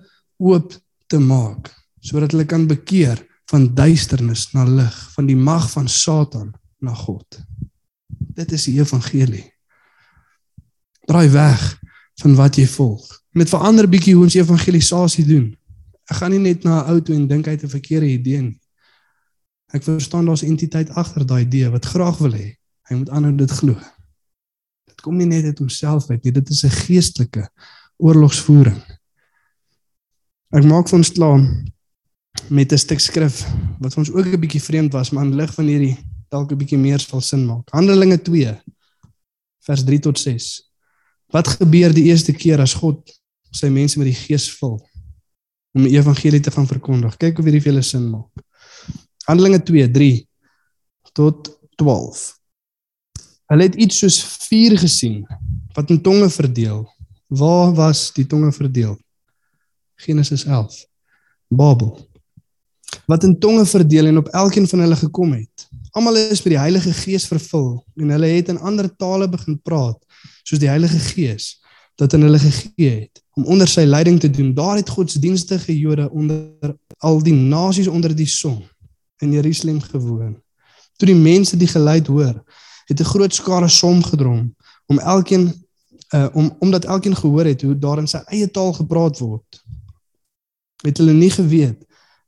oop 0.41 0.73
te 1.11 1.19
maak 1.21 1.69
sodat 2.03 2.33
hulle 2.33 2.43
kan 2.49 2.65
bekeer 2.67 3.21
van 3.47 3.69
duisternis 3.77 4.49
na 4.51 4.65
lig, 4.67 4.95
van 5.13 5.27
die 5.29 5.37
mag 5.39 5.69
van 5.71 5.85
Satan 5.87 6.49
na 6.83 6.91
God. 6.97 7.37
Dit 8.09 8.51
is 8.57 8.65
die 8.67 8.79
evangelie. 8.81 9.45
Draai 11.07 11.29
weg 11.31 11.61
van 12.19 12.35
wat 12.35 12.57
jy 12.59 12.65
volg. 12.73 13.05
Met 13.37 13.53
verander 13.53 13.87
bietjie 13.87 14.17
hoe 14.17 14.25
ons 14.25 14.35
evangelisasie 14.35 15.23
doen. 15.29 15.47
Ek 16.09 16.19
gaan 16.19 16.33
nie 16.35 16.41
net 16.43 16.65
na 16.67 16.81
'n 16.81 16.97
auto 16.97 17.13
en 17.13 17.27
dink 17.27 17.45
hy 17.45 17.55
het 17.55 17.63
'n 17.63 17.77
verkeerde 17.77 18.09
idee 18.09 18.41
nie. 18.41 18.59
Ek 19.73 19.83
verstaan 19.83 20.25
daar's 20.25 20.43
'n 20.43 20.53
entiteit 20.53 20.89
agter 20.89 21.25
daai 21.25 21.43
idee 21.45 21.69
wat 21.69 21.85
graag 21.85 22.17
wil 22.17 22.33
hê 22.33 22.55
hy 22.89 22.95
moet 22.95 23.09
aanhou 23.09 23.35
dit 23.35 23.51
glo. 23.51 23.75
kom 25.03 25.17
nie 25.17 25.27
net 25.27 25.43
uit 25.43 25.59
homself 25.59 26.09
uit 26.09 26.23
nie, 26.23 26.31
dit 26.31 26.49
is 26.49 26.63
'n 26.63 26.69
geestelike 26.69 27.49
oorlogsvoering. 27.97 28.79
Ek 30.53 30.63
maak 30.63 30.87
vir 30.87 30.97
ons 30.97 31.11
klaar 31.11 31.41
met 32.49 32.71
'n 32.71 32.77
stuk 32.77 32.99
skrif 32.99 33.45
wat 33.79 33.97
ons 33.97 34.11
ook 34.11 34.25
'n 34.25 34.39
bietjie 34.39 34.61
vreemd 34.61 34.93
was, 34.93 35.11
maar 35.11 35.25
in 35.25 35.35
lig 35.35 35.53
van 35.53 35.65
hierdie 35.65 35.97
dalk 36.29 36.51
'n 36.51 36.57
bietjie 36.57 36.77
meer 36.77 36.99
sal 36.99 37.21
sin 37.21 37.45
maak. 37.45 37.69
Handelinge 37.71 38.21
2 38.21 38.61
vers 39.65 39.83
3 39.83 39.99
tot 39.99 40.19
6. 40.19 40.69
Wat 41.27 41.47
gebeur 41.47 41.93
die 41.93 42.09
eerste 42.11 42.33
keer 42.33 42.59
as 42.59 42.73
God 42.73 43.11
sy 43.51 43.67
mense 43.69 43.97
met 43.99 44.07
die 44.07 44.15
Gees 44.15 44.49
vul 44.59 44.79
om 45.73 45.83
die 45.83 45.97
evangelie 45.97 46.39
te 46.39 46.51
gaan 46.51 46.67
verkondig? 46.67 47.17
Kyk 47.17 47.39
of 47.39 47.45
hierdie 47.45 47.61
vir 47.61 47.71
julle 47.71 47.83
sin 47.83 48.09
maak. 48.09 48.31
Handelinge 49.23 49.63
2 49.63 49.91
3 49.91 50.27
tot 51.13 51.59
12. 51.75 52.39
Hulle 53.45 53.63
het 53.63 53.75
iets 53.75 54.01
soos 54.03 54.17
vuur 54.47 54.77
gesien 54.77 55.21
wat 55.73 55.89
in 55.89 56.01
tonge 56.01 56.29
verdeel. 56.29 56.83
Waar 57.27 57.73
was 57.73 58.11
die 58.13 58.25
tonge 58.27 58.51
verdeel? 58.51 58.97
Genesis 59.95 60.43
11. 60.45 60.85
Babel. 61.47 62.09
Wat 63.05 63.23
in 63.23 63.39
tonge 63.39 63.65
verdeel 63.65 64.05
en 64.11 64.17
op 64.17 64.27
elkeen 64.27 64.67
van 64.67 64.79
hulle 64.79 64.95
gekom 64.95 65.31
het. 65.31 65.67
Almal 65.91 66.17
is 66.17 66.43
met 66.43 66.53
die 66.53 66.59
Heilige 66.59 66.93
Gees 66.93 67.27
vervul 67.27 67.85
en 67.95 68.09
hulle 68.09 68.27
het 68.27 68.51
in 68.51 68.59
ander 68.59 68.89
tale 68.95 69.29
begin 69.29 69.59
praat 69.61 69.99
soos 70.43 70.59
die 70.59 70.69
Heilige 70.69 70.99
Gees 70.99 71.61
dat 71.95 72.13
aan 72.13 72.25
hulle 72.25 72.39
gegee 72.41 72.89
het 72.89 73.21
om 73.37 73.45
onder 73.45 73.67
sy 73.69 73.85
leiding 73.85 74.19
te 74.19 74.29
doen. 74.29 74.53
Daar 74.53 74.75
het 74.75 74.89
godsdienstige 74.89 75.77
Jode 75.77 76.09
onder 76.09 76.75
al 76.97 77.23
die 77.23 77.33
nasies 77.33 77.87
onder 77.87 78.15
die 78.15 78.27
son 78.27 78.63
in 79.23 79.31
Jerusalem 79.31 79.81
gewoon. 79.81 80.35
Toe 80.97 81.07
die 81.07 81.17
mense 81.17 81.57
die 81.57 81.67
geluid 81.67 82.07
hoor, 82.07 82.43
het 82.85 82.99
'n 82.99 83.11
groot 83.13 83.33
skare 83.33 83.67
saamgedrom 83.67 84.55
om 84.85 84.99
elkeen 84.99 85.63
uh, 86.13 86.27
om 86.33 86.55
omdat 86.59 86.85
elkeen 86.85 87.15
gehoor 87.15 87.45
het 87.45 87.61
hoe 87.61 87.77
daar 87.79 87.97
in 87.97 88.07
sy 88.07 88.21
eie 88.25 88.51
taal 88.51 88.73
gepraat 88.73 89.19
word. 89.19 89.63
Het 90.83 90.97
hulle 90.97 91.13
nie 91.13 91.31
geweet 91.31 91.79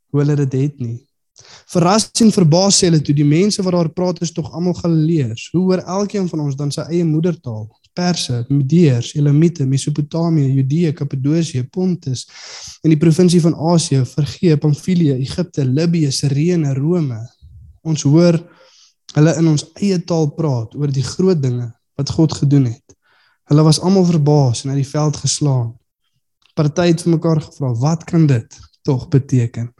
hoe 0.10 0.20
hulle 0.20 0.36
dit 0.36 0.54
het 0.62 0.80
nie. 0.80 1.08
Verras 1.68 2.10
en 2.22 2.32
verbaas 2.32 2.80
hulle 2.82 3.02
toe 3.02 3.16
die 3.16 3.28
mense 3.28 3.64
wat 3.64 3.74
daar 3.76 3.89
praat 3.89 4.22
is 4.22 4.32
tog 4.32 4.52
almal 4.52 4.74
Galileërs. 4.74 5.50
Hoe 5.52 5.62
hoor 5.62 5.84
elkeen 5.84 6.30
van 6.30 6.39
ons 6.39 6.56
dan 6.56 6.72
sy 6.72 6.82
eie 6.82 7.06
moedertaal? 7.06 7.68
Perse, 7.96 8.41
Medeërs, 8.50 9.14
Elamite, 9.16 9.66
Mesopotamië, 9.66 10.50
Judea, 10.58 10.91
Kappadosie, 10.93 11.64
Pontus 11.64 12.26
en 12.84 12.91
die 12.91 13.00
provinsie 13.00 13.41
van 13.43 13.56
Asië, 13.74 14.04
Frigië, 14.06 14.58
Pamfilië, 14.62 15.16
Egipte, 15.24 15.66
Libië, 15.66 16.12
Sirene, 16.12 16.74
Rome. 16.76 17.22
Ons 17.88 18.04
hoor 18.04 18.39
hulle 19.16 19.36
in 19.39 19.48
ons 19.48 19.64
eie 19.80 20.02
taal 20.04 20.28
praat 20.36 20.76
oor 20.76 20.91
die 20.91 21.06
groot 21.06 21.39
dinge 21.41 21.72
wat 21.96 22.12
God 22.18 22.36
gedoen 22.41 22.68
het. 22.74 22.98
Hulle 23.50 23.64
was 23.64 23.80
almal 23.80 24.08
verbaas 24.10 24.66
en 24.66 24.74
uit 24.74 24.82
die 24.82 24.91
veld 24.91 25.18
geslaan. 25.24 25.72
Party 26.56 26.89
het 26.91 27.04
vir 27.04 27.16
mekaar 27.16 27.41
gevra, 27.41 27.74
"Wat 27.74 28.04
kan 28.04 28.28
dit 28.28 28.60
tog 28.84 29.08
beteken?" 29.10 29.72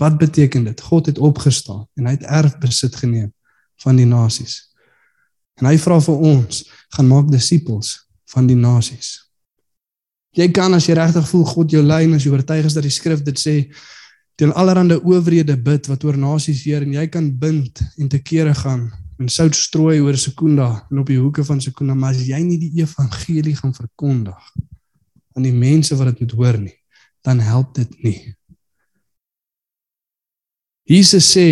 Wat 0.00 0.18
beteken 0.18 0.64
dit? 0.64 0.80
God 0.80 1.06
het 1.06 1.18
opgestaan 1.18 1.86
en 1.94 2.06
hy 2.06 2.10
het 2.16 2.22
erfbesit 2.22 2.96
geneem 2.96 3.32
van 3.76 3.96
die 3.96 4.06
nasies. 4.06 4.69
En 5.60 5.68
hy 5.68 5.76
vra 5.80 5.98
vir 6.00 6.22
ons, 6.32 6.62
gaan 6.96 7.08
maak 7.08 7.28
disippels 7.30 7.94
van 8.32 8.48
die 8.48 8.58
nasies. 8.58 9.18
Jy 10.36 10.46
kan 10.54 10.74
as 10.76 10.86
jy 10.86 10.94
regtig 10.98 11.26
voel 11.28 11.44
God 11.48 11.72
jou 11.74 11.82
lei 11.82 12.04
en 12.06 12.14
as 12.16 12.24
jy 12.24 12.32
oortuig 12.32 12.68
is 12.68 12.76
dat 12.76 12.86
die 12.86 12.94
skrif 12.94 13.22
dit 13.26 13.38
sê, 13.38 13.54
teen 14.38 14.54
allerlei 14.56 14.96
owerhede 15.02 15.56
bid 15.60 15.88
wat 15.90 16.04
oor 16.06 16.16
nasies 16.16 16.62
heer 16.64 16.86
en 16.86 16.94
jy 16.96 17.06
kan 17.12 17.26
bind 17.42 17.82
en 17.98 18.08
te 18.08 18.22
kere 18.24 18.54
gaan 18.56 18.86
en 19.20 19.28
sout 19.28 19.56
strooi 19.56 19.98
oor 20.00 20.16
Sekunda 20.16 20.70
en 20.88 21.02
op 21.02 21.10
die 21.10 21.18
hoeke 21.20 21.44
van 21.44 21.60
Sekunda, 21.60 21.94
maar 21.94 22.14
as 22.14 22.22
jy 22.24 22.38
nie 22.44 22.56
die 22.62 22.70
evangelie 22.80 23.52
gaan 23.58 23.74
verkondig 23.76 24.52
aan 25.36 25.44
die 25.44 25.54
mense 25.54 25.96
wat 25.98 26.14
dit 26.14 26.22
moet 26.24 26.36
hoor 26.38 26.58
nie, 26.62 26.76
dan 27.26 27.42
help 27.44 27.74
dit 27.76 27.92
nie. 28.06 28.16
Jesus 30.88 31.28
sê 31.34 31.46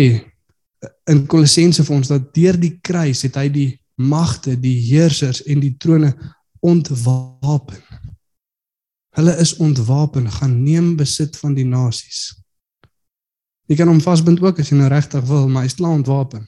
in 1.11 1.21
Kolossense 1.29 1.85
vir 1.85 1.95
ons 1.95 2.09
dat 2.09 2.31
deur 2.35 2.57
die 2.59 2.73
kruis 2.83 3.21
het 3.27 3.37
hy 3.37 3.47
die 3.53 3.69
magte, 3.99 4.55
die 4.59 4.77
heersers 4.87 5.41
en 5.43 5.59
die 5.59 5.75
trone 5.77 6.13
ontwapen. 6.63 7.81
Hulle 9.17 9.33
is 9.41 9.55
ontwapen, 9.59 10.29
gaan 10.31 10.61
neem 10.63 10.93
besit 10.99 11.35
van 11.37 11.55
die 11.57 11.67
nasies. 11.67 12.29
Jy 13.67 13.75
kan 13.77 13.91
hom 13.91 13.99
vasbind 14.01 14.39
ook 14.41 14.61
as 14.61 14.71
jy 14.71 14.77
nou 14.79 14.87
regtig 14.89 15.25
wil, 15.27 15.49
maar 15.51 15.67
hy's 15.67 15.75
klaar 15.77 15.97
ontwapen. 15.97 16.47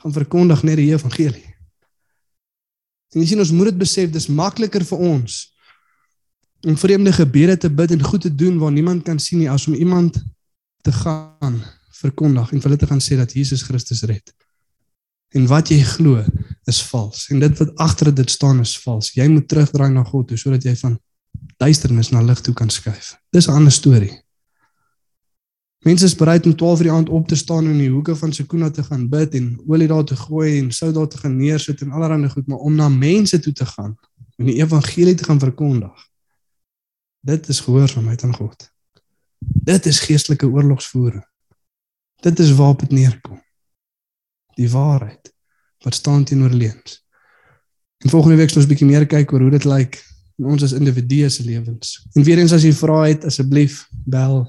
Gaan 0.00 0.14
verkondig 0.14 0.62
net 0.62 0.78
die 0.80 0.92
evangelie. 0.92 1.48
En 3.14 3.22
jy 3.22 3.32
sien 3.32 3.42
ons 3.42 3.52
moet 3.54 3.72
dit 3.72 3.82
besef, 3.82 4.12
dis 4.14 4.30
makliker 4.30 4.86
vir 4.86 5.02
ons 5.10 5.42
om 6.64 6.78
vreemde 6.80 7.12
gebede 7.12 7.58
te 7.60 7.68
bid 7.68 7.92
en 7.92 8.02
goed 8.02 8.22
te 8.24 8.32
doen 8.32 8.56
waar 8.58 8.72
niemand 8.72 9.02
kan 9.04 9.18
sien 9.20 9.42
nie 9.42 9.50
as 9.52 9.66
om 9.68 9.74
iemand 9.76 10.16
te 10.80 10.92
gaan 10.92 11.60
verkondig 11.98 12.52
en 12.52 12.62
vir 12.62 12.70
hulle 12.70 12.80
te 12.80 12.88
gaan 12.88 13.02
sê 13.04 13.18
dat 13.20 13.34
Jesus 13.36 13.66
Christus 13.66 14.02
red. 14.08 14.32
En 15.34 15.46
wat 15.50 15.68
jy 15.72 15.80
glo 15.82 16.22
is 16.70 16.80
vals 16.90 17.28
en 17.32 17.42
dit 17.42 17.58
wat 17.58 17.74
agter 17.82 18.12
dit 18.14 18.30
staan 18.30 18.60
is 18.62 18.76
vals. 18.80 19.12
Jy 19.16 19.26
moet 19.28 19.48
terugdraai 19.48 19.90
na 19.92 20.04
God 20.06 20.28
toe 20.30 20.38
sodat 20.40 20.64
jy 20.64 20.76
van 20.80 20.98
duisternis 21.60 22.12
na 22.14 22.22
lig 22.22 22.40
toe 22.40 22.54
kan 22.54 22.70
skuif. 22.70 23.16
Dis 23.34 23.48
'n 23.48 23.58
ander 23.58 23.72
storie. 23.72 24.24
Mense 25.84 26.04
is 26.04 26.16
bereid 26.16 26.46
om 26.46 26.56
12 26.56 26.78
uur 26.78 26.86
die 26.86 26.92
aand 26.92 27.08
op 27.08 27.28
te 27.28 27.36
staan 27.36 27.66
in 27.68 27.78
die 27.78 27.90
hoeke 27.90 28.16
van 28.16 28.32
Sekuna 28.32 28.70
te 28.70 28.82
gaan 28.82 29.08
bid 29.08 29.34
en 29.34 29.60
olie 29.66 29.88
daar 29.88 30.04
te 30.04 30.16
gooi 30.16 30.58
en 30.58 30.72
sout 30.72 30.94
daar 30.94 31.08
te 31.08 31.18
gaan 31.18 31.36
neersit 31.36 31.80
en 31.80 31.90
allerlei 31.90 32.28
goed, 32.28 32.46
maar 32.46 32.58
om 32.58 32.74
na 32.74 32.88
mense 32.88 33.38
toe 33.38 33.52
te 33.52 33.66
gaan 33.66 33.96
en 34.36 34.46
die 34.46 34.56
evangelie 34.62 35.14
te 35.14 35.24
gaan 35.24 35.38
verkondig. 35.38 36.08
Dit 37.20 37.48
is 37.48 37.60
gehoorsaamheid 37.60 38.24
aan 38.24 38.34
God. 38.34 38.70
Dit 39.38 39.86
is 39.86 40.00
geestelike 40.00 40.46
oorlogsvoering. 40.46 41.24
Dit 42.20 42.38
is 42.38 42.52
waarop 42.52 42.80
dit 42.80 42.90
neerkom. 42.90 43.43
Die 44.54 44.70
waarheid 44.70 45.32
wat 45.84 45.94
staan 45.94 46.24
teenoor 46.24 46.50
leuns. 46.50 47.02
En 48.04 48.10
volgende 48.10 48.36
week 48.36 48.50
sal 48.50 48.62
ons 48.62 48.66
'n 48.66 48.72
bietjie 48.72 48.86
meer 48.86 49.06
kyk 49.06 49.32
oor 49.32 49.40
hoe 49.40 49.50
dit 49.50 49.64
lyk 49.64 50.00
in 50.38 50.44
ons 50.44 50.62
as 50.62 50.72
individue 50.72 51.28
se 51.28 51.44
lewens. 51.44 52.06
En 52.12 52.22
weer 52.22 52.38
eens 52.38 52.52
as 52.52 52.62
jy 52.62 52.72
vra 52.72 53.02
het, 53.06 53.24
asseblief 53.24 53.84
bel 53.90 54.42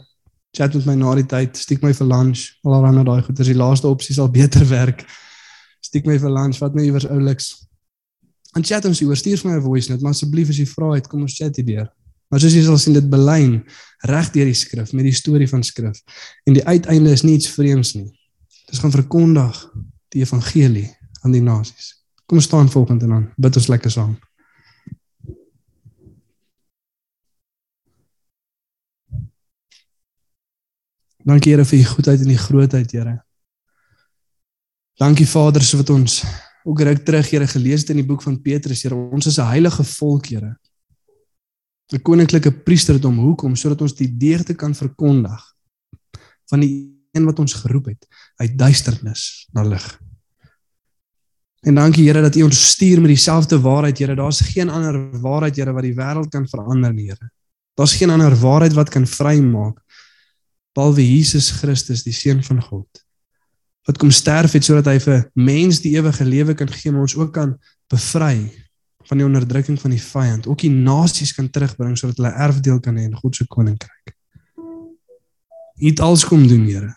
chat 0.51 0.74
met 0.74 0.86
my 0.86 0.95
na 0.95 1.16
die 1.16 1.26
tyd, 1.26 1.58
stiek 1.58 1.82
my 1.84 1.93
vir 1.93 2.08
lunch, 2.08 2.47
alraai 2.64 3.03
daai 3.03 3.22
goed, 3.22 3.39
as 3.39 3.51
die 3.51 3.58
laaste 3.58 3.88
opsie 3.88 4.16
sal 4.16 4.32
beter 4.39 4.66
werk. 4.70 5.06
Stiek 5.84 6.06
my 6.06 6.18
vir 6.20 6.32
lunch, 6.32 6.58
vat 6.58 6.76
my 6.76 6.84
iewers 6.88 7.08
ouliks. 7.08 7.68
En 8.56 8.64
chat 8.64 8.86
ons 8.86 9.01
oor 9.01 9.20
stuur 9.20 9.38
vir 9.38 9.51
my 9.51 9.58
'n 9.58 9.62
voice 9.62 9.91
note, 9.91 10.01
maar 10.01 10.16
asseblief 10.16 10.49
as 10.49 10.58
jy 10.58 10.66
vra 10.66 10.93
het, 10.95 11.08
kom 11.08 11.22
ons 11.22 11.36
chat 11.36 11.56
hierdeur. 11.56 11.89
Maar 12.32 12.39
soos 12.39 12.56
jy 12.56 12.64
sal 12.64 12.78
sien 12.78 12.93
dit 12.93 13.10
belyn 13.10 13.64
reg 14.10 14.32
deur 14.34 14.45
die 14.45 14.58
skrif 14.58 14.93
met 14.93 15.06
die 15.06 15.14
storie 15.14 15.47
van 15.47 15.64
skrif. 15.64 16.01
En 16.47 16.53
die 16.53 16.66
uiteinde 16.66 17.12
is 17.12 17.24
nie 17.24 17.36
iets 17.36 17.49
vreemds 17.49 17.93
nie. 17.95 18.10
Dit 18.72 18.80
gaan 18.80 18.91
verkondig 18.91 19.60
die 20.16 20.24
evangelie 20.24 20.88
aan 21.26 21.36
die 21.36 21.43
nasies. 21.43 21.91
Kom 22.26 22.39
staan 22.41 22.72
volgende 22.72 23.05
en 23.05 23.11
dan 23.11 23.28
bid 23.36 23.59
ons 23.59 23.68
lekker 23.68 23.91
saam. 23.91 24.16
Dankie 31.26 31.55
Here 31.55 31.66
vir 31.66 31.80
u 31.80 31.86
goedheid 31.89 32.22
en 32.22 32.30
u 32.30 32.38
grootheid, 32.38 32.91
Here. 32.91 33.16
Dankie 35.01 35.28
Vader, 35.28 35.63
so 35.66 35.82
wat 35.82 35.89
ons 35.89 36.22
ook 36.63 36.82
reg 36.86 37.01
terug 37.03 37.30
Here 37.30 37.47
gelees 37.49 37.82
het 37.82 37.95
in 37.95 38.03
die 38.03 38.05
boek 38.05 38.22
van 38.22 38.38
Petrus, 38.41 38.84
Here. 38.86 38.95
Ons 38.95 39.26
is 39.26 39.39
'n 39.39 39.49
heilige 39.49 39.84
volk, 39.84 40.26
Here. 40.30 40.55
'n 41.93 42.01
Koninklike 42.01 42.51
priesterdom, 42.51 43.18
hoekom? 43.18 43.55
Sodat 43.55 43.82
ons 43.82 43.95
die 43.95 44.18
deugde 44.18 44.53
kan 44.55 44.76
verkondig 44.76 45.41
van 46.45 46.59
die 46.59 46.93
een 47.11 47.26
wat 47.26 47.39
ons 47.39 47.53
geroep 47.53 47.86
het 47.86 48.07
uit 48.36 48.57
duisternis 48.57 49.47
na 49.51 49.63
lig. 49.63 50.05
En 51.66 51.76
dankie 51.76 52.05
Here 52.05 52.22
dat 52.22 52.36
U 52.36 52.43
ons 52.45 52.66
stuur 52.72 52.99
met 53.01 53.09
dieselfde 53.16 53.59
waarheid, 53.59 53.97
Here. 53.97 54.16
Daar's 54.16 54.43
geen 54.53 54.70
ander 54.70 54.99
waarheid, 55.22 55.55
Here, 55.55 55.74
wat 55.74 55.84
die 55.84 55.95
wêreld 55.97 56.30
kan 56.30 56.45
verander 56.47 56.93
nie, 56.93 57.09
Here. 57.09 57.32
Daar's 57.74 57.95
geen 57.97 58.13
ander 58.13 58.36
waarheid 58.38 58.74
wat 58.74 58.89
kan 58.89 59.07
vrymaak 59.07 59.82
behalwe 60.76 61.03
Jesus 61.03 61.51
Christus 61.55 62.03
die 62.03 62.13
seun 62.16 62.43
van 62.43 62.59
God 62.63 63.01
wat 63.86 63.99
kom 64.01 64.11
sterf 64.11 64.55
het 64.57 64.66
sodat 64.66 64.89
hy 64.89 64.97
vir 65.03 65.26
mens 65.38 65.80
die 65.84 65.93
ewige 65.95 66.26
lewe 66.28 66.55
kan 66.57 66.72
gee 66.72 66.91
maar 66.91 67.05
ons 67.05 67.16
ook 67.18 67.32
kan 67.36 67.55
bevry 67.91 68.49
van 69.05 69.22
die 69.22 69.28
onderdrukking 69.28 69.78
van 69.80 69.93
die 69.93 70.01
vyand 70.01 70.49
ook 70.49 70.66
die 70.66 70.74
nasies 70.74 71.36
kan 71.38 71.47
terugbring 71.53 71.95
sodat 71.99 72.20
hulle 72.20 72.34
erfdeel 72.47 72.82
kan 72.84 72.97
hê 72.99 73.07
in 73.07 73.18
God 73.22 73.39
se 73.39 73.47
koninkryk 73.47 74.16
het 75.86 76.03
alles 76.03 76.26
kom 76.28 76.47
doen 76.49 76.68
Here 76.68 76.91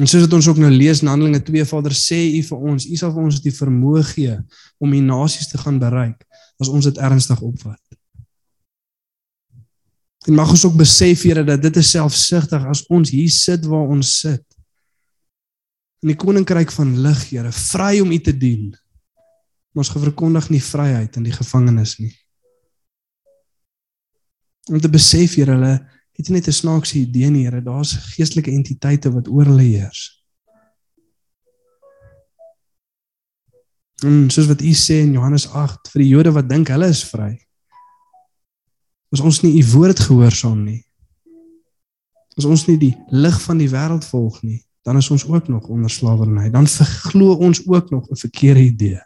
en 0.00 0.08
soos 0.08 0.24
dit 0.24 0.36
ons 0.36 0.48
ook 0.48 0.60
nou 0.62 0.70
lees 0.72 1.02
in 1.02 1.10
Handelinge 1.12 1.42
2 1.44 1.64
Vader 1.68 1.96
sê 1.96 2.20
u 2.38 2.42
vir 2.48 2.68
ons 2.72 2.86
u 2.88 2.96
sal 2.96 3.12
vir 3.12 3.26
ons 3.28 3.42
die 3.44 3.54
vermoë 3.54 4.04
gee 4.14 4.36
om 4.80 4.94
die 4.94 5.04
nasies 5.04 5.50
te 5.52 5.60
gaan 5.60 5.80
bereik 5.82 6.22
as 6.62 6.70
ons 6.72 6.88
dit 6.88 7.02
ernstig 7.02 7.42
opvat 7.42 7.80
En 10.28 10.34
mag 10.34 10.50
ons 10.50 10.64
ook 10.64 10.78
besef 10.78 11.24
Here 11.26 11.44
dat 11.44 11.62
dit 11.62 11.76
is 11.76 11.90
selfsugtig 11.90 12.66
as 12.70 12.84
ons 12.86 13.10
hier 13.10 13.30
sit 13.30 13.64
waar 13.66 13.90
ons 13.90 14.18
sit. 14.20 14.44
In 16.02 16.12
die 16.12 16.18
koninkryk 16.18 16.70
van 16.74 16.94
lig, 17.02 17.24
Here, 17.30 17.50
vry 17.52 17.98
om 18.02 18.12
U 18.14 18.18
te 18.22 18.34
dien. 18.36 18.70
Ons 19.74 19.90
verkondig 19.90 20.50
nie 20.52 20.62
vryheid 20.62 21.16
in 21.18 21.26
die 21.26 21.34
gevangenis 21.34 21.96
nie. 21.98 22.12
Om 24.70 24.78
te 24.82 24.90
besef 24.90 25.38
Here, 25.38 25.56
hulle 25.56 25.74
het 26.12 26.28
nie 26.28 26.38
net 26.38 26.48
'n 26.48 26.52
snaakse 26.52 26.98
idee 26.98 27.30
nie, 27.30 27.44
Here, 27.44 27.62
daar's 27.62 27.92
geestelike 27.92 28.50
entiteite 28.50 29.12
wat 29.12 29.28
oor 29.28 29.44
hulle 29.44 29.62
heers. 29.62 30.22
En 34.04 34.30
soos 34.30 34.46
wat 34.46 34.62
U 34.62 34.72
sê 34.74 35.02
in 35.02 35.12
Johannes 35.12 35.46
8 35.48 35.90
vir 35.92 36.02
die 36.02 36.08
Jode 36.08 36.32
wat 36.32 36.48
dink 36.48 36.68
hulle 36.68 36.88
is 36.90 37.04
vry. 37.04 37.38
As 39.12 39.20
ons 39.20 39.42
nie 39.42 39.54
U 39.60 39.64
woord 39.76 40.00
gehoorsaam 40.00 40.64
nie. 40.64 40.82
As 42.36 42.44
ons 42.48 42.66
nie 42.66 42.78
die 42.80 42.96
lig 43.08 43.38
van 43.44 43.58
die 43.58 43.68
wêreld 43.68 44.04
volg 44.08 44.40
nie, 44.42 44.62
dan 44.82 44.96
is 44.96 45.10
ons 45.10 45.26
ook 45.28 45.48
nog 45.48 45.68
onder 45.68 45.90
slawerny. 45.90 46.50
Dan 46.50 46.66
verglo 46.66 47.34
ons 47.34 47.62
ook 47.68 47.90
nog 47.90 48.08
'n 48.10 48.16
verkeerde 48.16 48.60
idee. 48.60 49.00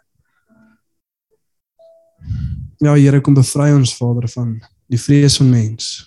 Ja, 2.77 2.93
Here, 2.93 3.21
kom 3.21 3.33
bevry 3.33 3.71
ons 3.73 3.95
Vader 3.95 4.29
van 4.29 4.61
die 4.87 4.99
vrees 4.99 5.37
van 5.37 5.49
mens. 5.49 6.06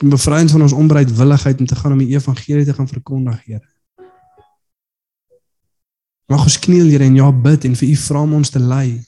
Kom 0.00 0.08
bevry 0.08 0.38
ons 0.40 0.54
van 0.56 0.62
ons 0.64 0.72
onbereidwilligheid 0.72 1.58
om 1.60 1.66
te 1.68 1.76
gaan 1.76 1.92
om 1.92 2.00
die 2.00 2.14
evangelie 2.14 2.64
te 2.64 2.72
gaan 2.72 2.88
verkondig, 2.88 3.42
Here. 3.44 3.66
Mag 6.32 6.46
ons 6.46 6.56
kniel 6.64 6.88
Here 6.88 7.04
en 7.04 7.18
ja 7.18 7.28
bid 7.28 7.66
en 7.68 7.76
vir 7.76 7.90
U 7.90 7.96
vra 8.06 8.22
om 8.24 8.38
ons 8.38 8.50
te 8.50 8.62
lei 8.62 9.02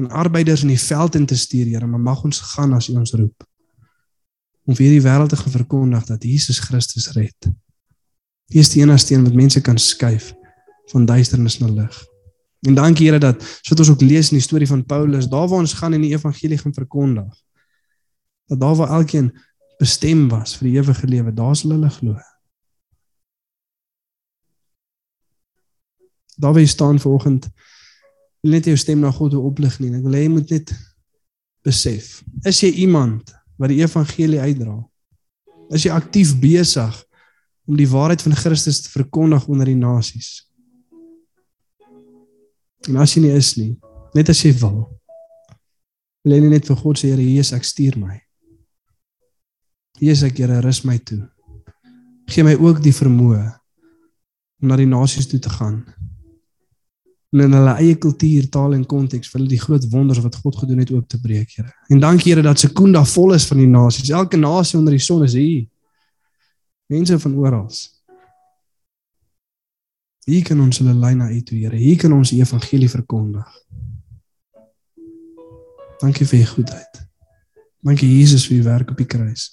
en 0.00 0.06
arbeiders 0.16 0.62
in 0.64 0.72
die 0.72 0.80
veld 0.80 1.18
in 1.18 1.26
te 1.28 1.36
stuur 1.36 1.66
Here, 1.68 1.86
maar 1.86 2.00
mag 2.00 2.22
ons 2.24 2.40
gaan 2.54 2.72
as 2.72 2.88
U 2.88 2.94
ons 2.96 3.12
roep. 3.20 3.44
Om 4.64 4.78
vir 4.78 4.86
hierdie 4.86 5.02
wêreld 5.04 5.34
te 5.34 5.40
gaan 5.42 5.52
verkondig 5.58 6.08
dat 6.08 6.24
Jesus 6.24 6.62
Christus 6.64 7.10
red. 7.18 7.50
U 8.54 8.58
is 8.64 8.72
die 8.72 8.80
enigste 8.80 9.14
een 9.14 9.28
wat 9.28 9.36
mense 9.36 9.60
kan 9.60 9.76
skuif 9.76 10.32
van 10.94 11.04
duisternis 11.04 11.58
na 11.60 11.68
lig. 11.68 12.00
En 12.64 12.80
dankie 12.80 13.10
Here 13.10 13.20
dat 13.20 13.44
soos 13.60 13.84
ons 13.84 13.92
ook 13.92 14.08
lees 14.08 14.32
in 14.32 14.40
die 14.40 14.46
storie 14.46 14.68
van 14.68 14.86
Paulus, 14.88 15.28
daar 15.28 15.52
waar 15.52 15.60
ons 15.66 15.76
gaan 15.76 15.92
en 15.92 16.08
die 16.08 16.14
evangelie 16.16 16.58
gaan 16.58 16.72
verkondig, 16.72 17.28
dat 18.48 18.60
daar 18.60 18.80
waar 18.80 18.96
elkeen 19.02 19.34
bestem 19.80 20.28
was 20.28 20.54
vir 20.58 20.68
die 20.68 20.76
ewige 20.78 21.08
lewe, 21.08 21.32
daar 21.32 21.56
sal 21.56 21.74
hulle 21.74 21.90
glo. 21.90 22.18
Daar 26.40 26.54
wie 26.56 26.68
staan 26.68 27.00
vanoggend 27.00 27.48
wil 28.40 28.54
net 28.56 28.68
jou 28.68 28.76
stem 28.80 29.02
na 29.04 29.10
God 29.12 29.36
oplig 29.36 29.76
nie. 29.80 29.92
Ek 29.96 30.04
wil 30.04 30.16
hê 30.16 30.24
jy 30.24 30.32
moet 30.32 30.52
net 30.54 30.72
besef, 31.66 32.20
is 32.48 32.62
jy 32.64 32.70
iemand 32.86 33.34
wat 33.60 33.72
die 33.72 33.82
evangelie 33.82 34.40
uitdra? 34.40 34.78
Is 35.76 35.84
jy 35.84 35.92
aktief 35.92 36.32
besig 36.40 36.94
om 37.68 37.76
die 37.76 37.88
waarheid 37.88 38.24
van 38.24 38.38
Christus 38.38 38.80
te 38.84 38.92
verkondig 38.94 39.44
onder 39.48 39.68
die 39.68 39.78
nasies? 39.78 40.46
En 42.88 42.96
as 43.04 43.12
jy 43.14 43.26
nie 43.26 43.34
is 43.36 43.52
nie, 43.60 43.74
net 44.16 44.32
as 44.32 44.40
jy 44.40 44.54
wil, 44.62 44.86
wil 46.24 46.36
jy 46.36 46.48
net 46.48 46.68
vir 46.68 46.80
God 46.80 47.00
sê, 47.00 47.12
Here 47.12 47.24
Jesus, 47.24 47.52
ek 47.56 47.68
stuur 47.68 48.00
my. 48.00 48.16
Jesus, 50.00 50.30
ek 50.30 50.40
Here, 50.40 50.60
rus 50.64 50.82
my 50.88 50.98
toe. 50.98 51.22
Gee 52.30 52.46
my 52.46 52.56
ook 52.56 52.80
die 52.82 52.94
vermoë 52.94 53.42
om 54.60 54.68
na 54.70 54.76
die 54.76 54.88
nasies 54.88 55.28
toe 55.28 55.40
te 55.40 55.50
gaan 55.52 55.82
en 57.30 57.44
in 57.44 57.52
hulle 57.54 57.74
eie 57.78 57.94
kultuur, 58.02 58.48
taal 58.50 58.74
en 58.74 58.82
konteks 58.90 59.30
vir 59.30 59.38
hulle 59.38 59.52
die 59.52 59.60
groot 59.60 59.84
wonders 59.92 60.18
wat 60.24 60.38
God 60.42 60.56
gedoen 60.58 60.82
het 60.82 60.90
oop 60.90 61.06
te 61.08 61.20
breek, 61.22 61.52
Here. 61.54 61.70
En 61.88 62.00
dankie 62.02 62.32
Here 62.32 62.42
dat 62.42 62.58
Sekunda 62.58 63.04
vol 63.06 63.36
is 63.36 63.46
van 63.46 63.60
die 63.62 63.68
nasies. 63.70 64.10
Elke 64.10 64.36
nasie 64.36 64.78
onder 64.78 64.96
die 64.96 65.02
son 65.02 65.22
is 65.24 65.36
hier. 65.38 65.68
Mense 66.90 67.18
van 67.22 67.36
oral. 67.38 67.68
Hier 70.26 70.42
kan 70.46 70.60
ons 70.60 70.82
hulle 70.82 70.94
lei 70.94 71.14
na 71.14 71.30
U 71.30 71.38
toe, 71.46 71.58
Here. 71.58 71.78
Hier 71.78 72.02
kan 72.02 72.12
ons 72.12 72.34
evangelie 72.34 72.90
verkondig. 72.90 73.46
Dankie 76.02 76.26
vir 76.26 76.42
U 76.42 76.50
goedheid. 76.56 77.02
Dankie 77.86 78.10
Jesus 78.10 78.48
vir 78.50 78.58
U 78.58 78.62
werk 78.72 78.90
op 78.90 78.98
die 78.98 79.06
kruis. 79.06 79.52